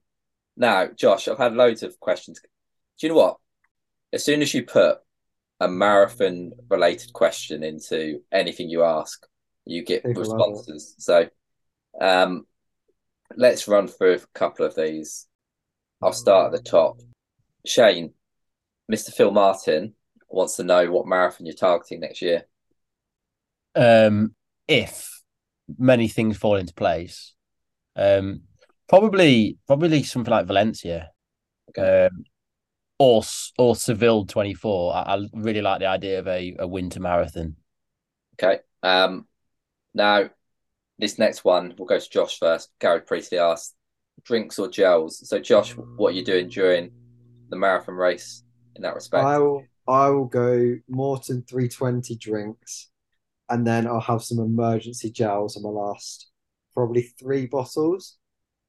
now, 0.57 0.89
Josh, 0.89 1.27
I've 1.29 1.39
had 1.39 1.55
loads 1.55 1.83
of 1.83 1.99
questions. 2.01 2.39
Do 2.43 3.07
you 3.07 3.09
know 3.09 3.19
what? 3.19 3.37
As 4.13 4.25
soon 4.25 4.43
as 4.43 4.53
you 4.53 4.63
put 4.65 4.99
a 5.61 5.69
marathon 5.69 6.53
related 6.69 7.13
question 7.13 7.63
into 7.63 8.21
anything 8.33 8.69
you 8.69 8.83
ask, 8.83 9.27
you 9.65 9.85
get 9.85 10.05
People 10.05 10.23
responses. 10.23 10.95
So, 10.99 11.29
um, 12.01 12.47
let's 13.37 13.67
run 13.67 13.89
through 13.89 14.15
a 14.15 14.39
couple 14.39 14.67
of 14.67 14.75
these. 14.77 15.27
I'll 16.03 16.13
start 16.13 16.47
at 16.47 16.53
the 16.53 16.71
top. 16.71 17.01
Shane, 17.65 18.13
Mr. 18.93 19.13
Phil 19.13 19.31
Martin 19.31 19.95
wants 20.29 20.57
to 20.57 20.65
know 20.65 20.91
what 20.91 21.07
marathon 21.07 21.47
you're 21.47 21.55
targeting 21.55 22.01
next 22.01 22.23
year. 22.23 22.45
um, 23.75 24.35
if 24.69 25.23
many 25.79 26.09
things 26.09 26.37
fall 26.37 26.57
into 26.57 26.75
place. 26.75 27.35
Um, 27.95 28.43
probably, 28.89 29.59
probably 29.67 30.03
something 30.03 30.31
like 30.31 30.47
Valencia, 30.47 31.11
Okay. 31.71 32.07
um, 32.07 32.25
or 32.99 33.23
or 33.59 33.77
Seville 33.77 34.25
twenty 34.27 34.55
four. 34.55 34.95
I, 34.95 35.17
I 35.17 35.27
really 35.33 35.63
like 35.63 35.81
the 35.81 35.87
idea 35.87 36.19
of 36.19 36.27
a, 36.27 36.57
a 36.59 36.67
winter 36.67 37.01
marathon. 37.01 37.57
Okay. 38.35 38.61
Um, 38.83 39.27
now, 39.95 40.29
this 40.99 41.19
next 41.19 41.45
one, 41.45 41.75
we'll 41.79 41.89
go 41.89 41.99
to 41.99 42.11
Josh 42.11 42.39
first. 42.39 42.71
Gary 42.81 43.01
Priestley 43.01 43.39
asked, 43.39 43.75
drinks 44.25 44.59
or 44.59 44.69
gels? 44.69 45.27
So, 45.29 45.39
Josh, 45.39 45.73
what 45.73 46.09
are 46.09 46.17
you 46.17 46.25
doing 46.25 46.49
during 46.49 46.91
the 47.49 47.57
marathon 47.57 47.95
race 47.95 48.45
in 48.75 48.83
that 48.83 48.95
respect? 48.95 49.25
I 49.25 49.39
will. 49.39 49.65
I 49.89 50.09
will 50.09 50.27
go 50.27 50.77
Maurten 50.91 51.49
320 51.49 52.17
drinks, 52.17 52.91
and 53.49 53.65
then 53.67 53.87
I'll 53.87 54.01
have 54.01 54.23
some 54.23 54.41
emergency 54.41 55.11
gels 55.11 55.57
on 55.57 55.63
my 55.63 55.69
last, 55.69 56.29
probably 56.75 57.03
three 57.03 57.47
bottles. 57.47 58.17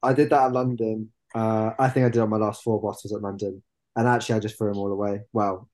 I 0.04 0.14
did 0.14 0.30
that 0.30 0.46
at 0.46 0.54
London. 0.54 1.10
Uh, 1.34 1.72
I 1.80 1.90
think 1.90 2.06
I 2.06 2.10
did 2.10 2.22
on 2.22 2.30
my 2.30 2.38
last 2.38 2.64
four 2.64 2.80
bottles 2.80 3.12
at 3.12 3.22
London, 3.22 3.64
and 3.98 4.08
actually 4.08 4.36
I 4.36 4.40
just 4.40 4.58
threw 4.58 4.70
them 4.70 4.78
all 4.78 4.92
away. 4.92 5.22
Well, 5.34 5.68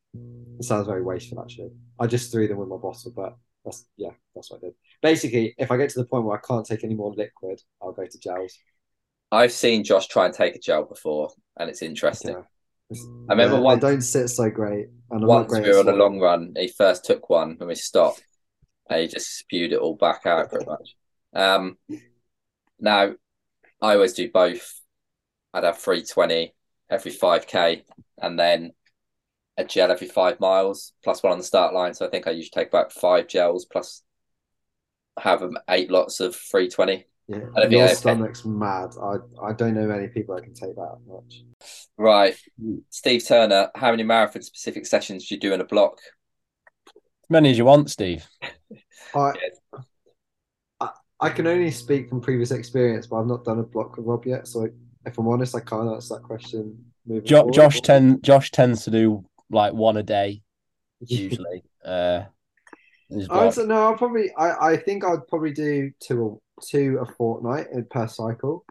it 0.60 0.64
sounds 0.66 0.88
very 0.88 1.04
wasteful 1.04 1.40
actually. 1.42 1.72
I 2.00 2.08
just 2.08 2.32
threw 2.32 2.48
them 2.48 2.58
with 2.58 2.70
my 2.70 2.78
bottle, 2.78 3.14
but 3.16 3.36
that's 3.64 3.86
yeah, 3.98 4.12
that's 4.34 4.50
what 4.50 4.62
I 4.64 4.68
did. 4.68 4.74
Basically, 5.02 5.54
if 5.58 5.70
I 5.72 5.78
get 5.78 5.90
to 5.92 6.00
the 6.00 6.06
point 6.06 6.26
where 6.26 6.38
I 6.38 6.42
can't 6.48 6.66
take 6.66 6.84
any 6.84 6.96
more 6.96 7.14
liquid, 7.16 7.62
I'll 7.82 7.92
go 7.92 8.06
to 8.06 8.20
gels. 8.20 8.58
I've 9.32 9.52
seen 9.52 9.84
Josh 9.84 10.08
try 10.08 10.26
and 10.26 10.34
take 10.34 10.56
a 10.56 10.60
gel 10.60 10.86
before, 10.86 11.30
and 11.60 11.70
it's 11.70 11.82
interesting. 11.82 12.32
Yeah. 12.36 12.98
I 13.30 13.34
remember 13.34 13.56
Yeah, 13.58 13.62
once- 13.62 13.82
they 13.82 13.90
don't 13.90 14.02
sit 14.02 14.28
so 14.30 14.50
great, 14.50 14.88
and 15.12 15.22
I'm 15.24 15.28
Once 15.28 15.50
great 15.50 15.64
we 15.64 15.72
were 15.72 15.80
on 15.80 15.88
a 15.90 15.94
long 15.94 16.20
run, 16.20 16.54
he 16.58 16.68
first 16.68 17.06
took 17.06 17.30
one 17.30 17.58
and 17.60 17.68
we 17.68 17.76
stopped, 17.76 18.24
and 18.90 19.02
he 19.02 19.08
just 19.08 19.38
spewed 19.38 19.74
it 19.74 19.80
all 19.80 19.96
back 19.96 20.26
out 20.26 20.50
pretty 20.50 20.66
much. 20.66 20.96
Um, 21.34 21.78
now, 22.80 23.14
I 23.82 23.94
always 23.96 24.14
do 24.14 24.30
both. 24.32 24.80
I'd 25.54 25.64
have 25.64 25.80
320 25.80 26.54
every 26.94 27.12
5k 27.12 27.84
and 28.22 28.38
then 28.40 28.72
a 29.58 29.64
gel 29.66 29.92
every 29.92 30.08
five 30.08 30.40
miles 30.40 30.94
plus 31.04 31.22
one 31.22 31.32
on 31.34 31.38
the 31.38 31.44
start 31.44 31.74
line. 31.74 31.94
So 31.94 32.06
I 32.06 32.10
think 32.10 32.28
I 32.28 32.32
usually 32.32 32.52
take 32.54 32.70
about 32.70 32.92
five 32.92 33.28
gels 33.28 33.66
plus 33.66 34.04
have 35.20 35.44
um, 35.44 35.58
eight 35.70 35.92
lots 35.92 36.20
of 36.20 36.36
320. 36.36 37.06
Yeah, 37.28 37.38
I 37.38 37.40
don't 37.40 37.54
think 37.56 37.72
your 37.72 37.84
I- 37.84 37.94
stomach's 37.94 38.46
mad. 38.46 38.92
I 39.02 39.16
I 39.42 39.54
don't 39.54 39.76
know 39.76 39.88
many 39.88 40.08
people 40.08 40.36
that 40.36 40.44
can 40.44 40.54
take 40.54 40.76
that 40.76 40.98
much. 41.08 41.44
Right. 41.98 42.36
Steve 42.90 43.24
Turner, 43.26 43.70
how 43.76 43.92
many 43.92 44.04
marathon 44.04 44.42
specific 44.42 44.86
sessions 44.86 45.28
do 45.28 45.36
you 45.36 45.42
do 45.42 45.54
in 45.54 45.62
a 45.62 45.66
block? 45.66 46.00
As 46.88 47.30
many 47.30 47.52
as 47.52 47.58
you 47.58 47.66
want, 47.66 47.90
Steve. 47.92 48.26
I, 49.16 49.34
Yes. 49.36 49.84
I 50.82 50.90
I 51.20 51.30
can 51.30 51.46
only 51.48 51.72
speak 51.72 52.10
from 52.10 52.20
previous 52.22 52.52
experience, 52.52 53.06
but 53.08 53.18
I've 53.18 53.28
not 53.28 53.46
done 53.46 53.60
a 53.60 53.64
block 53.64 53.96
with 53.98 54.06
Rob 54.08 54.26
yet. 54.26 54.48
So 54.48 54.68
if 55.06 55.18
I'm 55.18 55.28
honest, 55.28 55.56
I 55.56 55.60
can't 55.60 55.90
answer 55.90 56.16
that 56.16 56.24
question. 56.24 56.86
Jo- 57.24 57.50
Josh 57.52 57.82
ten 57.82 58.22
Josh 58.22 58.52
tends 58.52 58.84
to 58.86 58.92
do 58.92 59.26
like 59.50 59.74
one 59.74 59.98
a 59.98 60.04
day 60.04 60.42
usually. 61.08 61.64
uh, 61.86 62.24
I 63.12 63.16
would 63.16 63.28
block. 63.28 63.54
say, 63.54 63.66
no, 63.66 63.84
I'll 63.84 63.98
probably. 63.98 64.32
I, 64.38 64.72
I 64.72 64.78
think 64.78 65.04
I'd 65.06 65.28
probably 65.28 65.52
do 65.52 65.92
two 66.00 66.40
a 66.60 66.66
two 66.66 66.98
a 67.02 67.06
fortnight 67.06 67.68
per 67.90 68.08
cycle. 68.08 68.66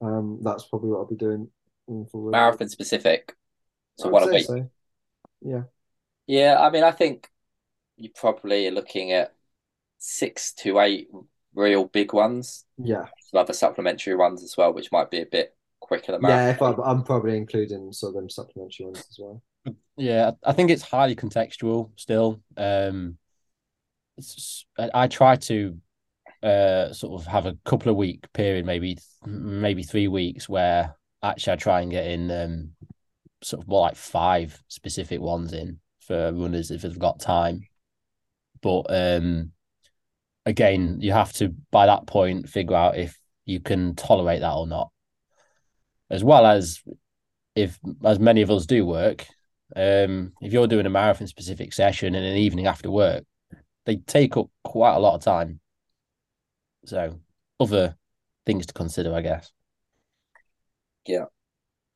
Um, 0.00 0.40
that's 0.42 0.64
probably 0.64 0.90
what 0.90 0.98
I'll 0.98 1.06
be 1.06 1.16
doing. 1.16 1.48
Marathon 1.88 2.68
specific. 2.68 3.34
So 3.98 4.08
I 4.08 4.12
one 4.12 4.22
would 4.24 4.30
a 4.30 4.34
week. 4.36 4.46
so. 4.46 4.70
Yeah. 5.42 5.62
Yeah, 6.26 6.58
I 6.58 6.70
mean, 6.70 6.84
I 6.84 6.90
think 6.90 7.28
you 7.96 8.10
probably 8.14 8.66
are 8.66 8.72
looking 8.72 9.12
at 9.12 9.34
six 9.98 10.52
to 10.54 10.80
eight 10.80 11.08
real 11.54 11.84
big 11.84 12.12
ones. 12.12 12.64
Yeah, 12.78 13.06
Some 13.34 13.40
other 13.40 13.52
supplementary 13.52 14.14
ones 14.14 14.44
as 14.44 14.56
well, 14.56 14.72
which 14.72 14.92
might 14.92 15.10
be 15.10 15.20
a 15.20 15.26
bit 15.26 15.56
quicker 15.80 16.12
than 16.12 16.22
yeah. 16.22 16.50
If 16.50 16.60
marathon. 16.60 16.84
I, 16.84 16.90
I'm 16.90 17.02
probably 17.02 17.36
including 17.36 17.92
some 17.92 18.10
of 18.10 18.14
them 18.14 18.30
supplementary 18.30 18.86
ones 18.86 19.04
as 19.10 19.18
well. 19.18 19.42
Yeah, 19.96 20.30
I 20.44 20.50
I 20.50 20.52
think 20.52 20.70
it's 20.70 20.82
highly 20.82 21.16
contextual 21.16 21.90
still. 21.96 22.40
Um, 22.56 23.18
it's, 24.16 24.64
I, 24.78 24.90
I 24.94 25.08
try 25.08 25.34
to 25.34 25.76
uh 26.44 26.92
sort 26.92 27.20
of 27.20 27.26
have 27.26 27.46
a 27.46 27.56
couple 27.64 27.90
of 27.90 27.96
week 27.96 28.32
period, 28.32 28.66
maybe 28.66 28.98
maybe 29.26 29.82
three 29.82 30.06
weeks, 30.06 30.48
where 30.48 30.94
actually 31.22 31.54
I 31.54 31.56
try 31.56 31.80
and 31.80 31.90
get 31.90 32.06
in 32.06 32.30
um 32.30 32.70
sort 33.42 33.62
of 33.62 33.68
more 33.68 33.80
like 33.80 33.96
five 33.96 34.62
specific 34.68 35.20
ones 35.20 35.52
in 35.52 35.80
for 36.00 36.32
runners 36.32 36.70
if 36.70 36.82
they've 36.82 36.98
got 36.98 37.18
time. 37.18 37.66
But 38.62 38.84
um, 38.90 39.52
again, 40.46 40.98
you 41.00 41.12
have 41.12 41.32
to 41.34 41.48
by 41.72 41.86
that 41.86 42.06
point 42.06 42.48
figure 42.48 42.76
out 42.76 42.96
if 42.96 43.18
you 43.44 43.60
can 43.60 43.94
tolerate 43.94 44.40
that 44.40 44.54
or 44.54 44.66
not, 44.66 44.90
as 46.10 46.24
well 46.24 46.46
as 46.46 46.82
if 47.54 47.78
as 48.04 48.18
many 48.18 48.42
of 48.42 48.50
us 48.50 48.66
do 48.66 48.84
work 48.84 49.26
um, 49.76 50.32
if 50.40 50.52
you're 50.52 50.66
doing 50.66 50.86
a 50.86 50.90
marathon 50.90 51.26
specific 51.26 51.72
session 51.72 52.14
in 52.14 52.22
an 52.22 52.36
evening 52.36 52.66
after 52.66 52.90
work, 52.90 53.24
they 53.86 53.96
take 53.96 54.36
up 54.36 54.48
quite 54.62 54.94
a 54.94 55.00
lot 55.00 55.14
of 55.14 55.22
time. 55.22 55.60
So, 56.84 57.18
other 57.58 57.96
things 58.46 58.66
to 58.66 58.74
consider, 58.74 59.14
I 59.14 59.22
guess. 59.22 59.50
Yeah. 61.06 61.24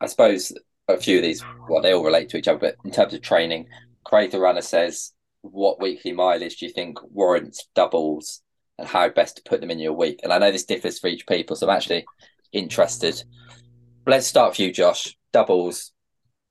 I 0.00 0.06
suppose 0.06 0.52
a 0.88 0.96
few 0.96 1.18
of 1.18 1.22
these, 1.22 1.44
well, 1.68 1.82
they 1.82 1.92
all 1.92 2.04
relate 2.04 2.30
to 2.30 2.36
each 2.36 2.48
other, 2.48 2.58
but 2.58 2.76
in 2.84 2.90
terms 2.90 3.14
of 3.14 3.20
training, 3.20 3.66
Craig 4.04 4.30
the 4.30 4.40
runner 4.40 4.62
says, 4.62 5.12
what 5.42 5.80
weekly 5.80 6.12
mileage 6.12 6.56
do 6.56 6.66
you 6.66 6.72
think 6.72 6.98
warrants 7.12 7.68
doubles 7.74 8.42
and 8.78 8.88
how 8.88 9.08
best 9.08 9.36
to 9.36 9.42
put 9.42 9.60
them 9.60 9.70
in 9.70 9.78
your 9.78 9.92
week? 9.92 10.20
And 10.22 10.32
I 10.32 10.38
know 10.38 10.50
this 10.50 10.64
differs 10.64 10.98
for 10.98 11.08
each 11.08 11.26
people, 11.26 11.56
so 11.56 11.68
I'm 11.68 11.76
actually 11.76 12.06
interested. 12.52 13.22
Let's 14.06 14.26
start 14.26 14.52
with 14.52 14.60
you, 14.60 14.72
Josh. 14.72 15.16
Doubles. 15.32 15.92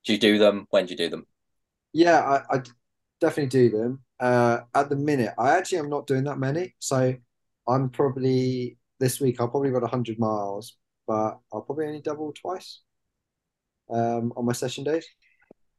Do 0.05 0.13
you 0.13 0.19
do 0.19 0.38
them? 0.38 0.67
When 0.69 0.86
do 0.86 0.91
you 0.91 0.97
do 0.97 1.09
them? 1.09 1.25
Yeah, 1.93 2.19
I, 2.19 2.57
I 2.57 2.61
definitely 3.19 3.49
do 3.49 3.69
them. 3.69 4.01
Uh, 4.19 4.59
at 4.73 4.89
the 4.89 4.95
minute, 4.95 5.34
I 5.38 5.57
actually 5.57 5.80
am 5.80 5.89
not 5.89 6.07
doing 6.07 6.23
that 6.25 6.38
many. 6.38 6.75
So 6.80 7.15
I'm 7.67 7.89
probably 7.89 8.78
this 8.99 9.19
week, 9.19 9.39
I'll 9.39 9.47
probably 9.47 9.69
run 9.69 9.82
100 9.82 10.19
miles, 10.19 10.75
but 11.07 11.39
I'll 11.53 11.61
probably 11.61 11.88
only 11.88 12.01
double 12.01 12.34
twice 12.34 12.82
um, 13.91 14.34
on 14.36 14.45
my 14.45 14.53
session 14.53 14.84
days. 14.84 15.05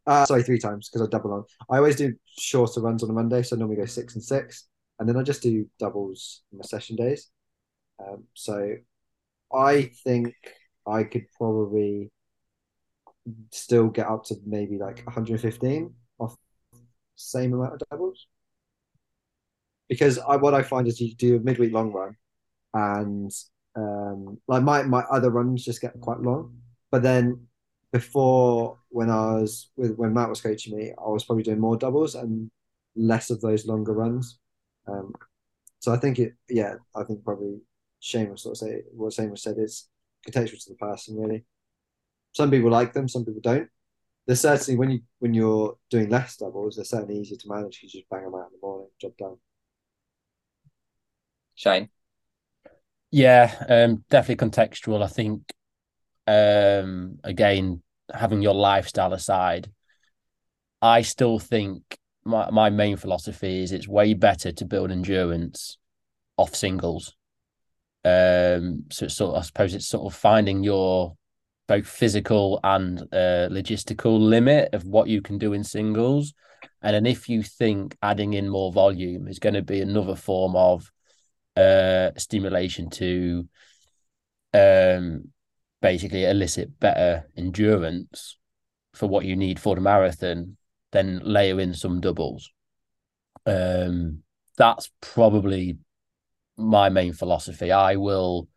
Uh, 0.07 0.25
sorry, 0.25 0.43
three 0.43 0.59
times 0.59 0.89
because 0.89 1.07
I 1.07 1.11
double 1.11 1.33
on. 1.33 1.45
I 1.71 1.77
always 1.77 1.97
do 1.97 2.15
shorter 2.39 2.81
runs 2.81 3.03
on 3.03 3.11
a 3.11 3.13
Monday, 3.13 3.43
so 3.43 3.57
I 3.57 3.59
normally 3.59 3.77
go 3.77 3.85
six 3.85 4.15
and 4.15 4.23
six, 4.25 4.67
and 4.99 5.09
then 5.09 5.17
I 5.17 5.23
just 5.23 5.43
do 5.43 5.67
doubles 5.79 6.43
on 6.53 6.59
my 6.59 6.65
session 6.65 6.97
days. 6.97 7.31
Um, 8.01 8.25
so 8.35 8.77
I 9.55 9.91
think 10.05 10.35
I 10.87 11.05
could 11.05 11.27
probably 11.37 12.11
still 13.53 13.89
get 13.89 14.07
up 14.07 14.25
to 14.25 14.37
maybe 14.47 14.79
like 14.79 15.05
115 15.05 15.95
off 16.19 16.37
same 17.17 17.53
amount 17.55 17.75
of 17.75 17.83
doubles. 17.91 18.27
Because 19.89 20.19
I, 20.19 20.37
what 20.37 20.55
I 20.55 20.63
find 20.63 20.87
is 20.87 21.01
you 21.01 21.15
do 21.15 21.37
a 21.37 21.41
midweek 21.41 21.73
long 21.73 21.93
run, 21.93 22.17
and 22.75 23.31
um, 23.75 24.39
like 24.47 24.63
my 24.63 24.83
my 24.83 25.01
other 25.11 25.31
runs 25.31 25.65
just 25.65 25.81
get 25.81 25.99
quite 26.01 26.21
long, 26.21 26.59
but 26.91 27.03
then 27.03 27.47
before 27.93 28.79
when 28.91 29.09
I 29.11 29.37
was 29.37 29.71
with 29.77 29.97
when 29.97 30.13
Matt 30.13 30.29
was 30.29 30.43
coaching 30.43 30.77
me, 30.77 30.93
I 30.99 31.09
was 31.09 31.25
probably 31.25 31.45
doing 31.45 31.61
more 31.61 31.77
doubles 31.77 32.15
and 32.15 32.51
less 32.97 33.31
of 33.31 33.41
those 33.41 33.67
longer 33.67 33.93
runs. 33.95 34.39
Um, 34.89 35.13
so 35.79 35.93
I 35.93 35.97
think 35.99 36.19
it, 36.19 36.35
yeah, 36.49 36.75
I 36.97 37.05
think 37.05 37.25
probably 37.25 37.61
Seamus 38.03 38.41
sort 38.41 38.53
of 38.53 38.59
say 38.59 38.83
what 38.93 39.13
Seamus 39.13 39.41
said 39.41 39.57
is 39.59 39.89
contextual 40.27 40.63
to 40.65 40.71
the 40.71 40.77
person 40.77 41.17
really. 41.17 41.45
Some 42.33 42.51
people 42.51 42.71
like 42.71 42.93
them, 42.93 43.09
some 43.09 43.25
people 43.25 43.41
don't. 43.43 43.69
They're 44.27 44.37
certainly 44.37 44.79
when 44.79 44.91
you 44.91 45.01
when 45.21 45.35
you're 45.35 45.77
doing 45.91 46.11
less 46.11 46.37
doubles, 46.37 46.77
they're 46.77 46.85
certainly 46.85 47.19
easier 47.19 47.39
to 47.39 47.49
manage 47.49 47.81
you 47.83 47.89
just 47.89 48.09
bang 48.11 48.25
them 48.25 48.35
out 48.35 48.49
in 48.53 48.59
the 48.61 48.67
morning, 48.67 48.89
job 49.01 49.13
done. 49.19 49.37
Shane. 51.55 51.89
Yeah, 53.11 53.55
um, 53.69 54.05
definitely 54.11 54.49
contextual. 54.49 55.03
I 55.03 55.09
think 55.09 55.51
um, 56.27 57.19
again, 57.25 57.83
having 58.13 58.43
your 58.43 58.55
lifestyle 58.55 59.15
aside, 59.15 59.71
I 60.83 61.03
still 61.03 61.39
think 61.39 61.98
my, 62.29 62.51
my 62.51 62.71
main 62.71 62.97
philosophy 62.97 63.63
is 63.63 63.73
it's 63.73 63.89
way 63.89 64.15
better 64.15 64.53
to 64.53 64.65
build 64.65 64.91
endurance 64.91 65.79
off 66.37 66.55
singles. 66.55 67.17
Um, 68.05 68.85
so 68.91 69.07
it's 69.07 69.17
sort 69.17 69.35
of, 69.35 69.43
I 69.43 69.45
suppose 69.45 69.75
it's 69.75 69.89
sort 69.89 70.13
of 70.13 70.19
finding 70.19 70.63
your 70.63 71.17
both 71.67 71.87
physical 71.87 72.61
and 72.63 73.01
uh, 73.13 73.49
logistical 73.51 74.21
limit 74.21 74.71
of 74.73 74.85
what 74.85 75.09
you 75.09 75.21
can 75.23 75.39
do 75.39 75.53
in 75.53 75.65
singles. 75.65 76.35
And 76.83 76.95
then 76.95 77.07
if 77.07 77.29
you 77.29 77.43
think 77.43 77.97
adding 78.03 78.35
in 78.35 78.49
more 78.49 78.73
volume 78.73 79.27
is 79.27 79.39
going 79.39 79.55
to 79.55 79.63
be 79.63 79.81
another 79.81 80.15
form 80.15 80.55
of 80.55 80.91
uh, 81.57 82.11
stimulation 82.17 82.91
to 82.91 83.49
um, 84.55 85.33
basically 85.81 86.25
elicit 86.25 86.79
better 86.79 87.27
endurance 87.37 88.39
for 88.95 89.09
what 89.09 89.25
you 89.25 89.35
need 89.35 89.59
for 89.59 89.75
the 89.75 89.81
marathon, 89.81 90.58
then 90.93 91.21
layer 91.23 91.61
in 91.61 91.75
some 91.75 92.01
doubles. 92.01 92.51
Um, 93.47 94.23
that's 94.57 94.91
probably 95.01 95.79
my 96.57 96.89
main 96.89 97.13
philosophy. 97.13 97.71
I 97.73 97.97
will, 97.97 98.49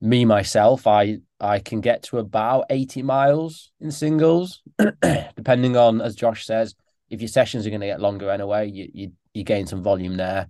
me 0.00 0.24
myself, 0.24 0.86
I 0.86 1.18
I 1.40 1.58
can 1.58 1.80
get 1.80 2.02
to 2.04 2.18
about 2.18 2.66
eighty 2.70 3.02
miles 3.02 3.72
in 3.80 3.90
singles, 3.90 4.62
depending 5.36 5.76
on 5.76 6.00
as 6.00 6.14
Josh 6.14 6.44
says, 6.44 6.74
if 7.08 7.20
your 7.20 7.28
sessions 7.28 7.66
are 7.66 7.70
going 7.70 7.80
to 7.80 7.86
get 7.86 8.00
longer 8.00 8.30
anyway, 8.30 8.68
you 8.68 8.88
you 8.92 9.12
you 9.32 9.44
gain 9.44 9.66
some 9.66 9.82
volume 9.82 10.16
there. 10.16 10.48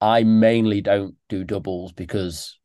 I 0.00 0.24
mainly 0.24 0.80
don't 0.80 1.14
do 1.28 1.44
doubles 1.44 1.92
because 1.92 2.58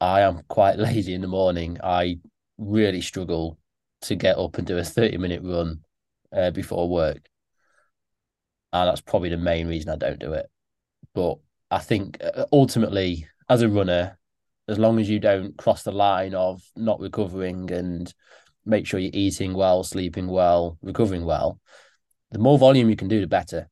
I 0.00 0.20
am 0.20 0.42
quite 0.48 0.78
lazy 0.78 1.14
in 1.14 1.20
the 1.20 1.28
morning. 1.28 1.78
I 1.82 2.18
really 2.56 3.00
struggle 3.00 3.58
to 4.02 4.14
get 4.14 4.38
up 4.38 4.58
and 4.58 4.66
do 4.66 4.78
a 4.78 4.84
30 4.84 5.18
minute 5.18 5.42
run 5.42 5.80
uh, 6.32 6.50
before 6.50 6.88
work. 6.88 7.28
And 8.72 8.88
that's 8.88 9.00
probably 9.00 9.30
the 9.30 9.36
main 9.36 9.66
reason 9.66 9.90
I 9.90 9.96
don't 9.96 10.20
do 10.20 10.32
it. 10.32 10.46
But 11.14 11.38
I 11.70 11.78
think 11.78 12.18
uh, 12.22 12.44
ultimately, 12.52 13.26
as 13.48 13.62
a 13.62 13.68
runner, 13.68 14.18
as 14.68 14.78
long 14.78 15.00
as 15.00 15.08
you 15.08 15.18
don't 15.18 15.56
cross 15.56 15.82
the 15.82 15.92
line 15.92 16.34
of 16.34 16.62
not 16.76 17.00
recovering 17.00 17.70
and 17.70 18.12
make 18.66 18.86
sure 18.86 19.00
you're 19.00 19.10
eating 19.14 19.54
well, 19.54 19.82
sleeping 19.82 20.28
well, 20.28 20.78
recovering 20.82 21.24
well, 21.24 21.58
the 22.30 22.38
more 22.38 22.58
volume 22.58 22.90
you 22.90 22.96
can 22.96 23.08
do, 23.08 23.20
the 23.20 23.26
better 23.26 23.68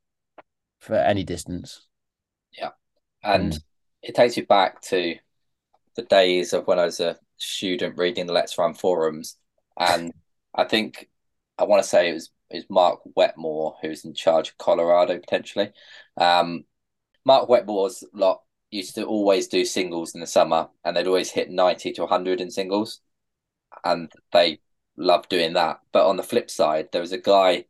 for 0.81 0.95
any 0.95 1.25
distance. 1.25 1.87
Yeah. 2.57 2.71
And 3.23 3.53
mm. 3.53 3.63
it 4.03 4.15
takes 4.15 4.37
you 4.37 4.47
back 4.47 4.81
to 4.83 5.17
the 5.97 6.03
days 6.03 6.53
of 6.53 6.67
when 6.67 6.79
I 6.79 6.87
was 6.87 7.01
a 7.01 7.19
student 7.37 7.99
reading 7.99 8.27
the 8.27 8.33
LetsRun 8.33 8.79
forums, 8.79 9.37
and 9.79 10.13
I 10.55 10.65
think 10.65 11.09
I 11.59 11.65
want 11.65 11.83
to 11.83 11.89
say 11.89 12.11
it 12.11 12.15
was 12.15 12.31
is 12.51 12.65
Mark 12.69 13.01
Wetmore 13.17 13.77
who's 13.83 14.05
in 14.05 14.15
charge 14.15 14.51
of 14.51 14.59
Colorado 14.59 15.19
potentially. 15.19 15.71
Um, 16.17 16.65
Mark 17.25 17.49
Wetmore's 17.49 18.05
lot 18.13 18.43
used 18.71 18.95
to 18.97 19.05
always 19.05 19.49
do 19.49 19.65
singles 19.65 20.15
in 20.15 20.21
the 20.21 20.27
summer, 20.27 20.69
and 20.85 20.97
they'd 20.97 21.07
always 21.07 21.31
hit 21.31 21.51
ninety 21.51 21.93
to 21.93 22.07
hundred 22.07 22.41
in 22.41 22.51
singles, 22.51 23.01
and 23.85 24.11
they 24.33 24.61
loved 24.97 25.29
doing 25.29 25.55
that. 25.55 25.81
But 25.93 26.07
on 26.07 26.17
the 26.17 26.23
flip 26.23 26.51
side, 26.51 26.89
there 26.93 27.01
was 27.01 27.13
a 27.13 27.19
guy. 27.19 27.65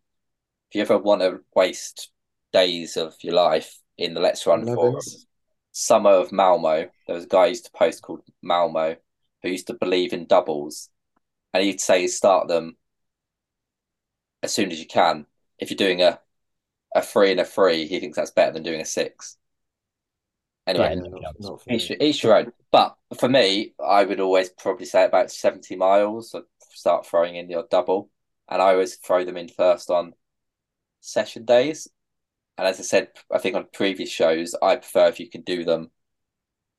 If 0.69 0.75
you 0.75 0.83
ever 0.83 0.99
want 0.99 1.23
to 1.23 1.41
waste 1.55 2.11
days 2.53 2.97
of 2.97 3.15
your 3.23 3.35
life 3.35 3.79
in 3.97 4.15
the 4.15 4.21
LetsRun 4.21 4.65
forums, 4.75 5.27
summer 5.73 6.11
of 6.11 6.33
Malmo, 6.33 6.89
there 7.07 7.15
was 7.15 7.25
a 7.25 7.29
guy 7.29 7.47
used 7.47 7.67
to 7.67 7.71
post 7.73 8.03
called 8.03 8.23
Malmo 8.43 8.97
who 9.43 9.49
used 9.49 9.69
to 9.69 9.75
believe 9.75 10.13
in 10.13 10.27
doubles, 10.27 10.91
and 11.55 11.63
he'd 11.63 11.81
say 11.81 12.07
start 12.09 12.49
them 12.49 12.77
as 14.43 14.55
soon 14.55 14.71
as 14.71 14.79
you 14.79 14.87
can. 14.87 15.27
If 15.59 15.71
you're 15.71 15.77
doing 15.77 16.03
a 16.03 16.21
a 16.95 17.03
three 17.03 17.31
and 17.31 17.41
a 17.41 17.45
three, 17.45 17.87
he 17.87 18.01
thinks 18.01 18.17
that's 18.17 18.31
better 18.31 18.53
than 18.53 18.63
doing 18.63 18.81
a 18.81 18.85
six. 18.85 19.37
Anyway, 20.67 20.89
yeah, 20.89 20.95
not, 20.95 21.35
not 21.39 21.63
each, 21.71 21.93
each 22.01 22.23
your 22.25 22.37
own. 22.37 22.53
But 22.73 22.97
for 23.19 23.29
me, 23.29 23.75
I 23.85 24.05
would 24.05 24.19
always 24.19 24.49
probably 24.49 24.87
say 24.87 25.05
about 25.05 25.31
70 25.31 25.77
miles. 25.77 26.35
I'd 26.35 26.43
start 26.73 27.07
throwing 27.07 27.37
in 27.37 27.49
your 27.49 27.67
double. 27.71 28.11
And 28.49 28.61
I 28.63 28.73
always 28.73 28.97
throw 28.97 29.25
them 29.25 29.37
in 29.37 29.49
first 29.49 29.91
on 29.91 30.15
session 31.01 31.45
days. 31.45 31.89
And 32.59 32.67
as 32.67 32.81
I 32.81 32.83
said, 32.83 33.09
I 33.33 33.39
think 33.39 33.55
on 33.55 33.67
previous 33.73 34.11
shows, 34.11 34.55
I 34.61 34.77
prefer 34.77 35.09
if 35.09 35.21
you 35.21 35.29
can 35.29 35.43
do 35.43 35.65
them, 35.65 35.91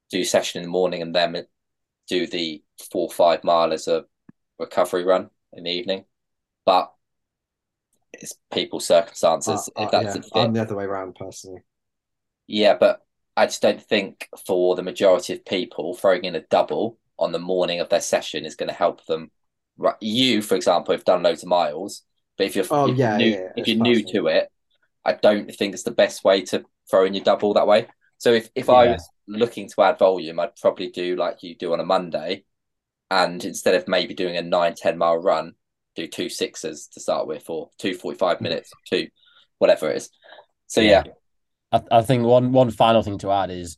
do 0.09 0.23
session 0.23 0.59
in 0.59 0.65
the 0.65 0.71
morning 0.71 1.01
and 1.01 1.13
then 1.13 1.45
do 2.07 2.25
the 2.25 2.63
four 2.91 3.09
five 3.09 3.43
mile 3.43 3.71
as 3.71 3.87
a 3.87 4.05
recovery 4.59 5.03
run 5.03 5.29
in 5.53 5.63
the 5.63 5.71
evening. 5.71 6.05
But 6.65 6.91
it's 8.13 8.33
people's 8.51 8.85
circumstances. 8.85 9.69
Uh, 9.75 9.83
uh, 9.83 9.89
yeah, 10.01 10.15
I'm 10.33 10.53
the 10.53 10.61
other 10.61 10.75
way 10.75 10.85
around 10.85 11.15
personally. 11.15 11.61
Yeah, 12.47 12.75
but 12.79 13.01
I 13.35 13.45
just 13.45 13.61
don't 13.61 13.81
think 13.81 14.29
for 14.45 14.75
the 14.75 14.83
majority 14.83 15.33
of 15.33 15.45
people 15.45 15.93
throwing 15.93 16.23
in 16.23 16.35
a 16.35 16.41
double 16.41 16.97
on 17.19 17.31
the 17.31 17.39
morning 17.39 17.79
of 17.79 17.89
their 17.89 18.01
session 18.01 18.45
is 18.45 18.55
going 18.55 18.69
to 18.69 18.75
help 18.75 19.05
them. 19.05 19.31
You, 19.99 20.41
for 20.41 20.55
example, 20.55 20.93
have 20.93 21.05
done 21.05 21.23
loads 21.23 21.43
of 21.43 21.49
miles, 21.49 22.03
but 22.37 22.47
if 22.47 22.55
you're, 22.55 22.65
oh, 22.71 22.89
if 22.89 22.97
yeah, 22.97 23.17
you're 23.17 23.17
new, 23.17 23.31
yeah, 23.31 23.49
if 23.55 23.67
you're 23.67 23.77
new 23.77 24.03
to 24.13 24.27
it, 24.27 24.49
I 25.05 25.13
don't 25.13 25.53
think 25.53 25.73
it's 25.73 25.83
the 25.83 25.91
best 25.91 26.23
way 26.23 26.41
to 26.45 26.65
throw 26.89 27.05
in 27.05 27.13
your 27.13 27.23
double 27.23 27.53
that 27.53 27.67
way. 27.67 27.87
So 28.17 28.33
if, 28.33 28.49
if 28.55 28.67
yeah. 28.67 28.73
I 28.73 28.87
was 28.87 29.07
looking 29.27 29.69
to 29.69 29.81
add 29.83 29.99
volume, 29.99 30.39
I'd 30.39 30.55
probably 30.55 30.89
do 30.89 31.15
like 31.15 31.43
you 31.43 31.55
do 31.55 31.73
on 31.73 31.79
a 31.79 31.85
Monday. 31.85 32.43
And 33.09 33.43
instead 33.45 33.75
of 33.75 33.87
maybe 33.87 34.13
doing 34.13 34.35
a 34.35 34.41
nine, 34.41 34.75
10 34.75 34.97
mile 34.97 35.17
run, 35.17 35.53
do 35.97 36.07
two 36.07 36.29
sixes 36.29 36.87
to 36.93 36.99
start 36.99 37.27
with, 37.27 37.49
or 37.49 37.69
two 37.77 37.93
45 37.93 38.39
minutes, 38.41 38.71
two, 38.89 39.07
whatever 39.57 39.89
it 39.89 39.97
is. 39.97 40.09
So 40.67 40.81
yeah. 40.81 41.03
I, 41.71 41.81
I 41.91 42.01
think 42.01 42.23
one 42.23 42.51
one 42.51 42.71
final 42.71 43.03
thing 43.03 43.17
to 43.19 43.31
add 43.31 43.51
is 43.51 43.77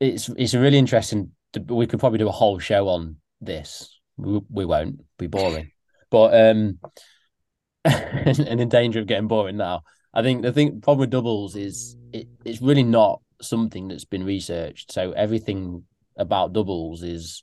it's 0.00 0.28
it's 0.30 0.54
a 0.54 0.60
really 0.60 0.78
interesting 0.78 1.30
we 1.68 1.86
could 1.86 2.00
probably 2.00 2.18
do 2.18 2.28
a 2.28 2.32
whole 2.32 2.58
show 2.58 2.88
on 2.88 3.16
this. 3.40 4.00
We, 4.16 4.40
we 4.50 4.64
won't 4.64 5.00
be 5.18 5.28
boring. 5.28 5.70
but 6.10 6.34
um 6.34 6.78
and 7.84 8.60
in 8.60 8.68
danger 8.68 9.00
of 9.00 9.06
getting 9.06 9.28
boring 9.28 9.56
now. 9.56 9.82
I 10.12 10.22
think 10.22 10.42
the 10.42 10.52
thing 10.52 10.80
problem 10.80 11.00
with 11.00 11.10
doubles 11.10 11.56
is 11.56 11.96
it, 12.12 12.28
it's 12.44 12.62
really 12.62 12.82
not 12.82 13.20
something 13.42 13.88
that's 13.88 14.04
been 14.04 14.24
researched. 14.24 14.92
So 14.92 15.12
everything 15.12 15.84
about 16.16 16.52
doubles 16.52 17.02
is 17.02 17.42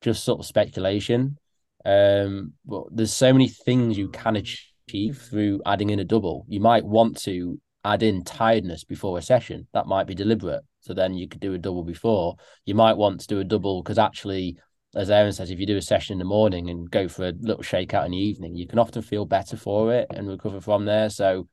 just 0.00 0.24
sort 0.24 0.40
of 0.40 0.46
speculation. 0.46 1.36
Um, 1.84 2.52
but 2.64 2.84
there's 2.90 3.12
so 3.12 3.32
many 3.32 3.48
things 3.48 3.98
you 3.98 4.08
can 4.08 4.36
achieve 4.36 5.18
through 5.18 5.60
adding 5.66 5.90
in 5.90 6.00
a 6.00 6.04
double. 6.04 6.44
You 6.48 6.60
might 6.60 6.84
want 6.84 7.18
to 7.22 7.60
add 7.84 8.02
in 8.02 8.24
tiredness 8.24 8.84
before 8.84 9.18
a 9.18 9.22
session. 9.22 9.66
That 9.72 9.86
might 9.86 10.06
be 10.06 10.14
deliberate. 10.14 10.62
So 10.80 10.94
then 10.94 11.14
you 11.14 11.28
could 11.28 11.40
do 11.40 11.54
a 11.54 11.58
double 11.58 11.84
before. 11.84 12.36
You 12.64 12.74
might 12.74 12.96
want 12.96 13.20
to 13.20 13.26
do 13.26 13.40
a 13.40 13.44
double 13.44 13.82
because 13.82 13.98
actually, 13.98 14.56
as 14.94 15.10
Aaron 15.10 15.32
says, 15.32 15.50
if 15.50 15.58
you 15.58 15.66
do 15.66 15.76
a 15.76 15.82
session 15.82 16.14
in 16.14 16.18
the 16.18 16.24
morning 16.24 16.70
and 16.70 16.90
go 16.90 17.08
for 17.08 17.28
a 17.28 17.32
little 17.40 17.62
shakeout 17.62 18.06
in 18.06 18.12
the 18.12 18.18
evening, 18.18 18.54
you 18.54 18.66
can 18.66 18.78
often 18.78 19.02
feel 19.02 19.24
better 19.24 19.56
for 19.56 19.92
it 19.92 20.06
and 20.10 20.28
recover 20.28 20.60
from 20.60 20.84
there. 20.84 21.08
So 21.08 21.48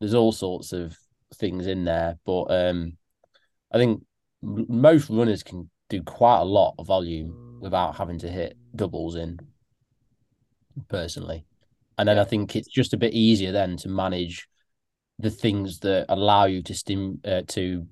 there's 0.00 0.14
all 0.14 0.32
sorts 0.32 0.72
of 0.72 0.96
things 1.34 1.66
in 1.66 1.84
there, 1.84 2.18
but 2.24 2.44
um, 2.44 2.96
I 3.72 3.78
think 3.78 4.02
most 4.42 5.10
runners 5.10 5.42
can 5.42 5.70
do 5.88 6.02
quite 6.02 6.40
a 6.40 6.44
lot 6.44 6.74
of 6.78 6.86
volume 6.86 7.58
without 7.60 7.96
having 7.96 8.18
to 8.18 8.28
hit 8.28 8.56
doubles 8.74 9.16
in 9.16 9.38
personally. 10.88 11.44
And 11.98 12.08
then 12.08 12.18
I 12.18 12.24
think 12.24 12.56
it's 12.56 12.68
just 12.68 12.92
a 12.92 12.98
bit 12.98 13.14
easier 13.14 13.52
then 13.52 13.76
to 13.78 13.88
manage 13.88 14.48
the 15.18 15.30
things 15.30 15.80
that 15.80 16.06
allow 16.08 16.44
you 16.44 16.62
to 16.62 16.74
stim 16.74 17.20
uh, 17.24 17.42
to 17.48 17.86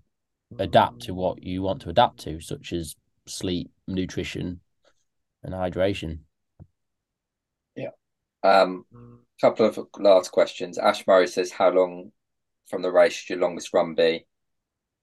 adapt 0.59 1.03
to 1.03 1.14
what 1.14 1.43
you 1.43 1.62
want 1.62 1.82
to 1.82 1.89
adapt 1.89 2.20
to, 2.20 2.41
such 2.41 2.72
as 2.72 2.97
sleep, 3.26 3.70
nutrition, 3.89 4.61
and 5.43 5.55
hydration. 5.55 6.18
Yeah. 7.74 7.91
Um, 8.43 8.85
couple 9.41 9.66
of 9.66 9.78
last 9.99 10.30
questions. 10.32 10.78
Ash 10.78 11.07
Murray 11.07 11.26
says, 11.26 11.51
"How 11.51 11.70
long 11.70 12.12
from 12.68 12.82
the 12.82 12.93
race 12.93 13.14
should 13.14 13.30
your 13.30 13.47
longest 13.47 13.72
run 13.72 13.95
be? 13.95 14.26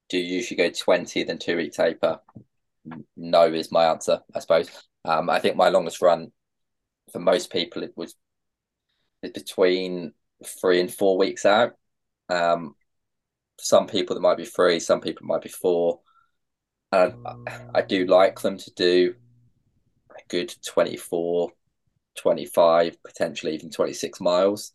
Do 0.10 0.18
you 0.18 0.36
usually 0.36 0.58
go 0.58 0.70
twenty 0.70 1.24
then 1.24 1.40
two 1.40 1.58
week 1.58 1.74
taper?" 1.74 2.20
No 3.16 3.52
is 3.52 3.72
my 3.72 3.86
answer, 3.86 4.22
I 4.34 4.40
suppose. 4.40 4.70
Um, 5.06 5.30
I 5.30 5.40
think 5.40 5.56
my 5.56 5.70
longest 5.70 6.02
run 6.02 6.32
for 7.12 7.20
most 7.20 7.52
people 7.52 7.84
it 7.84 7.94
was 7.96 8.16
between 9.22 10.14
three 10.46 10.80
and 10.80 10.94
four 10.94 11.18
weeks 11.18 11.46
out. 11.46 11.74
Um, 12.30 12.76
some 13.60 13.88
people 13.88 14.16
that 14.16 14.22
might 14.22 14.38
be 14.38 14.46
three, 14.46 14.80
some 14.80 15.02
people 15.02 15.28
might 15.28 15.42
be 15.42 15.50
four. 15.50 16.00
And 16.92 17.14
I, 17.26 17.60
I 17.76 17.82
do 17.82 18.06
like 18.06 18.40
them 18.42 18.58
to 18.58 18.72
do 18.74 19.16
a 20.12 20.22
good 20.28 20.54
24, 20.66 21.52
25, 22.18 23.04
potentially 23.04 23.54
even 23.54 23.70
26 23.70 24.20
miles 24.20 24.74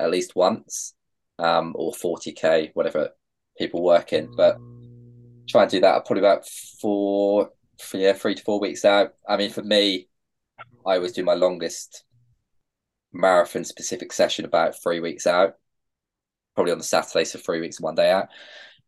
at 0.00 0.10
least 0.10 0.36
once, 0.36 0.94
um, 1.38 1.72
or 1.76 1.92
40k, 1.92 2.70
whatever 2.74 3.10
people 3.58 3.82
work 3.82 4.12
in. 4.12 4.30
But 4.36 4.58
try 5.48 5.62
and 5.62 5.70
do 5.70 5.80
that 5.80 6.06
probably 6.06 6.20
about 6.20 6.46
four, 6.46 7.50
yeah, 7.92 8.12
three 8.12 8.34
to 8.34 8.42
four 8.42 8.60
weeks 8.60 8.84
out. 8.84 9.14
I 9.28 9.36
mean, 9.36 9.50
for 9.50 9.62
me, 9.62 10.07
I 10.86 10.96
always 10.96 11.12
do 11.12 11.24
my 11.24 11.34
longest 11.34 12.04
marathon 13.12 13.64
specific 13.64 14.12
session 14.12 14.44
about 14.44 14.80
three 14.82 15.00
weeks 15.00 15.26
out, 15.26 15.54
probably 16.54 16.72
on 16.72 16.78
the 16.78 16.84
Saturday, 16.84 17.24
so 17.24 17.38
three 17.38 17.60
weeks 17.60 17.80
one 17.80 17.94
day 17.94 18.10
out. 18.10 18.28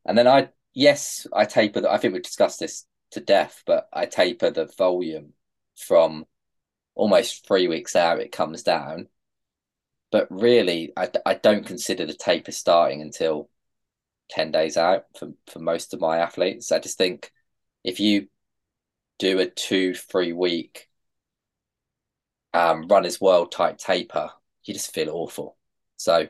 And 0.06 0.16
then 0.16 0.26
I, 0.26 0.48
yes, 0.74 1.26
I 1.32 1.44
taper. 1.44 1.86
I 1.88 1.98
think 1.98 2.14
we've 2.14 2.22
discussed 2.22 2.60
this 2.60 2.86
to 3.12 3.20
death, 3.20 3.62
but 3.66 3.88
I 3.92 4.06
taper 4.06 4.50
the 4.50 4.70
volume 4.78 5.32
from 5.76 6.26
almost 6.94 7.46
three 7.46 7.68
weeks 7.68 7.96
out. 7.96 8.20
It 8.20 8.32
comes 8.32 8.62
down, 8.62 9.08
but 10.12 10.26
really, 10.30 10.92
I, 10.96 11.10
I 11.24 11.34
don't 11.34 11.66
consider 11.66 12.06
the 12.06 12.14
taper 12.14 12.52
starting 12.52 13.02
until 13.02 13.48
ten 14.28 14.50
days 14.50 14.76
out 14.76 15.04
for 15.18 15.32
for 15.46 15.58
most 15.58 15.92
of 15.92 16.00
my 16.00 16.18
athletes. 16.18 16.72
I 16.72 16.78
just 16.78 16.98
think 16.98 17.32
if 17.84 18.00
you 18.00 18.28
do 19.18 19.38
a 19.40 19.46
two 19.46 19.94
three 19.94 20.32
week 20.32 20.88
um, 22.52 22.88
runners 22.88 23.20
world 23.20 23.52
type 23.52 23.78
taper, 23.78 24.30
you 24.64 24.74
just 24.74 24.92
feel 24.92 25.10
awful. 25.10 25.56
So 25.96 26.28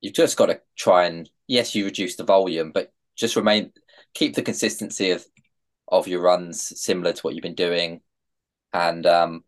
you've 0.00 0.14
just 0.14 0.36
got 0.36 0.46
to 0.46 0.60
try 0.76 1.06
and 1.06 1.28
yes, 1.46 1.74
you 1.74 1.84
reduce 1.84 2.16
the 2.16 2.24
volume, 2.24 2.72
but 2.72 2.92
just 3.16 3.36
remain 3.36 3.72
keep 4.12 4.34
the 4.34 4.42
consistency 4.42 5.10
of 5.10 5.24
of 5.88 6.08
your 6.08 6.22
runs 6.22 6.80
similar 6.80 7.12
to 7.12 7.20
what 7.22 7.34
you've 7.34 7.42
been 7.42 7.54
doing, 7.54 8.00
and 8.72 9.06
um, 9.06 9.44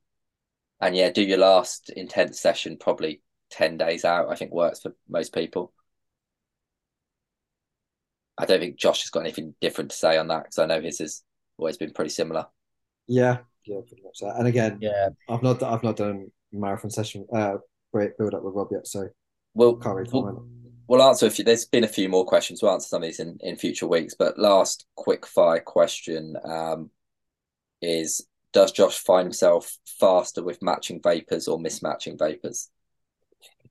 and 0.80 0.96
yeah, 0.96 1.10
do 1.10 1.22
your 1.22 1.38
last 1.38 1.90
intense 1.90 2.40
session 2.40 2.76
probably 2.78 3.22
ten 3.50 3.76
days 3.76 4.04
out. 4.04 4.30
I 4.30 4.36
think 4.36 4.52
works 4.52 4.80
for 4.80 4.94
most 5.08 5.34
people. 5.34 5.72
I 8.38 8.44
don't 8.44 8.60
think 8.60 8.76
Josh 8.76 9.02
has 9.02 9.10
got 9.10 9.20
anything 9.20 9.54
different 9.60 9.90
to 9.90 9.96
say 9.96 10.18
on 10.18 10.28
that 10.28 10.44
because 10.44 10.58
I 10.58 10.66
know 10.66 10.80
his 10.80 10.98
has 10.98 11.22
always 11.56 11.78
been 11.78 11.92
pretty 11.92 12.10
similar. 12.10 12.46
Yeah, 13.06 13.38
yeah, 13.66 13.80
pretty 13.86 14.02
much 14.02 14.18
that. 14.20 14.36
And 14.38 14.46
again, 14.48 14.78
Yeah, 14.80 15.08
I've 15.28 15.42
not 15.42 15.62
I've 15.62 15.82
not 15.82 15.96
done 15.96 16.30
marathon 16.52 16.90
session 16.90 17.26
uh 17.32 17.56
great 17.92 18.16
build 18.18 18.34
up 18.34 18.42
with 18.42 18.54
Rob 18.54 18.68
yet, 18.70 18.86
so 18.86 19.08
We'll 19.54 19.76
can't 19.76 19.96
really 19.96 20.10
we'll, 20.12 20.22
comment. 20.22 20.38
we'll 20.86 21.02
answer 21.02 21.26
a 21.26 21.30
few. 21.30 21.44
There's 21.44 21.64
been 21.64 21.84
a 21.84 21.88
few 21.88 22.08
more 22.08 22.26
questions. 22.26 22.62
We'll 22.62 22.72
answer 22.72 22.88
some 22.88 23.02
of 23.02 23.08
these 23.08 23.20
in, 23.20 23.38
in 23.40 23.56
future 23.56 23.86
weeks. 23.86 24.14
But 24.18 24.38
last 24.38 24.86
quick 24.96 25.26
fire 25.26 25.60
question 25.60 26.36
um, 26.44 26.90
is: 27.80 28.26
Does 28.52 28.70
Josh 28.72 28.98
find 28.98 29.24
himself 29.24 29.78
faster 29.98 30.42
with 30.42 30.62
matching 30.62 31.00
vapors 31.02 31.48
or 31.48 31.58
mismatching 31.58 32.18
vapors? 32.18 32.68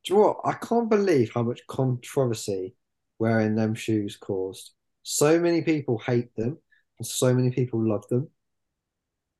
Do 0.03 0.13
you 0.13 0.19
know 0.19 0.27
what? 0.27 0.37
I 0.43 0.53
can't 0.53 0.89
believe 0.89 1.31
how 1.33 1.43
much 1.43 1.65
controversy 1.67 2.75
wearing 3.19 3.55
them 3.55 3.75
shoes 3.75 4.17
caused. 4.17 4.73
So 5.03 5.39
many 5.39 5.61
people 5.61 5.99
hate 5.99 6.35
them, 6.35 6.57
and 6.97 7.05
so 7.05 7.31
many 7.33 7.51
people 7.51 7.79
love 7.87 8.07
them. 8.07 8.29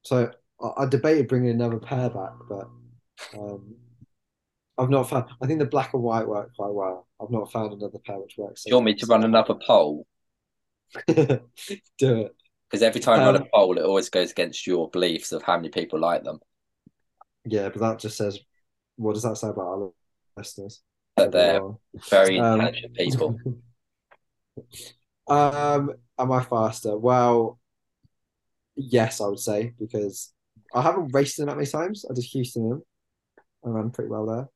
So 0.04 0.32
I, 0.62 0.84
I 0.84 0.86
debated 0.86 1.28
bringing 1.28 1.52
another 1.52 1.80
pair 1.80 2.10
back, 2.10 2.34
but 2.50 2.68
um, 3.38 3.76
I've 4.78 4.90
not 4.90 5.10
found. 5.10 5.30
I 5.42 5.48
think 5.48 5.60
the 5.60 5.66
black 5.66 5.94
and 5.94 6.04
white 6.04 6.28
work 6.28 6.56
quite 6.56 6.74
well. 6.74 7.08
I've 7.22 7.32
not 7.32 7.52
found 7.52 7.74
another 7.74 8.00
pair 8.00 8.20
which 8.20 8.36
works. 8.38 8.64
Do 8.64 8.72
you 8.72 8.76
want 8.76 8.86
me 8.86 8.96
to 8.96 9.06
run 9.06 9.24
another 9.24 9.56
poll? 9.56 10.06
Do 11.08 11.40
it. 12.00 12.36
Because 12.70 12.84
every 12.84 13.00
time 13.00 13.22
I 13.22 13.26
run 13.26 13.36
a 13.36 13.40
Um, 13.40 13.48
poll, 13.54 13.78
it 13.78 13.84
always 13.86 14.10
goes 14.10 14.32
against 14.32 14.66
your 14.68 14.90
beliefs 14.90 15.32
of 15.32 15.44
how 15.44 15.56
many 15.56 15.70
people 15.70 16.00
like 16.00 16.24
them. 16.24 16.40
Yeah, 17.46 17.70
but 17.70 17.80
that 17.80 18.00
just 18.00 18.18
says, 18.18 18.40
what 18.98 19.14
does 19.14 19.24
that 19.24 19.38
say 19.38 19.50
about 19.50 19.62
our 19.68 19.92
listeners? 20.36 20.82
That 21.16 21.32
they're 21.32 21.62
very 22.10 22.40
Um, 22.40 22.60
intelligent 22.60 22.94
people. 22.96 23.40
um, 25.28 25.94
am 26.20 26.32
I 26.32 26.44
faster? 26.44 26.98
Well, 26.98 27.60
yes, 28.76 29.22
I 29.22 29.28
would 29.28 29.40
say 29.40 29.74
because 29.80 30.34
I 30.76 30.82
haven't 30.82 31.14
raced 31.14 31.38
them 31.38 31.48
that 31.48 31.56
many 31.56 31.68
times. 31.68 32.06
I 32.10 32.14
just 32.14 32.32
Houston 32.34 32.70
them. 32.70 32.84
I 33.66 33.70
ran 33.70 33.92
pretty 33.92 34.10
well 34.10 34.26
there. 34.26 34.50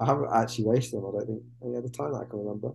I 0.00 0.04
haven't 0.04 0.30
actually 0.34 0.68
raced 0.68 0.90
them. 0.92 1.06
I 1.06 1.12
don't 1.12 1.26
think 1.26 1.42
any 1.64 1.76
other 1.76 1.88
time 1.88 2.12
that 2.12 2.22
I 2.22 2.24
can 2.24 2.40
remember. 2.40 2.72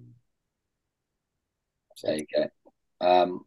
There 2.01 2.17
you 2.17 2.25
go. 2.33 3.05
Um, 3.05 3.45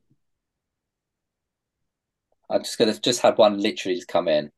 I'm 2.49 2.63
just 2.63 2.79
gonna 2.79 2.99
just 2.99 3.23
had 3.23 3.39
one 3.39 3.59
literally 3.59 4.03
come 4.07 4.29
in. 4.29 4.53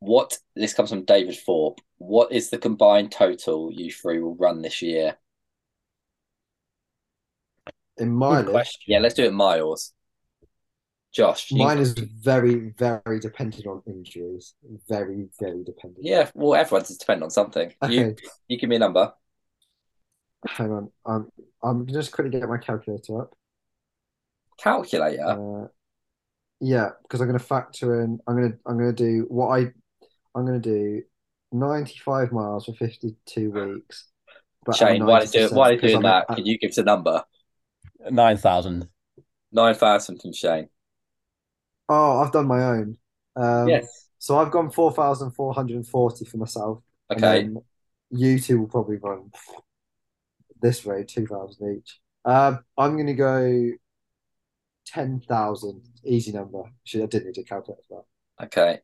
What 0.00 0.36
this 0.56 0.74
comes 0.74 0.90
from 0.90 1.04
David 1.04 1.36
Thorpe. 1.36 1.80
What 1.98 2.32
is 2.32 2.50
the 2.50 2.58
combined 2.58 3.12
total 3.12 3.70
you 3.72 3.92
three 3.92 4.20
will 4.20 4.34
run 4.34 4.62
this 4.62 4.82
year? 4.82 5.16
In 7.98 8.10
miles. 8.10 8.78
Yeah, 8.86 8.98
let's 8.98 9.14
do 9.14 9.24
it 9.24 9.32
miles. 9.32 9.92
Josh, 11.12 11.50
you- 11.50 11.58
mine 11.58 11.78
is 11.78 11.92
very, 11.92 12.70
very 12.78 13.20
dependent 13.20 13.66
on 13.66 13.82
injuries. 13.86 14.54
Very, 14.88 15.28
very 15.38 15.62
dependent. 15.62 16.04
yeah. 16.04 16.30
Well, 16.34 16.54
everyone's 16.58 16.90
is 16.90 16.96
dependent 16.98 17.24
on 17.24 17.30
something. 17.30 17.72
You 17.88 18.00
Okay, 18.06 18.22
you 18.48 18.58
give 18.58 18.70
me 18.70 18.76
a 18.76 18.78
number. 18.78 19.12
hang 20.48 20.70
on. 20.72 20.90
Um, 21.04 21.28
I'm 21.62 21.86
just 21.86 22.12
quickly 22.12 22.30
get 22.40 22.48
my 22.48 22.56
calculator 22.58 23.20
up. 23.22 23.34
Calculator. 24.58 25.22
Uh, 25.64 25.68
yeah, 26.60 26.90
because 27.02 27.20
I'm 27.20 27.26
going 27.28 27.38
to 27.38 27.44
factor 27.44 28.00
in. 28.02 28.18
I'm 28.26 28.36
going 28.36 28.52
to. 28.52 28.58
I'm 28.66 28.78
going 28.78 28.94
to 28.94 29.04
do 29.04 29.26
what 29.28 29.48
I. 29.48 29.72
I'm 30.34 30.46
going 30.46 30.60
to 30.60 30.68
do 30.68 31.02
95 31.52 32.32
miles 32.32 32.64
for 32.64 32.72
52 32.72 33.50
weeks. 33.50 34.06
But 34.64 34.80
at 34.80 34.88
Shane, 34.88 35.04
while 35.04 35.20
he's 35.20 35.30
doing 35.32 35.48
90%, 35.48 35.52
while 35.52 35.70
he's 35.70 35.76
because 35.80 35.90
doing 35.92 35.96
I'm 36.06 36.10
that, 36.10 36.26
at- 36.30 36.36
can 36.36 36.46
you 36.46 36.56
give 36.58 36.70
us 36.70 36.78
a 36.78 36.84
number? 36.84 37.22
Nine 38.10 38.36
thousand. 38.36 38.88
Nine 39.50 39.74
thousand 39.74 40.20
from 40.22 40.32
Shane. 40.32 40.68
Oh, 41.92 42.20
I've 42.20 42.32
done 42.32 42.46
my 42.46 42.64
own. 42.64 42.96
Um, 43.36 43.68
yes. 43.68 44.08
So 44.18 44.38
I've 44.38 44.50
gone 44.50 44.70
4,440 44.70 46.24
for 46.24 46.36
myself. 46.36 46.82
Okay. 47.10 47.48
you 48.10 48.38
two 48.38 48.60
will 48.60 48.68
probably 48.68 48.96
run 48.96 49.30
this 50.60 50.84
way, 50.84 51.04
2,000 51.04 51.78
each. 51.78 52.00
Um, 52.24 52.64
I'm 52.78 52.94
going 52.94 53.08
to 53.08 53.14
go 53.14 53.70
10,000. 54.86 55.82
Easy 56.04 56.32
number. 56.32 56.62
Actually, 56.82 57.02
I 57.02 57.06
didn't 57.06 57.26
need 57.26 57.34
to 57.34 57.44
calculate 57.44 57.82
for 57.88 58.04
Okay. 58.42 58.78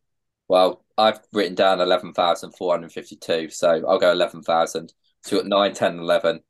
Well, 0.48 0.84
I've 0.96 1.20
written 1.32 1.54
down 1.54 1.80
11,452, 1.80 3.50
so 3.50 3.82
I'll 3.86 3.98
go 3.98 4.10
11,000. 4.10 4.92
So 5.22 5.36
we've 5.36 5.44
got 5.44 5.48
9, 5.48 5.74
10, 5.74 5.98
11. 5.98 6.40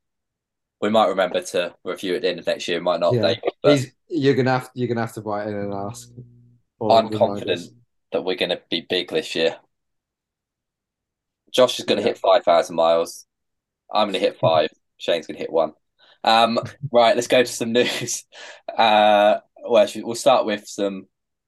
We 0.81 0.89
might 0.89 1.07
remember 1.07 1.41
to 1.41 1.75
review 1.83 2.13
it 2.13 2.17
at 2.17 2.21
the 2.21 2.29
end 2.29 2.39
of 2.39 2.47
next 2.47 2.67
year, 2.67 2.79
might 2.79 3.01
not 3.01 3.13
Yeah. 3.13 3.21
David, 3.21 3.43
but 3.61 3.79
you're 4.07 4.33
going 4.33 4.45
to 4.45 4.51
have 4.51 4.69
you're 4.73 4.87
going 4.87 4.95
to 4.95 5.01
have 5.01 5.13
to 5.15 5.21
write 5.21 5.47
in 5.47 5.55
and 5.55 5.73
ask. 5.73 6.09
I'm 6.81 7.09
confident. 7.09 7.61
that 8.11 8.23
we're 8.23 8.35
going 8.35 8.49
to 8.49 8.61
be 8.69 8.85
big 8.89 9.09
this 9.09 9.35
year. 9.35 9.57
Josh 11.51 11.79
is 11.79 11.85
going 11.85 11.97
to 11.97 12.03
Yeah. 12.03 12.09
hit 12.09 12.17
5,000 12.19 12.75
miles. 12.75 13.25
I'm 13.91 14.07
going 14.07 14.13
to 14.13 14.19
hit 14.19 14.37
five. 14.41 14.69
Shane's 14.97 15.27
going 15.27 15.35
to 15.37 15.41
hit 15.41 15.51
one. 15.51 15.73
Um, 16.23 16.59
right, 16.91 17.15
let's 17.15 17.27
go 17.27 17.41
to 17.43 17.51
some 17.51 17.71
news. 17.73 18.25
Uh, 18.75 19.39
well, 19.67 19.87
we'll 19.97 20.15
start 20.15 20.45
with 20.45 20.67
some 20.67 21.07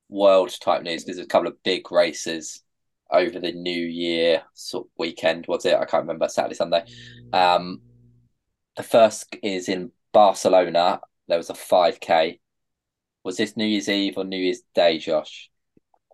world 0.10 0.54
type 0.60 0.84
news 0.84 1.04
because 1.04 1.18
there's 1.18 1.26
a 1.26 1.30
couple 1.30 1.48
of 1.48 1.62
big 1.64 1.92
races 1.92 2.62
over 3.12 3.40
the 3.40 3.52
New 3.52 3.86
Year 3.86 4.44
sort 4.54 4.86
of 4.88 4.92
weekend. 4.98 5.46
Was 5.48 5.66
it? 5.66 5.76
I 5.76 5.86
can't 5.86 6.04
remember. 6.04 6.28
Saturday, 6.30 6.56
Sunday. 6.56 6.84
Um, 7.34 7.82
the 8.78 8.84
first 8.84 9.36
is 9.44 9.68
in 9.68 9.92
Barcelona. 10.14 11.02
There 11.28 11.38
was 11.38 11.50
a 11.50 11.54
5K. 11.54 12.40
Was 13.24 13.38
this 13.38 13.56
New 13.56 13.66
Year's 13.66 13.90
Eve 13.90 14.18
or 14.18 14.24
New 14.24 14.38
Year's 14.38 14.62
Day, 14.74 14.98
Josh? 14.98 15.50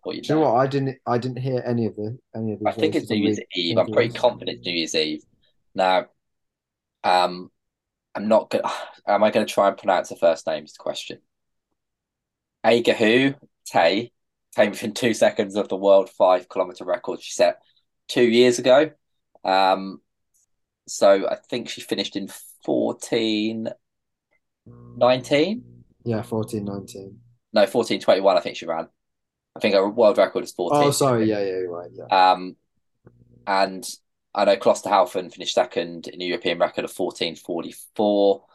What 0.03 0.15
you, 0.15 0.21
you 0.23 0.35
know 0.35 0.41
what? 0.41 0.55
I 0.55 0.67
didn't. 0.67 0.97
I 1.05 1.17
didn't 1.17 1.39
hear 1.39 1.61
any 1.65 1.85
of 1.85 1.95
the 1.95 2.17
any 2.35 2.53
of 2.53 2.59
these. 2.59 2.67
I 2.67 2.71
think 2.71 2.95
it's 2.95 3.09
New 3.09 3.17
Year's 3.17 3.39
Eve. 3.53 3.77
I'm 3.77 3.91
pretty 3.91 4.13
confident 4.13 4.65
New 4.65 4.73
Year's 4.73 4.95
Eve. 4.95 5.23
Now, 5.75 6.05
um, 7.03 7.51
I'm 8.15 8.27
not 8.27 8.49
gonna. 8.49 8.69
Am 9.07 9.23
I 9.23 9.31
to 9.31 9.45
try 9.45 9.69
and 9.69 9.77
pronounce 9.77 10.09
the 10.09 10.15
first 10.15 10.45
name? 10.47 10.65
Is 10.65 10.73
the 10.73 10.83
question. 10.83 11.19
Agehu 12.65 13.35
Tay 13.65 14.11
came 14.55 14.71
within 14.71 14.93
two 14.93 15.13
seconds 15.13 15.55
of 15.55 15.69
the 15.69 15.75
world 15.75 16.09
five 16.09 16.49
kilometer 16.49 16.83
record 16.83 17.21
she 17.21 17.31
set 17.31 17.61
two 18.07 18.23
years 18.23 18.59
ago. 18.59 18.91
Um, 19.43 20.01
so 20.87 21.27
I 21.29 21.35
think 21.49 21.69
she 21.69 21.81
finished 21.81 22.15
in 22.15 22.29
14 22.65 23.69
19. 24.97 25.76
Yeah, 26.07 26.21
fourteen 26.21 26.63
nineteen. 26.63 27.19
No, 27.51 27.65
fourteen 27.65 27.99
twenty 27.99 28.21
one. 28.21 28.37
I 28.37 28.39
think 28.39 28.55
she 28.55 28.65
ran. 28.65 28.87
I 29.57 29.59
think 29.59 29.75
her 29.75 29.89
world 29.89 30.17
record 30.17 30.43
is 30.43 30.53
14. 30.53 30.87
Oh, 30.87 30.91
sorry. 30.91 31.27
Yeah, 31.27 31.43
yeah, 31.43 31.61
right. 31.67 31.89
Yeah. 31.91 32.31
Um, 32.31 32.55
and 33.47 33.83
I 34.35 34.45
know 34.45 34.55
Klosterhalfen 34.55 35.33
finished 35.33 35.55
second 35.55 36.07
in 36.07 36.21
a 36.21 36.25
European 36.25 36.59
record 36.59 36.85
of 36.85 36.93
1444. 36.95 38.45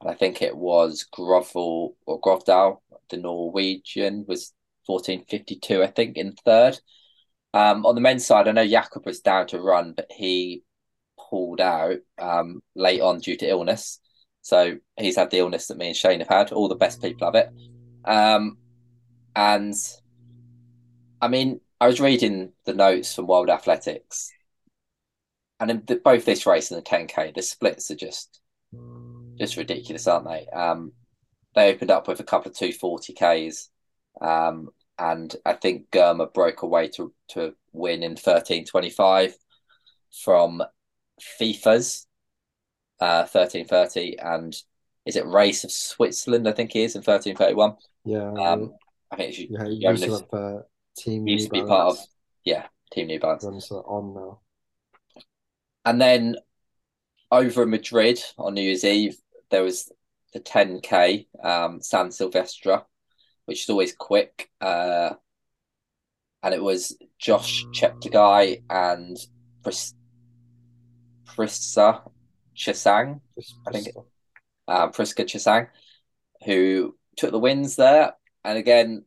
And 0.00 0.10
I 0.10 0.14
think 0.14 0.40
it 0.40 0.56
was 0.56 1.04
Grovel 1.12 1.96
or 2.06 2.20
Grovdal, 2.20 2.78
the 3.10 3.16
Norwegian, 3.16 4.24
was 4.28 4.54
1452, 4.86 5.82
I 5.82 5.88
think, 5.88 6.16
in 6.16 6.32
third. 6.44 6.78
Um, 7.52 7.84
on 7.84 7.96
the 7.96 8.00
men's 8.00 8.24
side, 8.24 8.46
I 8.46 8.52
know 8.52 8.66
Jakob 8.66 9.04
was 9.04 9.20
down 9.20 9.48
to 9.48 9.60
run, 9.60 9.94
but 9.96 10.06
he 10.10 10.62
pulled 11.18 11.60
out 11.60 11.96
um, 12.18 12.62
late 12.76 13.00
on 13.00 13.18
due 13.18 13.36
to 13.36 13.48
illness. 13.48 13.98
So 14.42 14.78
he's 14.98 15.16
had 15.16 15.30
the 15.30 15.38
illness 15.38 15.68
that 15.68 15.78
me 15.78 15.86
and 15.86 15.96
Shane 15.96 16.18
have 16.18 16.28
had. 16.28 16.52
All 16.52 16.68
the 16.68 16.74
best 16.74 17.00
people 17.00 17.26
have 17.26 17.36
it. 17.36 17.50
Um, 18.04 18.58
and 19.34 19.74
I 21.20 21.28
mean, 21.28 21.60
I 21.80 21.86
was 21.86 22.00
reading 22.00 22.52
the 22.66 22.74
notes 22.74 23.14
from 23.14 23.28
World 23.28 23.48
Athletics, 23.48 24.30
and 25.60 25.70
in 25.70 25.82
the, 25.86 25.96
both 25.96 26.24
this 26.24 26.44
race 26.44 26.70
and 26.70 26.78
the 26.78 26.88
10k, 26.88 27.34
the 27.34 27.42
splits 27.42 27.90
are 27.90 27.96
just 27.96 28.40
just 29.38 29.56
ridiculous, 29.56 30.06
aren't 30.06 30.26
they? 30.26 30.46
Um, 30.48 30.92
they 31.54 31.72
opened 31.72 31.90
up 31.90 32.08
with 32.08 32.20
a 32.20 32.24
couple 32.24 32.50
of 32.50 32.56
240ks, 32.56 33.68
um, 34.20 34.70
and 34.98 35.34
I 35.46 35.54
think 35.54 35.90
Girma 35.90 36.32
broke 36.32 36.62
away 36.62 36.88
to 36.90 37.12
to 37.30 37.54
win 37.72 38.02
in 38.02 38.16
13.25 38.16 39.34
from 40.24 40.62
FIFA's 41.20 42.06
uh, 43.02 43.24
13.30 43.24 44.14
and 44.22 44.56
is 45.04 45.16
it 45.16 45.26
Raess 45.26 45.64
of 45.64 45.72
Switzerland? 45.72 46.48
I 46.48 46.52
think 46.52 46.72
he 46.72 46.84
is 46.84 46.94
in 46.94 47.02
13.31. 47.02 47.76
Yeah. 48.04 48.32
Um, 48.32 48.74
I 49.10 49.16
think 49.16 49.30
it's 49.30 49.38
yeah, 49.50 49.90
used 49.90 50.04
to, 50.04 50.12
have, 50.12 50.32
uh, 50.32 50.62
team 50.96 51.26
used 51.26 51.46
to 51.46 51.50
be 51.50 51.64
part 51.64 51.92
of 51.92 51.98
yeah 52.44 52.66
Team 52.92 53.08
New 53.08 53.18
Balance. 53.18 53.70
on 53.72 54.14
now. 54.14 54.40
And 55.84 56.00
then 56.00 56.36
over 57.32 57.64
in 57.64 57.70
Madrid 57.70 58.22
on 58.38 58.54
New 58.54 58.62
Year's 58.62 58.84
Eve, 58.84 59.16
there 59.50 59.64
was 59.64 59.90
the 60.32 60.40
10k 60.40 61.26
um, 61.42 61.82
San 61.82 62.12
Silvestre, 62.12 62.82
which 63.46 63.64
is 63.64 63.68
always 63.68 63.94
quick. 63.94 64.48
Uh, 64.60 65.14
and 66.44 66.54
it 66.54 66.62
was 66.62 66.96
Josh 67.18 67.64
Cheptegei 67.74 68.62
and 68.70 69.16
Pris- 69.62 69.94
Prissa 71.26 72.02
Chesang, 72.56 73.20
I 73.66 73.70
think, 73.72 73.88
uh, 74.68 74.88
Prisca 74.88 75.24
Chesang, 75.24 75.68
who 76.44 76.96
took 77.16 77.30
the 77.30 77.38
wins 77.38 77.76
there. 77.76 78.14
And 78.44 78.58
again, 78.58 79.04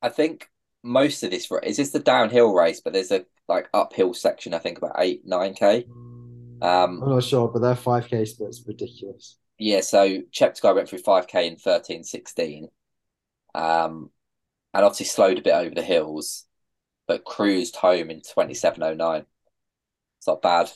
I 0.00 0.08
think 0.08 0.48
most 0.82 1.22
of 1.22 1.30
this 1.30 1.50
is 1.62 1.76
this 1.76 1.90
the 1.90 1.98
downhill 1.98 2.52
race, 2.52 2.80
but 2.80 2.92
there's 2.92 3.10
a 3.10 3.24
like 3.48 3.68
uphill 3.74 4.14
section. 4.14 4.54
I 4.54 4.58
think 4.58 4.78
about 4.78 4.96
eight 4.98 5.22
nine 5.24 5.54
k. 5.54 5.86
Um, 6.62 7.02
I'm 7.02 7.10
not 7.10 7.24
sure, 7.24 7.48
but 7.48 7.60
their 7.60 7.74
five 7.74 8.06
k 8.08 8.24
split's 8.24 8.62
ridiculous. 8.66 9.36
Yeah, 9.58 9.80
so 9.80 10.20
Cheptegei 10.32 10.74
went 10.74 10.88
through 10.88 11.00
five 11.00 11.26
k 11.26 11.46
in 11.46 11.56
thirteen 11.56 12.04
sixteen, 12.04 12.68
um, 13.54 14.10
and 14.72 14.84
obviously 14.84 15.06
slowed 15.06 15.38
a 15.38 15.42
bit 15.42 15.54
over 15.54 15.74
the 15.74 15.82
hills, 15.82 16.44
but 17.06 17.24
cruised 17.24 17.76
home 17.76 18.10
in 18.10 18.20
twenty 18.20 18.54
seven 18.54 18.82
oh 18.82 18.94
nine. 18.94 19.26
It's 20.18 20.26
not 20.26 20.42
bad, 20.42 20.70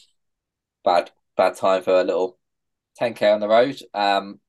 bad 0.85 1.11
bad 1.39 1.55
time 1.55 1.83
for 1.83 1.99
a 1.99 2.05
little 2.05 2.37
10k 3.01 3.33
on 3.33 3.41
the 3.41 3.49
road. 3.49 3.81
Um, 3.95 4.41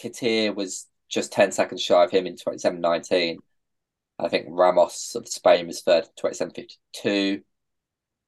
Katir 0.00 0.54
was 0.54 0.86
just 1.08 1.32
10 1.32 1.50
seconds 1.50 1.82
shy 1.82 2.04
of 2.04 2.10
him 2.10 2.26
in 2.26 2.36
27.19. 2.36 3.38
I 4.18 4.28
think 4.28 4.46
Ramos 4.48 5.16
of 5.16 5.26
Spain 5.26 5.66
was 5.66 5.80
third, 5.80 6.06
27.52. 6.22 7.42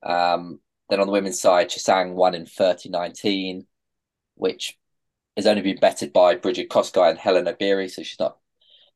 Um, 0.02 0.60
then 0.88 1.00
on 1.00 1.06
the 1.06 1.12
women's 1.12 1.40
side, 1.40 1.68
Chesang 1.68 2.14
won 2.14 2.34
in 2.34 2.46
30.19, 2.46 3.66
which 4.34 4.76
has 5.36 5.46
only 5.46 5.62
been 5.62 5.78
bettered 5.78 6.12
by 6.12 6.34
Brigid 6.34 6.68
Kosgei 6.68 7.10
and 7.10 7.18
Hellen 7.18 7.46
Obiri, 7.46 7.90
so 7.90 8.02
she's 8.02 8.18
not 8.18 8.38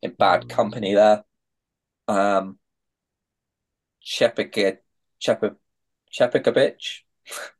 in 0.02 0.12
bad 0.12 0.48
company 0.48 0.94
there. 0.94 1.24
Um, 2.08 2.58
Chepik 4.04 4.78
Chepikovic 5.20 7.00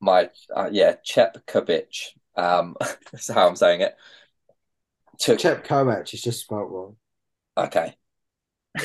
my 0.00 0.30
uh, 0.54 0.68
yeah 0.70 0.96
Chepkovic. 1.04 2.14
Um, 2.36 2.76
that's 3.12 3.28
how 3.28 3.48
I'm 3.48 3.56
saying 3.56 3.82
it. 3.82 3.96
Took 5.18 5.38
Chepkovic 5.38 6.14
is 6.14 6.22
just 6.22 6.40
spelled 6.40 6.70
wrong. 6.70 6.96
Okay. 7.56 7.96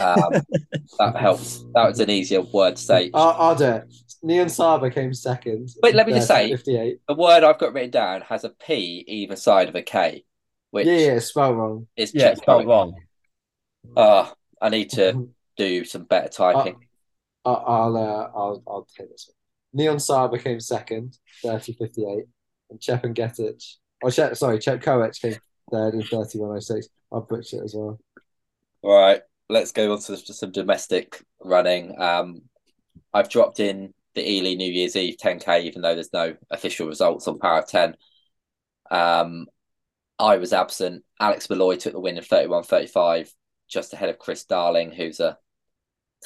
Um, 0.01 0.31
that 0.99 1.15
helps. 1.15 1.63
That 1.75 1.87
was 1.87 1.99
an 1.99 2.09
easier 2.09 2.41
word 2.41 2.77
to 2.77 2.81
say. 2.81 3.11
I'll, 3.13 3.35
I'll 3.37 3.55
do 3.55 3.65
it. 3.65 3.93
Neon 4.23 4.49
Saba 4.49 4.89
came 4.89 5.13
second. 5.13 5.69
But 5.81 5.93
let 5.93 6.07
me 6.07 6.13
just 6.13 6.27
say, 6.27 6.49
58. 6.49 7.01
the 7.07 7.13
word 7.13 7.43
I've 7.43 7.59
got 7.59 7.73
written 7.73 7.91
down 7.91 8.21
has 8.21 8.45
a 8.45 8.49
P 8.49 9.03
either 9.05 9.35
side 9.35 9.69
of 9.69 9.75
a 9.75 9.81
K. 9.81 10.23
Which 10.71 10.87
yeah, 10.87 10.97
yeah, 10.97 11.19
spelled 11.19 11.57
wrong. 11.57 11.87
It's 11.95 12.15
yeah, 12.15 12.33
spelled 12.33 12.65
wrong. 12.65 12.95
Uh, 13.95 14.29
I 14.61 14.69
need 14.69 14.89
to 14.91 15.29
do 15.57 15.85
some 15.85 16.05
better 16.05 16.29
typing. 16.29 16.87
I'll, 17.45 17.63
I'll, 17.67 17.97
uh, 17.97 18.29
I'll, 18.35 18.63
I'll 18.65 18.87
take 18.97 19.11
this 19.11 19.29
one. 19.29 19.35
Neon 19.73 19.99
Saba 19.99 20.37
came 20.37 20.59
second, 20.59 21.17
30 21.43 21.73
58. 21.73 22.25
And 22.69 22.81
Chep 22.81 23.03
and 23.03 23.15
Getic, 23.15 23.63
oh, 24.03 24.09
Chep, 24.09 24.35
sorry, 24.35 24.59
Chep 24.59 24.81
Koech 24.81 25.21
came 25.21 25.35
third 25.71 25.93
in 25.93 26.01
3106. 26.01 26.87
I'll 27.11 27.21
butcher 27.21 27.57
it 27.57 27.65
as 27.65 27.75
well. 27.75 27.99
All 28.81 28.99
right, 28.99 29.21
let's 29.49 29.71
go 29.71 29.91
on 29.93 29.99
to 30.01 30.17
some 30.17 30.51
domestic 30.51 31.23
running. 31.43 31.99
Um, 31.99 32.41
I've 33.13 33.29
dropped 33.29 33.59
in 33.59 33.93
the 34.15 34.27
Ely 34.27 34.55
New 34.55 34.71
Year's 34.71 34.95
Eve 34.95 35.17
10K, 35.21 35.63
even 35.63 35.81
though 35.81 35.93
there's 35.93 36.13
no 36.13 36.35
official 36.51 36.87
results 36.87 37.27
on 37.27 37.39
Power 37.39 37.63
10. 37.67 37.95
Um, 38.91 39.47
I 40.19 40.37
was 40.37 40.53
absent. 40.53 41.03
Alex 41.19 41.49
Malloy 41.49 41.75
took 41.75 41.93
the 41.93 41.99
win 41.99 42.17
in 42.17 42.23
31 42.23 42.63
35, 42.63 43.33
just 43.67 43.93
ahead 43.93 44.09
of 44.09 44.19
Chris 44.19 44.45
Darling, 44.45 44.91
who's 44.91 45.19
a 45.19 45.37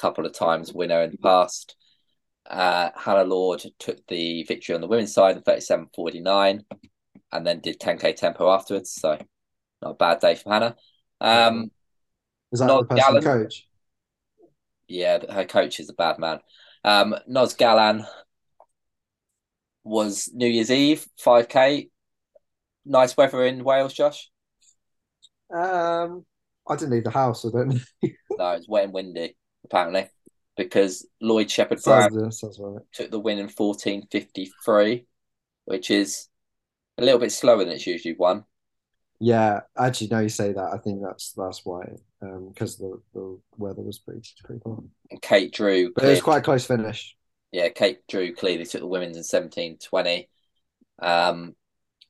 couple 0.00 0.26
of 0.26 0.32
times 0.32 0.72
winner 0.72 1.02
in 1.02 1.10
the 1.10 1.18
past. 1.18 1.76
Uh, 2.48 2.90
Hannah 2.96 3.24
Lord 3.24 3.62
took 3.78 4.06
the 4.06 4.42
victory 4.44 4.74
on 4.74 4.80
the 4.80 4.86
women's 4.86 5.12
side 5.12 5.36
in 5.36 5.42
37.49 5.42 6.64
and 7.32 7.46
then 7.46 7.60
did 7.60 7.78
10k 7.78 8.16
tempo 8.16 8.50
afterwards. 8.50 8.90
So 8.92 9.18
not 9.82 9.90
a 9.90 9.94
bad 9.94 10.20
day 10.20 10.34
for 10.34 10.52
Hannah. 10.52 10.76
Um, 11.20 11.70
is 12.50 12.60
that 12.60 12.68
the 12.68 12.84
person 12.84 13.22
coach? 13.22 13.66
Yeah, 14.86 15.18
her 15.30 15.44
coach 15.44 15.80
is 15.80 15.90
a 15.90 15.94
bad 15.94 16.18
man. 16.18 16.40
Um, 16.84 17.14
Nos 17.26 17.52
Galan 17.54 18.06
was 19.84 20.30
New 20.32 20.46
Year's 20.46 20.70
Eve, 20.70 21.06
5k. 21.22 21.90
Nice 22.86 23.16
weather 23.16 23.44
in 23.44 23.64
Wales, 23.64 23.92
Josh? 23.92 24.30
Um, 25.52 26.24
I 26.66 26.76
didn't 26.76 26.92
leave 26.92 27.04
the 27.04 27.10
house, 27.10 27.44
I 27.44 27.50
don't 27.50 27.80
no, 28.02 28.50
it's 28.52 28.68
wet 28.68 28.84
and 28.84 28.92
windy, 28.94 29.36
apparently 29.64 30.08
because 30.58 31.06
Lloyd 31.20 31.50
Shepherd 31.50 31.80
Brown 31.82 32.12
right. 32.12 32.82
took 32.92 33.10
the 33.10 33.18
win 33.18 33.38
in 33.38 33.48
14.53, 33.48 35.06
which 35.64 35.90
is 35.90 36.26
a 36.98 37.02
little 37.02 37.20
bit 37.20 37.30
slower 37.30 37.64
than 37.64 37.72
it's 37.72 37.86
usually 37.86 38.16
won. 38.18 38.44
Yeah, 39.20 39.60
actually, 39.78 40.08
now 40.08 40.18
you 40.18 40.28
say 40.28 40.52
that, 40.52 40.70
I 40.74 40.78
think 40.78 41.00
that's 41.02 41.32
that's 41.32 41.64
why, 41.64 41.82
because 42.20 42.80
um, 42.80 43.00
the, 43.14 43.18
the 43.18 43.40
weather 43.56 43.82
was 43.82 43.98
pretty 43.98 44.22
pretty. 44.44 44.62
And 45.10 45.22
Kate 45.22 45.52
Drew, 45.52 45.92
but 45.94 46.04
it 46.04 46.08
was 46.08 46.20
quite 46.20 46.38
a 46.38 46.42
close 46.42 46.66
finish. 46.66 47.16
Yeah, 47.50 47.68
Kate 47.68 48.06
Drew 48.08 48.34
clearly 48.34 48.64
took 48.64 48.80
the 48.80 48.86
women's 48.86 49.16
in 49.16 49.24
seventeen 49.24 49.78
twenty. 49.78 50.28
Um, 51.00 51.56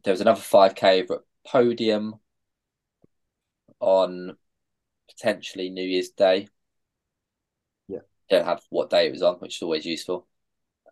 there 0.05 0.13
was 0.13 0.21
another 0.21 0.41
five 0.41 0.75
k 0.75 1.07
podium 1.47 2.17
on 3.81 4.37
potentially 5.09 5.71
New 5.71 5.85
Year's 5.85 6.11
Day 6.11 6.49
don't 8.31 8.45
have 8.47 8.63
what 8.71 8.91
day 8.91 9.07
it 9.07 9.13
was 9.13 9.23
on, 9.23 9.37
which 9.37 9.57
is 9.57 9.63
always 9.63 9.87
useful. 9.87 10.27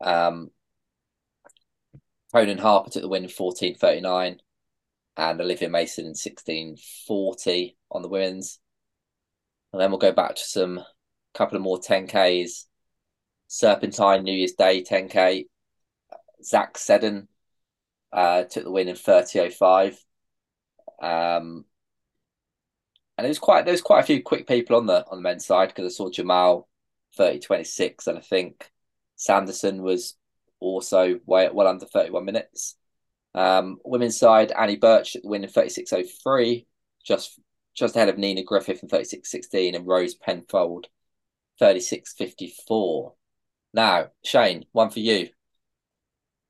Um, 0.01 0.51
Conan 2.33 2.59
Harper 2.59 2.91
took 2.91 3.03
the 3.03 3.09
win 3.09 3.25
in 3.25 3.29
fourteen 3.31 3.75
thirty 3.75 4.01
nine. 4.01 4.41
and 5.17 5.41
Olivia 5.41 5.69
Mason 5.71 6.05
in 6.05 6.11
1640 6.11 7.77
on 7.91 8.03
the 8.03 8.09
women's. 8.09 8.61
And 9.73 9.81
then 9.81 9.91
we'll 9.91 9.99
go 9.99 10.13
back 10.13 10.35
to 10.37 10.43
some 10.45 10.85
couple 11.35 11.57
of 11.57 11.63
more 11.63 11.79
10Ks. 11.79 12.67
Serpentine 13.49 14.25
New 14.25 14.33
Year's 14.35 14.53
Day 14.53 14.83
10K. 14.83 15.47
Zach 16.43 16.79
Seddon 16.79 17.29
uh, 18.13 18.45
took 18.45 18.65
the 18.65 18.71
win 18.71 18.89
in 18.89 18.97
30.05. 18.97 19.97
Um, 21.01 21.65
and 23.17 23.25
there 23.25 23.29
was 23.29 23.39
quite 23.39 23.65
there 23.65 23.73
was 23.73 23.83
quite 23.83 24.01
a 24.01 24.07
few 24.07 24.23
quick 24.23 24.47
people 24.47 24.77
on 24.77 24.87
the 24.87 25.05
on 25.11 25.19
the 25.19 25.23
men's 25.23 25.47
side 25.47 25.69
because 25.69 25.87
I 25.93 25.95
saw 25.97 26.11
Jamal 26.11 26.69
30.26 27.19 28.07
and 28.07 28.19
I 28.19 28.21
think 28.21 28.71
Sanderson 29.17 29.83
was 29.83 30.15
also 30.61 31.19
way 31.27 31.49
well 31.53 31.67
under 31.67 31.87
31 31.87 32.25
minutes. 32.25 32.77
Um, 33.35 33.79
women's 33.85 34.19
side, 34.19 34.53
Annie 34.53 34.77
Birch 34.77 35.17
at 35.17 35.23
the 35.23 35.29
win 35.29 35.45
in 35.45 35.51
36.03, 35.51 36.67
just 37.05 37.39
just 37.75 37.95
ahead 37.95 38.09
of 38.09 38.17
Nina 38.17 38.43
Griffith 38.43 38.83
in 38.83 38.89
36.16 38.89 39.77
and 39.77 39.87
Rose 39.87 40.15
Penfold 40.15 40.87
36.54. 41.61 43.13
Now, 43.75 44.07
Shane, 44.25 44.65
one 44.73 44.89
for 44.89 45.01
you. 45.01 45.29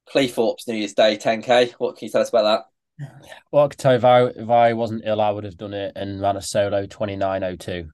Cleethorpes 0.08 0.68
New 0.68 0.76
Year's 0.76 0.94
Day 0.94 1.16
10K. 1.16 1.72
What 1.78 1.96
can 1.96 2.06
you 2.06 2.12
tell 2.12 2.20
us 2.20 2.28
about 2.28 2.68
that? 2.98 3.08
Well, 3.50 3.68
I, 3.84 4.24
if 4.24 4.50
I 4.50 4.72
wasn't 4.72 5.02
ill, 5.04 5.20
I 5.20 5.30
would 5.30 5.44
have 5.44 5.58
done 5.58 5.74
it 5.74 5.92
and 5.96 6.20
ran 6.20 6.36
a 6.36 6.42
solo 6.42 6.86
29.02. 6.86 7.88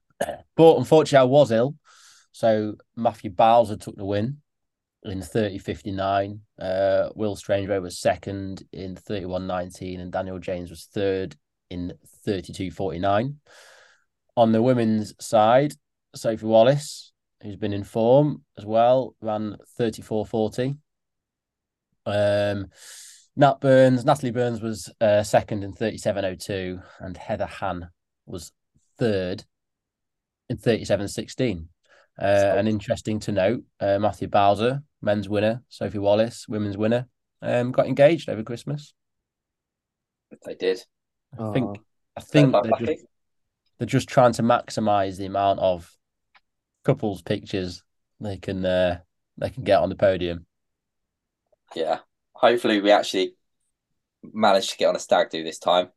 But 0.55 0.77
unfortunately, 0.77 1.17
I 1.17 1.29
was 1.29 1.51
ill. 1.51 1.75
So 2.33 2.75
Matthew 2.95 3.29
Bowser 3.29 3.77
took 3.77 3.95
the 3.95 4.05
win 4.05 4.41
in 5.03 5.19
30.59. 5.19 6.39
Uh, 6.59 7.09
Will 7.15 7.35
Strangerow 7.35 7.81
was 7.81 7.99
second 7.99 8.63
in 8.73 8.95
31.19 8.95 9.99
and 9.99 10.11
Daniel 10.11 10.39
James 10.39 10.69
was 10.69 10.85
third 10.85 11.35
in 11.69 11.93
32.49. 12.27 13.35
On 14.35 14.51
the 14.51 14.61
women's 14.63 15.13
side, 15.23 15.73
Sophie 16.15 16.45
Wallace, 16.45 17.13
who's 17.41 17.55
been 17.55 17.73
in 17.73 17.83
form 17.83 18.43
as 18.57 18.65
well, 18.65 19.15
ran 19.21 19.57
34.40. 19.79 20.77
Um, 22.05 22.67
Nat 23.35 23.61
Burns, 23.61 24.05
Natalie 24.05 24.31
Burns 24.31 24.59
was 24.59 24.91
uh, 24.99 25.21
second 25.21 25.63
in 25.63 25.73
37.02 25.73 26.81
and 26.99 27.15
Heather 27.15 27.45
Han 27.45 27.89
was 28.25 28.51
third 28.97 29.43
in 30.49 30.57
37.16. 30.57 31.67
Uh, 32.19 32.53
and 32.57 32.67
interesting 32.67 33.19
to 33.21 33.31
note, 33.31 33.63
uh, 33.79 33.97
Matthew 33.99 34.27
Bowser, 34.27 34.83
men's 35.01 35.27
winner, 35.27 35.63
Sophie 35.69 35.99
Wallace, 35.99 36.47
women's 36.47 36.77
winner, 36.77 37.07
um, 37.41 37.71
got 37.71 37.87
engaged 37.87 38.29
over 38.29 38.43
Christmas. 38.43 38.93
They 40.45 40.55
did. 40.55 40.83
I 41.39 41.51
think. 41.51 41.79
I 42.15 42.21
think 42.21 42.51
they're 42.51 42.85
just, 42.85 43.05
they're 43.77 43.87
just 43.87 44.07
trying 44.07 44.33
to 44.33 44.43
maximize 44.43 45.17
the 45.17 45.25
amount 45.25 45.59
of 45.59 45.91
couples 46.83 47.21
pictures 47.21 47.83
they 48.19 48.37
can 48.37 48.65
uh, 48.65 48.99
they 49.37 49.49
can 49.49 49.63
get 49.63 49.79
on 49.79 49.89
the 49.89 49.95
podium. 49.95 50.45
Yeah, 51.75 51.99
hopefully 52.33 52.81
we 52.81 52.91
actually 52.91 53.35
manage 54.21 54.69
to 54.69 54.77
get 54.77 54.89
on 54.89 54.95
a 54.95 54.99
stag 54.99 55.29
do 55.29 55.43
this 55.43 55.59
time. 55.59 55.89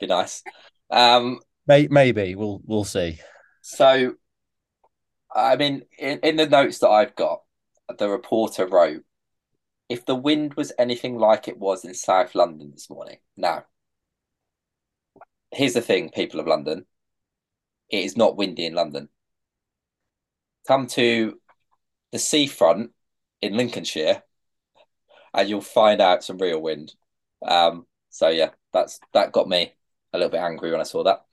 Be 0.00 0.06
nice. 0.06 0.42
Um, 0.90 1.40
maybe 1.66 2.34
we'll 2.34 2.60
we'll 2.64 2.84
see. 2.84 3.20
So 3.62 4.14
I 5.34 5.56
mean, 5.56 5.82
in, 5.98 6.18
in 6.20 6.36
the 6.36 6.48
notes 6.48 6.78
that 6.78 6.88
I've 6.88 7.14
got, 7.14 7.42
the 7.98 8.08
reporter 8.08 8.66
wrote, 8.66 9.04
if 9.88 10.06
the 10.06 10.14
wind 10.14 10.54
was 10.54 10.72
anything 10.78 11.18
like 11.18 11.48
it 11.48 11.58
was 11.58 11.84
in 11.84 11.94
South 11.94 12.34
London 12.34 12.70
this 12.72 12.88
morning. 12.88 13.18
Now, 13.36 13.64
here's 15.50 15.74
the 15.74 15.80
thing, 15.80 16.10
people 16.10 16.40
of 16.40 16.46
London. 16.46 16.86
It 17.88 18.04
is 18.04 18.16
not 18.16 18.36
windy 18.36 18.66
in 18.66 18.74
London. 18.74 19.08
Come 20.66 20.86
to 20.88 21.40
the 22.12 22.18
seafront 22.18 22.92
in 23.42 23.56
Lincolnshire 23.56 24.22
and 25.34 25.48
you'll 25.48 25.60
find 25.60 26.00
out 26.00 26.24
some 26.24 26.38
real 26.38 26.60
wind. 26.60 26.94
Um, 27.42 27.86
so 28.10 28.28
yeah, 28.28 28.50
that's 28.72 29.00
that 29.12 29.32
got 29.32 29.48
me 29.48 29.72
a 30.12 30.18
little 30.18 30.30
bit 30.30 30.40
angry 30.40 30.70
when 30.70 30.80
I 30.80 30.84
saw 30.84 31.04
that. 31.04 31.24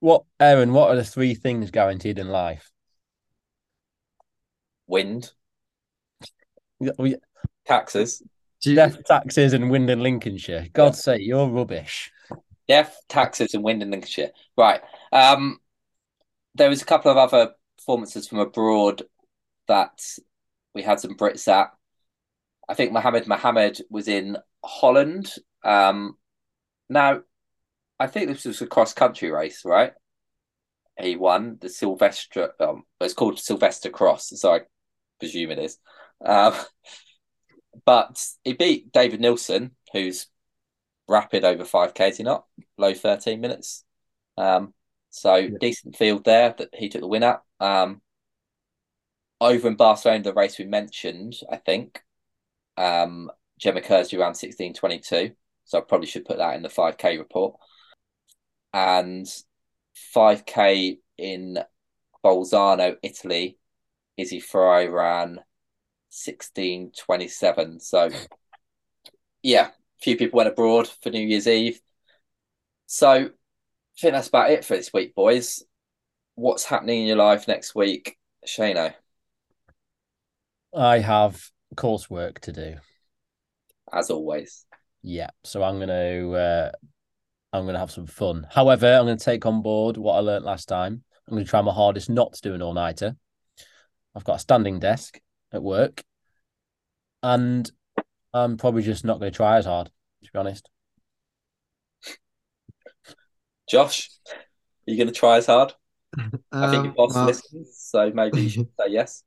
What 0.00 0.24
Aaron, 0.38 0.72
what 0.72 0.90
are 0.90 0.96
the 0.96 1.04
three 1.04 1.34
things 1.34 1.70
guaranteed 1.70 2.18
in 2.18 2.28
life? 2.28 2.70
Wind, 4.86 5.30
taxes. 7.66 8.22
Death, 8.62 9.04
taxes, 9.04 9.52
and 9.52 9.70
wind 9.70 9.90
in 9.90 10.00
Lincolnshire. 10.00 10.66
God's 10.72 10.98
yeah. 10.98 11.14
sake, 11.14 11.22
you're 11.22 11.48
rubbish. 11.48 12.10
Death, 12.66 12.98
taxes, 13.08 13.52
and 13.52 13.62
wind 13.62 13.82
in 13.82 13.90
Lincolnshire. 13.90 14.30
Right. 14.56 14.80
Um, 15.12 15.58
there 16.54 16.70
was 16.70 16.80
a 16.80 16.86
couple 16.86 17.10
of 17.10 17.18
other 17.18 17.52
performances 17.76 18.26
from 18.26 18.38
abroad 18.38 19.02
that 19.68 20.00
we 20.74 20.82
had 20.82 21.00
some 21.00 21.16
Brits 21.16 21.46
at. 21.48 21.70
I 22.66 22.74
think 22.74 22.92
Mahamed 22.92 23.26
Mahamed 23.26 23.82
was 23.90 24.08
in 24.08 24.38
Holland. 24.64 25.34
Um, 25.62 26.16
now, 26.88 27.20
I 28.00 28.06
think 28.06 28.28
this 28.28 28.46
was 28.46 28.62
a 28.62 28.66
cross 28.66 28.94
country 28.94 29.30
race, 29.30 29.62
right? 29.64 29.92
He 30.98 31.16
won 31.16 31.58
the 31.60 31.68
Sylvester. 31.68 32.52
Um, 32.60 32.84
it's 33.00 33.14
called 33.14 33.38
Sylvester 33.38 33.90
Cross, 33.90 34.32
so 34.36 34.54
I 34.54 34.60
presume 35.18 35.50
it 35.50 35.58
is. 35.58 35.78
Um, 36.24 36.54
but 37.84 38.24
he 38.44 38.52
beat 38.52 38.92
David 38.92 39.20
Nilsson, 39.20 39.72
who's 39.92 40.26
rapid 41.08 41.44
over 41.44 41.64
5K, 41.64 42.10
is 42.10 42.16
he 42.16 42.22
not? 42.22 42.44
Low 42.78 42.94
13 42.94 43.40
minutes. 43.40 43.84
Um, 44.36 44.74
so 45.10 45.36
yeah. 45.36 45.50
decent 45.60 45.96
field 45.96 46.24
there 46.24 46.54
that 46.56 46.70
he 46.74 46.88
took 46.88 47.00
the 47.00 47.08
win 47.08 47.22
at. 47.22 47.42
Um, 47.60 48.00
over 49.40 49.68
in 49.68 49.76
Barcelona, 49.76 50.22
the 50.22 50.32
race 50.32 50.58
we 50.58 50.64
mentioned, 50.64 51.34
I 51.50 51.56
think, 51.56 52.02
um, 52.76 53.30
Gemma 53.58 53.80
Kersey 53.80 54.16
ran 54.16 54.32
16.22. 54.32 55.34
So 55.64 55.78
I 55.78 55.80
probably 55.82 56.06
should 56.06 56.24
put 56.24 56.38
that 56.38 56.56
in 56.56 56.62
the 56.62 56.68
5K 56.68 57.18
report. 57.18 57.56
And 58.72 59.26
5K 60.14 60.98
in 61.18 61.58
Bolzano, 62.24 62.96
Italy, 63.02 63.58
Izzy 64.16 64.40
Fry 64.40 64.86
ran 64.86 65.40
16.27. 66.10 67.80
So, 67.80 68.10
yeah, 69.42 69.68
a 69.68 70.02
few 70.02 70.16
people 70.16 70.36
went 70.36 70.48
abroad 70.48 70.88
for 71.02 71.10
New 71.10 71.26
Year's 71.26 71.48
Eve. 71.48 71.80
So, 72.86 73.10
I 73.10 74.00
think 74.00 74.14
that's 74.14 74.28
about 74.28 74.50
it 74.50 74.64
for 74.64 74.76
this 74.76 74.92
week, 74.92 75.14
boys. 75.14 75.64
What's 76.36 76.64
happening 76.64 77.02
in 77.02 77.06
your 77.06 77.16
life 77.16 77.46
next 77.46 77.74
week, 77.74 78.18
Shano? 78.46 78.92
I 80.76 80.98
have 80.98 81.50
coursework 81.76 82.40
to 82.40 82.52
do. 82.52 82.74
As 83.92 84.10
always. 84.10 84.66
Yeah, 85.02 85.30
so 85.44 85.62
I'm 85.62 85.78
gonna 85.78 86.30
uh, 86.30 86.72
I'm 87.52 87.66
gonna 87.66 87.78
have 87.78 87.92
some 87.92 88.06
fun. 88.06 88.46
However, 88.50 88.86
I'm 88.86 89.06
gonna 89.06 89.16
take 89.16 89.46
on 89.46 89.62
board 89.62 89.96
what 89.96 90.14
I 90.14 90.20
learned 90.20 90.44
last 90.44 90.66
time. 90.66 91.04
I'm 91.28 91.34
gonna 91.34 91.44
try 91.44 91.60
my 91.60 91.72
hardest 91.72 92.10
not 92.10 92.32
to 92.34 92.42
do 92.42 92.54
an 92.54 92.62
all 92.62 92.74
nighter. 92.74 93.16
I've 94.14 94.24
got 94.24 94.36
a 94.36 94.40
standing 94.40 94.78
desk 94.78 95.20
at 95.52 95.62
work, 95.62 96.02
and 97.22 97.70
I'm 98.32 98.56
probably 98.56 98.82
just 98.82 99.04
not 99.04 99.18
going 99.18 99.32
to 99.32 99.36
try 99.36 99.58
as 99.58 99.66
hard, 99.66 99.90
to 100.24 100.32
be 100.32 100.38
honest. 100.38 100.68
Josh, 103.68 104.10
are 104.28 104.36
you 104.86 104.96
going 104.96 105.08
to 105.08 105.14
try 105.14 105.38
as 105.38 105.46
hard? 105.46 105.72
I 106.52 106.70
think 106.70 106.84
your 106.84 106.94
boss 106.94 107.16
um, 107.16 107.26
listens, 107.26 107.76
so 107.78 108.10
maybe 108.14 108.42
you 108.42 108.48
should 108.48 108.68
say 108.80 108.88
yes. 108.88 109.24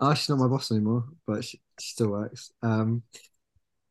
Oh, 0.00 0.12
she's 0.14 0.28
not 0.28 0.38
my 0.38 0.48
boss 0.48 0.70
anymore, 0.70 1.04
but 1.26 1.44
she, 1.44 1.60
she 1.80 1.92
still 1.92 2.10
works. 2.10 2.50
Um, 2.62 3.02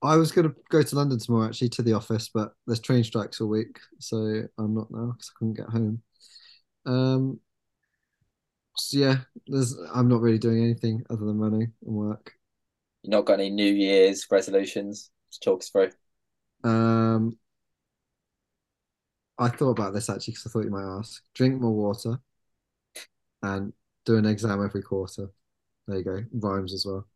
I 0.04 0.18
was 0.18 0.32
going 0.34 0.50
to 0.50 0.56
go 0.70 0.82
to 0.82 0.96
London 0.96 1.18
tomorrow, 1.18 1.48
actually, 1.48 1.70
to 1.70 1.82
the 1.82 1.94
office, 1.94 2.30
but 2.34 2.52
there's 2.68 2.82
train 2.82 3.04
strikes 3.04 3.40
all 3.40 3.48
week, 3.48 3.80
so 4.00 4.44
I'm 4.58 4.76
not 4.76 4.92
now 4.92 5.14
because 5.14 5.32
I 5.34 5.38
couldn't 5.40 5.54
get 5.54 5.70
home. 5.70 6.02
Um, 6.86 7.40
so 7.40 7.43
yeah, 8.94 9.18
there's 9.48 9.78
I'm 9.94 10.08
not 10.08 10.22
really 10.22 10.38
doing 10.38 10.64
anything 10.64 11.06
other 11.10 11.26
than 11.26 11.40
running 11.40 11.74
and 11.86 11.96
work. 11.96 12.34
You 13.04 13.12
not 13.12 13.26
got 13.26 13.40
any 13.40 13.50
New 13.50 13.74
Year's 13.74 14.28
resolutions 14.32 15.12
to 15.32 15.40
talk 15.40 15.62
us 15.62 15.70
through? 15.70 15.92
Um, 16.64 17.38
I 19.38 19.50
thought 19.50 19.72
about 19.72 19.94
this 19.94 20.10
actually 20.10 20.34
because 20.34 20.48
I 20.48 20.50
thought 20.50 20.66
you 20.66 20.72
might 20.72 20.98
ask. 21.00 21.22
Drink 21.34 21.60
more 21.60 21.74
water, 21.74 22.20
and 23.42 23.74
do 24.06 24.18
an 24.18 24.26
exam 24.26 24.64
every 24.64 24.82
quarter. 24.82 25.30
There 25.88 25.98
you 25.98 26.04
go, 26.04 26.24
rhymes 26.34 26.74
as 26.74 26.86
well. 26.86 27.08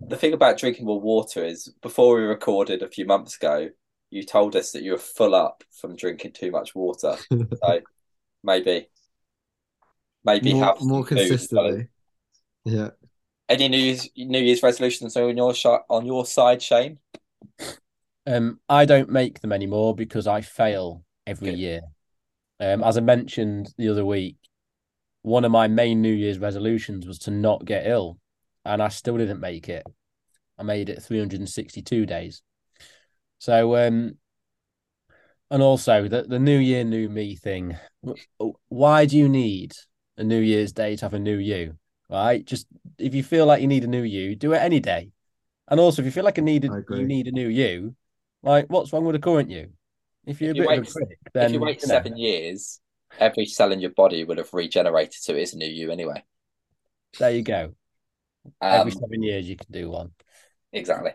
The 0.00 0.16
thing 0.16 0.32
about 0.32 0.58
drinking 0.58 0.86
more 0.86 1.00
water 1.00 1.44
is, 1.44 1.72
before 1.82 2.16
we 2.16 2.22
recorded 2.22 2.82
a 2.82 2.88
few 2.88 3.06
months 3.06 3.36
ago, 3.36 3.70
you 4.10 4.22
told 4.22 4.54
us 4.54 4.72
that 4.72 4.82
you 4.82 4.92
were 4.92 4.98
full 4.98 5.34
up 5.34 5.64
from 5.72 5.96
drinking 5.96 6.32
too 6.32 6.50
much 6.50 6.74
water. 6.74 7.16
so 7.30 7.80
maybe 8.42 8.88
maybe 10.26 10.52
more, 10.52 10.64
have 10.64 10.80
more 10.82 11.04
consistently. 11.04 11.88
Yeah. 12.64 12.90
Any 13.48 13.68
New 13.68 13.78
Year's 13.78 14.08
New 14.16 14.40
Year's 14.40 14.62
resolutions 14.62 15.16
on 15.16 15.36
your 15.36 15.54
shot 15.54 15.84
on 15.88 16.04
your 16.04 16.26
side, 16.26 16.60
Shane? 16.60 16.98
Um, 18.26 18.58
I 18.68 18.84
don't 18.84 19.08
make 19.08 19.40
them 19.40 19.52
anymore 19.52 19.94
because 19.94 20.26
I 20.26 20.40
fail 20.40 21.04
every 21.26 21.50
Good. 21.50 21.58
year. 21.58 21.80
Um, 22.58 22.82
as 22.82 22.98
I 22.98 23.00
mentioned 23.00 23.72
the 23.78 23.88
other 23.88 24.04
week, 24.04 24.36
one 25.22 25.44
of 25.44 25.52
my 25.52 25.68
main 25.68 26.02
New 26.02 26.12
Year's 26.12 26.38
resolutions 26.38 27.06
was 27.06 27.20
to 27.20 27.30
not 27.30 27.64
get 27.64 27.86
ill, 27.86 28.18
and 28.64 28.82
I 28.82 28.88
still 28.88 29.16
didn't 29.16 29.40
make 29.40 29.68
it. 29.68 29.84
I 30.58 30.64
made 30.64 30.88
it 30.88 31.02
362 31.02 32.06
days. 32.06 32.42
So, 33.38 33.76
um, 33.76 34.16
and 35.50 35.62
also 35.62 36.08
the, 36.08 36.22
the 36.22 36.38
New 36.38 36.58
Year, 36.58 36.82
New 36.82 37.08
Me 37.08 37.36
thing. 37.36 37.76
Why 38.68 39.06
do 39.06 39.16
you 39.16 39.28
need 39.28 39.72
a 40.16 40.24
New 40.24 40.40
Year's 40.40 40.72
Day 40.72 40.96
to 40.96 41.04
have 41.04 41.14
a 41.14 41.18
new 41.18 41.36
you? 41.38 41.76
Right? 42.08 42.44
Just 42.44 42.66
if 42.98 43.14
you 43.14 43.22
feel 43.22 43.46
like 43.46 43.60
you 43.60 43.68
need 43.68 43.84
a 43.84 43.88
new 43.88 44.02
you, 44.02 44.36
do 44.36 44.52
it 44.52 44.58
any 44.58 44.80
day. 44.80 45.10
And 45.68 45.80
also, 45.80 46.02
if 46.02 46.06
you 46.06 46.12
feel 46.12 46.24
like 46.24 46.36
you 46.36 46.42
need 46.44 46.64
a, 46.64 46.68
I 46.70 46.78
you 46.96 47.06
need 47.06 47.26
a 47.26 47.32
new 47.32 47.48
you, 47.48 47.94
like 48.42 48.66
what's 48.68 48.92
wrong 48.92 49.04
with 49.04 49.14
the 49.14 49.20
current 49.20 49.50
you? 49.50 49.70
If 50.26 50.40
you're 50.40 50.50
If 50.50 50.56
a 50.56 50.56
you 50.56 50.62
bit 50.62 50.78
of 50.78 50.78
wait- 50.78 50.88
a 50.88 50.92
prick, 50.92 51.18
then 51.34 51.46
if 51.46 51.52
you 51.54 51.60
wait 51.60 51.80
know, 51.82 51.94
seven 51.94 52.16
years, 52.16 52.80
every 53.18 53.46
cell 53.46 53.72
in 53.72 53.80
your 53.80 53.90
body 53.90 54.24
would 54.24 54.38
have 54.38 54.52
regenerated, 54.52 55.14
so 55.14 55.32
it 55.34 55.40
is 55.42 55.54
a 55.54 55.58
new 55.58 55.66
you 55.66 55.90
anyway. 55.90 56.24
there 57.18 57.30
you 57.32 57.42
go. 57.42 57.74
Um, 58.60 58.80
Every 58.80 58.92
seven 58.92 59.22
years, 59.22 59.48
you 59.48 59.56
can 59.56 59.66
do 59.70 59.90
one. 59.90 60.12
exactly. 60.72 61.12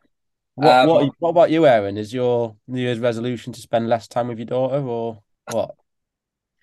What, 0.55 0.81
Um, 0.81 0.87
what, 0.87 1.15
what 1.19 1.29
about 1.29 1.51
you, 1.51 1.65
Aaron? 1.65 1.97
Is 1.97 2.13
your 2.13 2.55
New 2.67 2.81
Year's 2.81 2.99
resolution 2.99 3.53
to 3.53 3.61
spend 3.61 3.87
less 3.89 4.07
time 4.07 4.27
with 4.27 4.37
your 4.39 4.45
daughter, 4.47 4.81
or 4.81 5.23
what? 5.51 5.75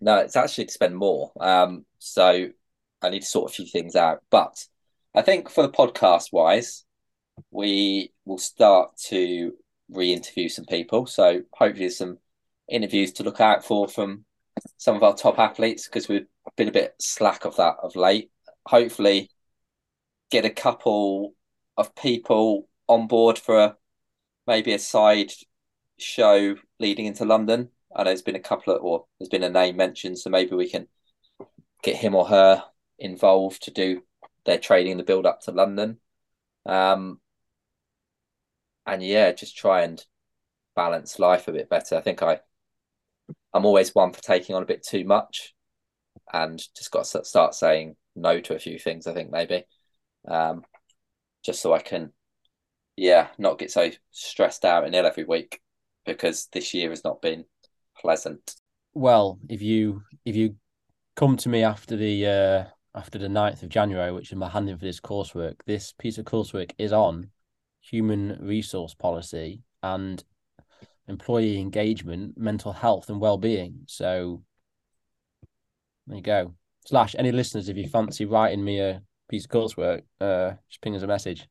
No, 0.01 0.19
it's 0.19 0.37
actually 0.37 0.67
to 0.67 0.73
spend 0.73 0.97
more. 0.97 1.33
Um, 1.41 1.85
so 1.99 2.49
I 3.03 3.11
need 3.11 3.23
to 3.23 3.27
sort 3.27 3.51
a 3.51 3.55
few 3.55 3.67
things 3.67 3.97
out. 3.97 4.23
But 4.31 4.65
I 5.15 5.23
think 5.23 5.49
for 5.51 5.63
the 5.63 5.73
podcast 5.73 6.33
wise, 6.33 6.85
we 7.51 8.13
will 8.25 8.39
start 8.39 8.97
to 9.09 9.53
re-interview 9.91 10.49
some 10.49 10.65
people. 10.65 11.07
So 11.07 11.43
hopefully 11.53 11.91
some 11.91 12.19
interviews 12.69 13.13
to 13.15 13.23
look 13.23 13.41
out 13.41 13.65
for 13.65 13.89
from 13.89 14.25
some 14.77 14.97
of 14.97 15.03
our 15.03 15.15
top 15.15 15.39
athletes 15.39 15.87
because 15.87 16.09
we've 16.09 16.27
been 16.57 16.69
a 16.69 16.73
bit 16.73 16.95
slack 17.01 17.45
of 17.45 17.57
that 17.57 17.77
of 17.83 17.97
late. 17.97 18.31
Hopefully 18.67 19.31
get 20.31 20.45
a 20.45 20.51
couple 20.51 21.35
of 21.77 21.95
people 21.95 22.69
on 22.89 23.07
board 23.07 23.39
for 23.39 23.59
a, 23.59 23.77
maybe 24.47 24.73
a 24.73 24.79
side 24.79 25.33
show 25.99 26.57
leading 26.79 27.07
into 27.07 27.25
London. 27.25 27.71
I 27.95 28.01
know 28.01 28.11
there's 28.11 28.23
been 28.23 28.37
a 28.37 28.41
couple 28.41 28.75
of, 28.75 28.83
or 28.83 29.07
there's 29.19 29.29
been 29.31 29.43
a 29.43 29.49
name 29.49 29.77
mentioned, 29.77 30.19
so 30.19 30.29
maybe 30.29 30.55
we 30.55 30.69
can 30.69 30.89
get 31.83 31.97
him 31.97 32.15
or 32.15 32.27
her 32.27 32.65
involved 32.99 33.63
to 33.65 33.71
do 33.71 34.03
their 34.45 34.59
training, 34.59 34.97
the 34.97 35.03
build 35.03 35.27
up 35.27 35.41
to 35.43 35.53
London. 35.53 35.99
Um, 36.67 37.21
and 38.87 39.03
yeah, 39.03 39.33
just 39.33 39.57
try 39.57 39.83
and 39.83 40.05
balance 40.75 41.19
life 41.19 41.49
a 41.49 41.53
bit 41.53 41.69
better. 41.69 41.97
I 41.97 42.01
think 42.01 42.23
I, 42.23 42.41
I'm 43.53 43.67
always 43.67 43.95
one 43.95 44.13
for 44.13 44.23
taking 44.23 44.55
on 44.55 44.63
a 44.63 44.67
bit 44.67 44.85
too 44.85 45.05
much, 45.05 45.55
and 46.33 46.59
just 46.77 46.91
got 46.91 47.05
to 47.05 47.25
start 47.25 47.55
saying 47.55 47.97
no 48.17 48.41
to 48.41 48.55
a 48.55 48.59
few 48.59 48.79
things. 48.79 49.07
I 49.07 49.15
think 49.15 49.31
maybe, 49.31 49.65
um, 50.27 50.65
just 51.45 51.61
so 51.61 51.73
I 51.73 51.81
can, 51.81 52.13
yeah, 52.97 53.29
not 53.39 53.59
get 53.59 53.71
so 53.71 53.91
stressed 54.11 54.65
out 54.65 54.85
and 54.85 54.95
ill 54.95 55.07
every 55.07 55.25
week 55.25 55.61
because 56.05 56.49
this 56.53 56.75
year 56.75 56.91
has 56.91 57.05
not 57.05 57.21
been 57.21 57.45
pleasant. 58.01 58.55
Well, 58.95 59.39
if 59.49 59.61
you 59.63 60.03
if 60.25 60.35
you 60.35 60.57
come 61.19 61.37
to 61.37 61.49
me 61.49 61.65
after 61.65 61.97
the 61.97 62.27
uh 62.27 62.65
after 62.95 63.19
the 63.19 63.27
9th 63.27 63.65
of 63.65 63.69
January, 63.69 64.13
which 64.13 64.31
is 64.31 64.39
my 64.39 64.49
handing 64.49 64.77
for 64.77 64.85
this 64.85 65.01
coursework, 65.01 65.57
this 65.67 65.93
piece 65.93 66.17
of 66.17 66.25
coursework 66.25 66.71
is 66.79 66.93
on 66.93 67.29
human 67.81 68.39
resource 68.41 68.95
policy 68.95 69.61
and 69.83 70.23
employee 71.09 71.61
engagement, 71.61 72.39
mental 72.39 72.73
health 72.73 73.09
and 73.09 73.21
well-being. 73.21 73.81
So 73.87 74.43
there 76.07 76.17
you 76.17 76.23
go. 76.23 76.55
Slash 76.87 77.17
any 77.19 77.33
listeners, 77.33 77.69
if 77.69 77.77
you 77.77 77.89
fancy 77.89 78.25
writing 78.25 78.65
me 78.65 78.81
a 78.81 79.03
piece 79.29 79.45
of 79.45 79.51
coursework, 79.51 80.03
uh 80.21 80.53
just 80.71 80.81
ping 80.83 80.95
us 80.95 81.03
a 81.03 81.09
message. 81.09 81.49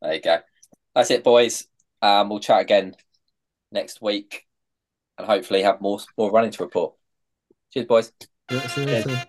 There 0.00 0.14
you 0.14 0.20
go. 0.20 0.38
That's 0.94 1.10
it, 1.10 1.24
boys. 1.24 1.66
Um, 2.00 2.28
we'll 2.28 2.38
chat 2.38 2.60
again 2.60 2.94
next 3.72 4.00
week, 4.00 4.46
and 5.18 5.26
hopefully 5.26 5.62
have 5.62 5.80
more 5.80 5.98
more 6.16 6.30
running 6.30 6.52
to 6.52 6.62
report. 6.62 6.94
Cheers, 7.74 7.86
boys. 7.86 8.12
Yeah, 8.52 8.66
see 8.68 8.82
you 8.82 8.86
later. 8.86 9.24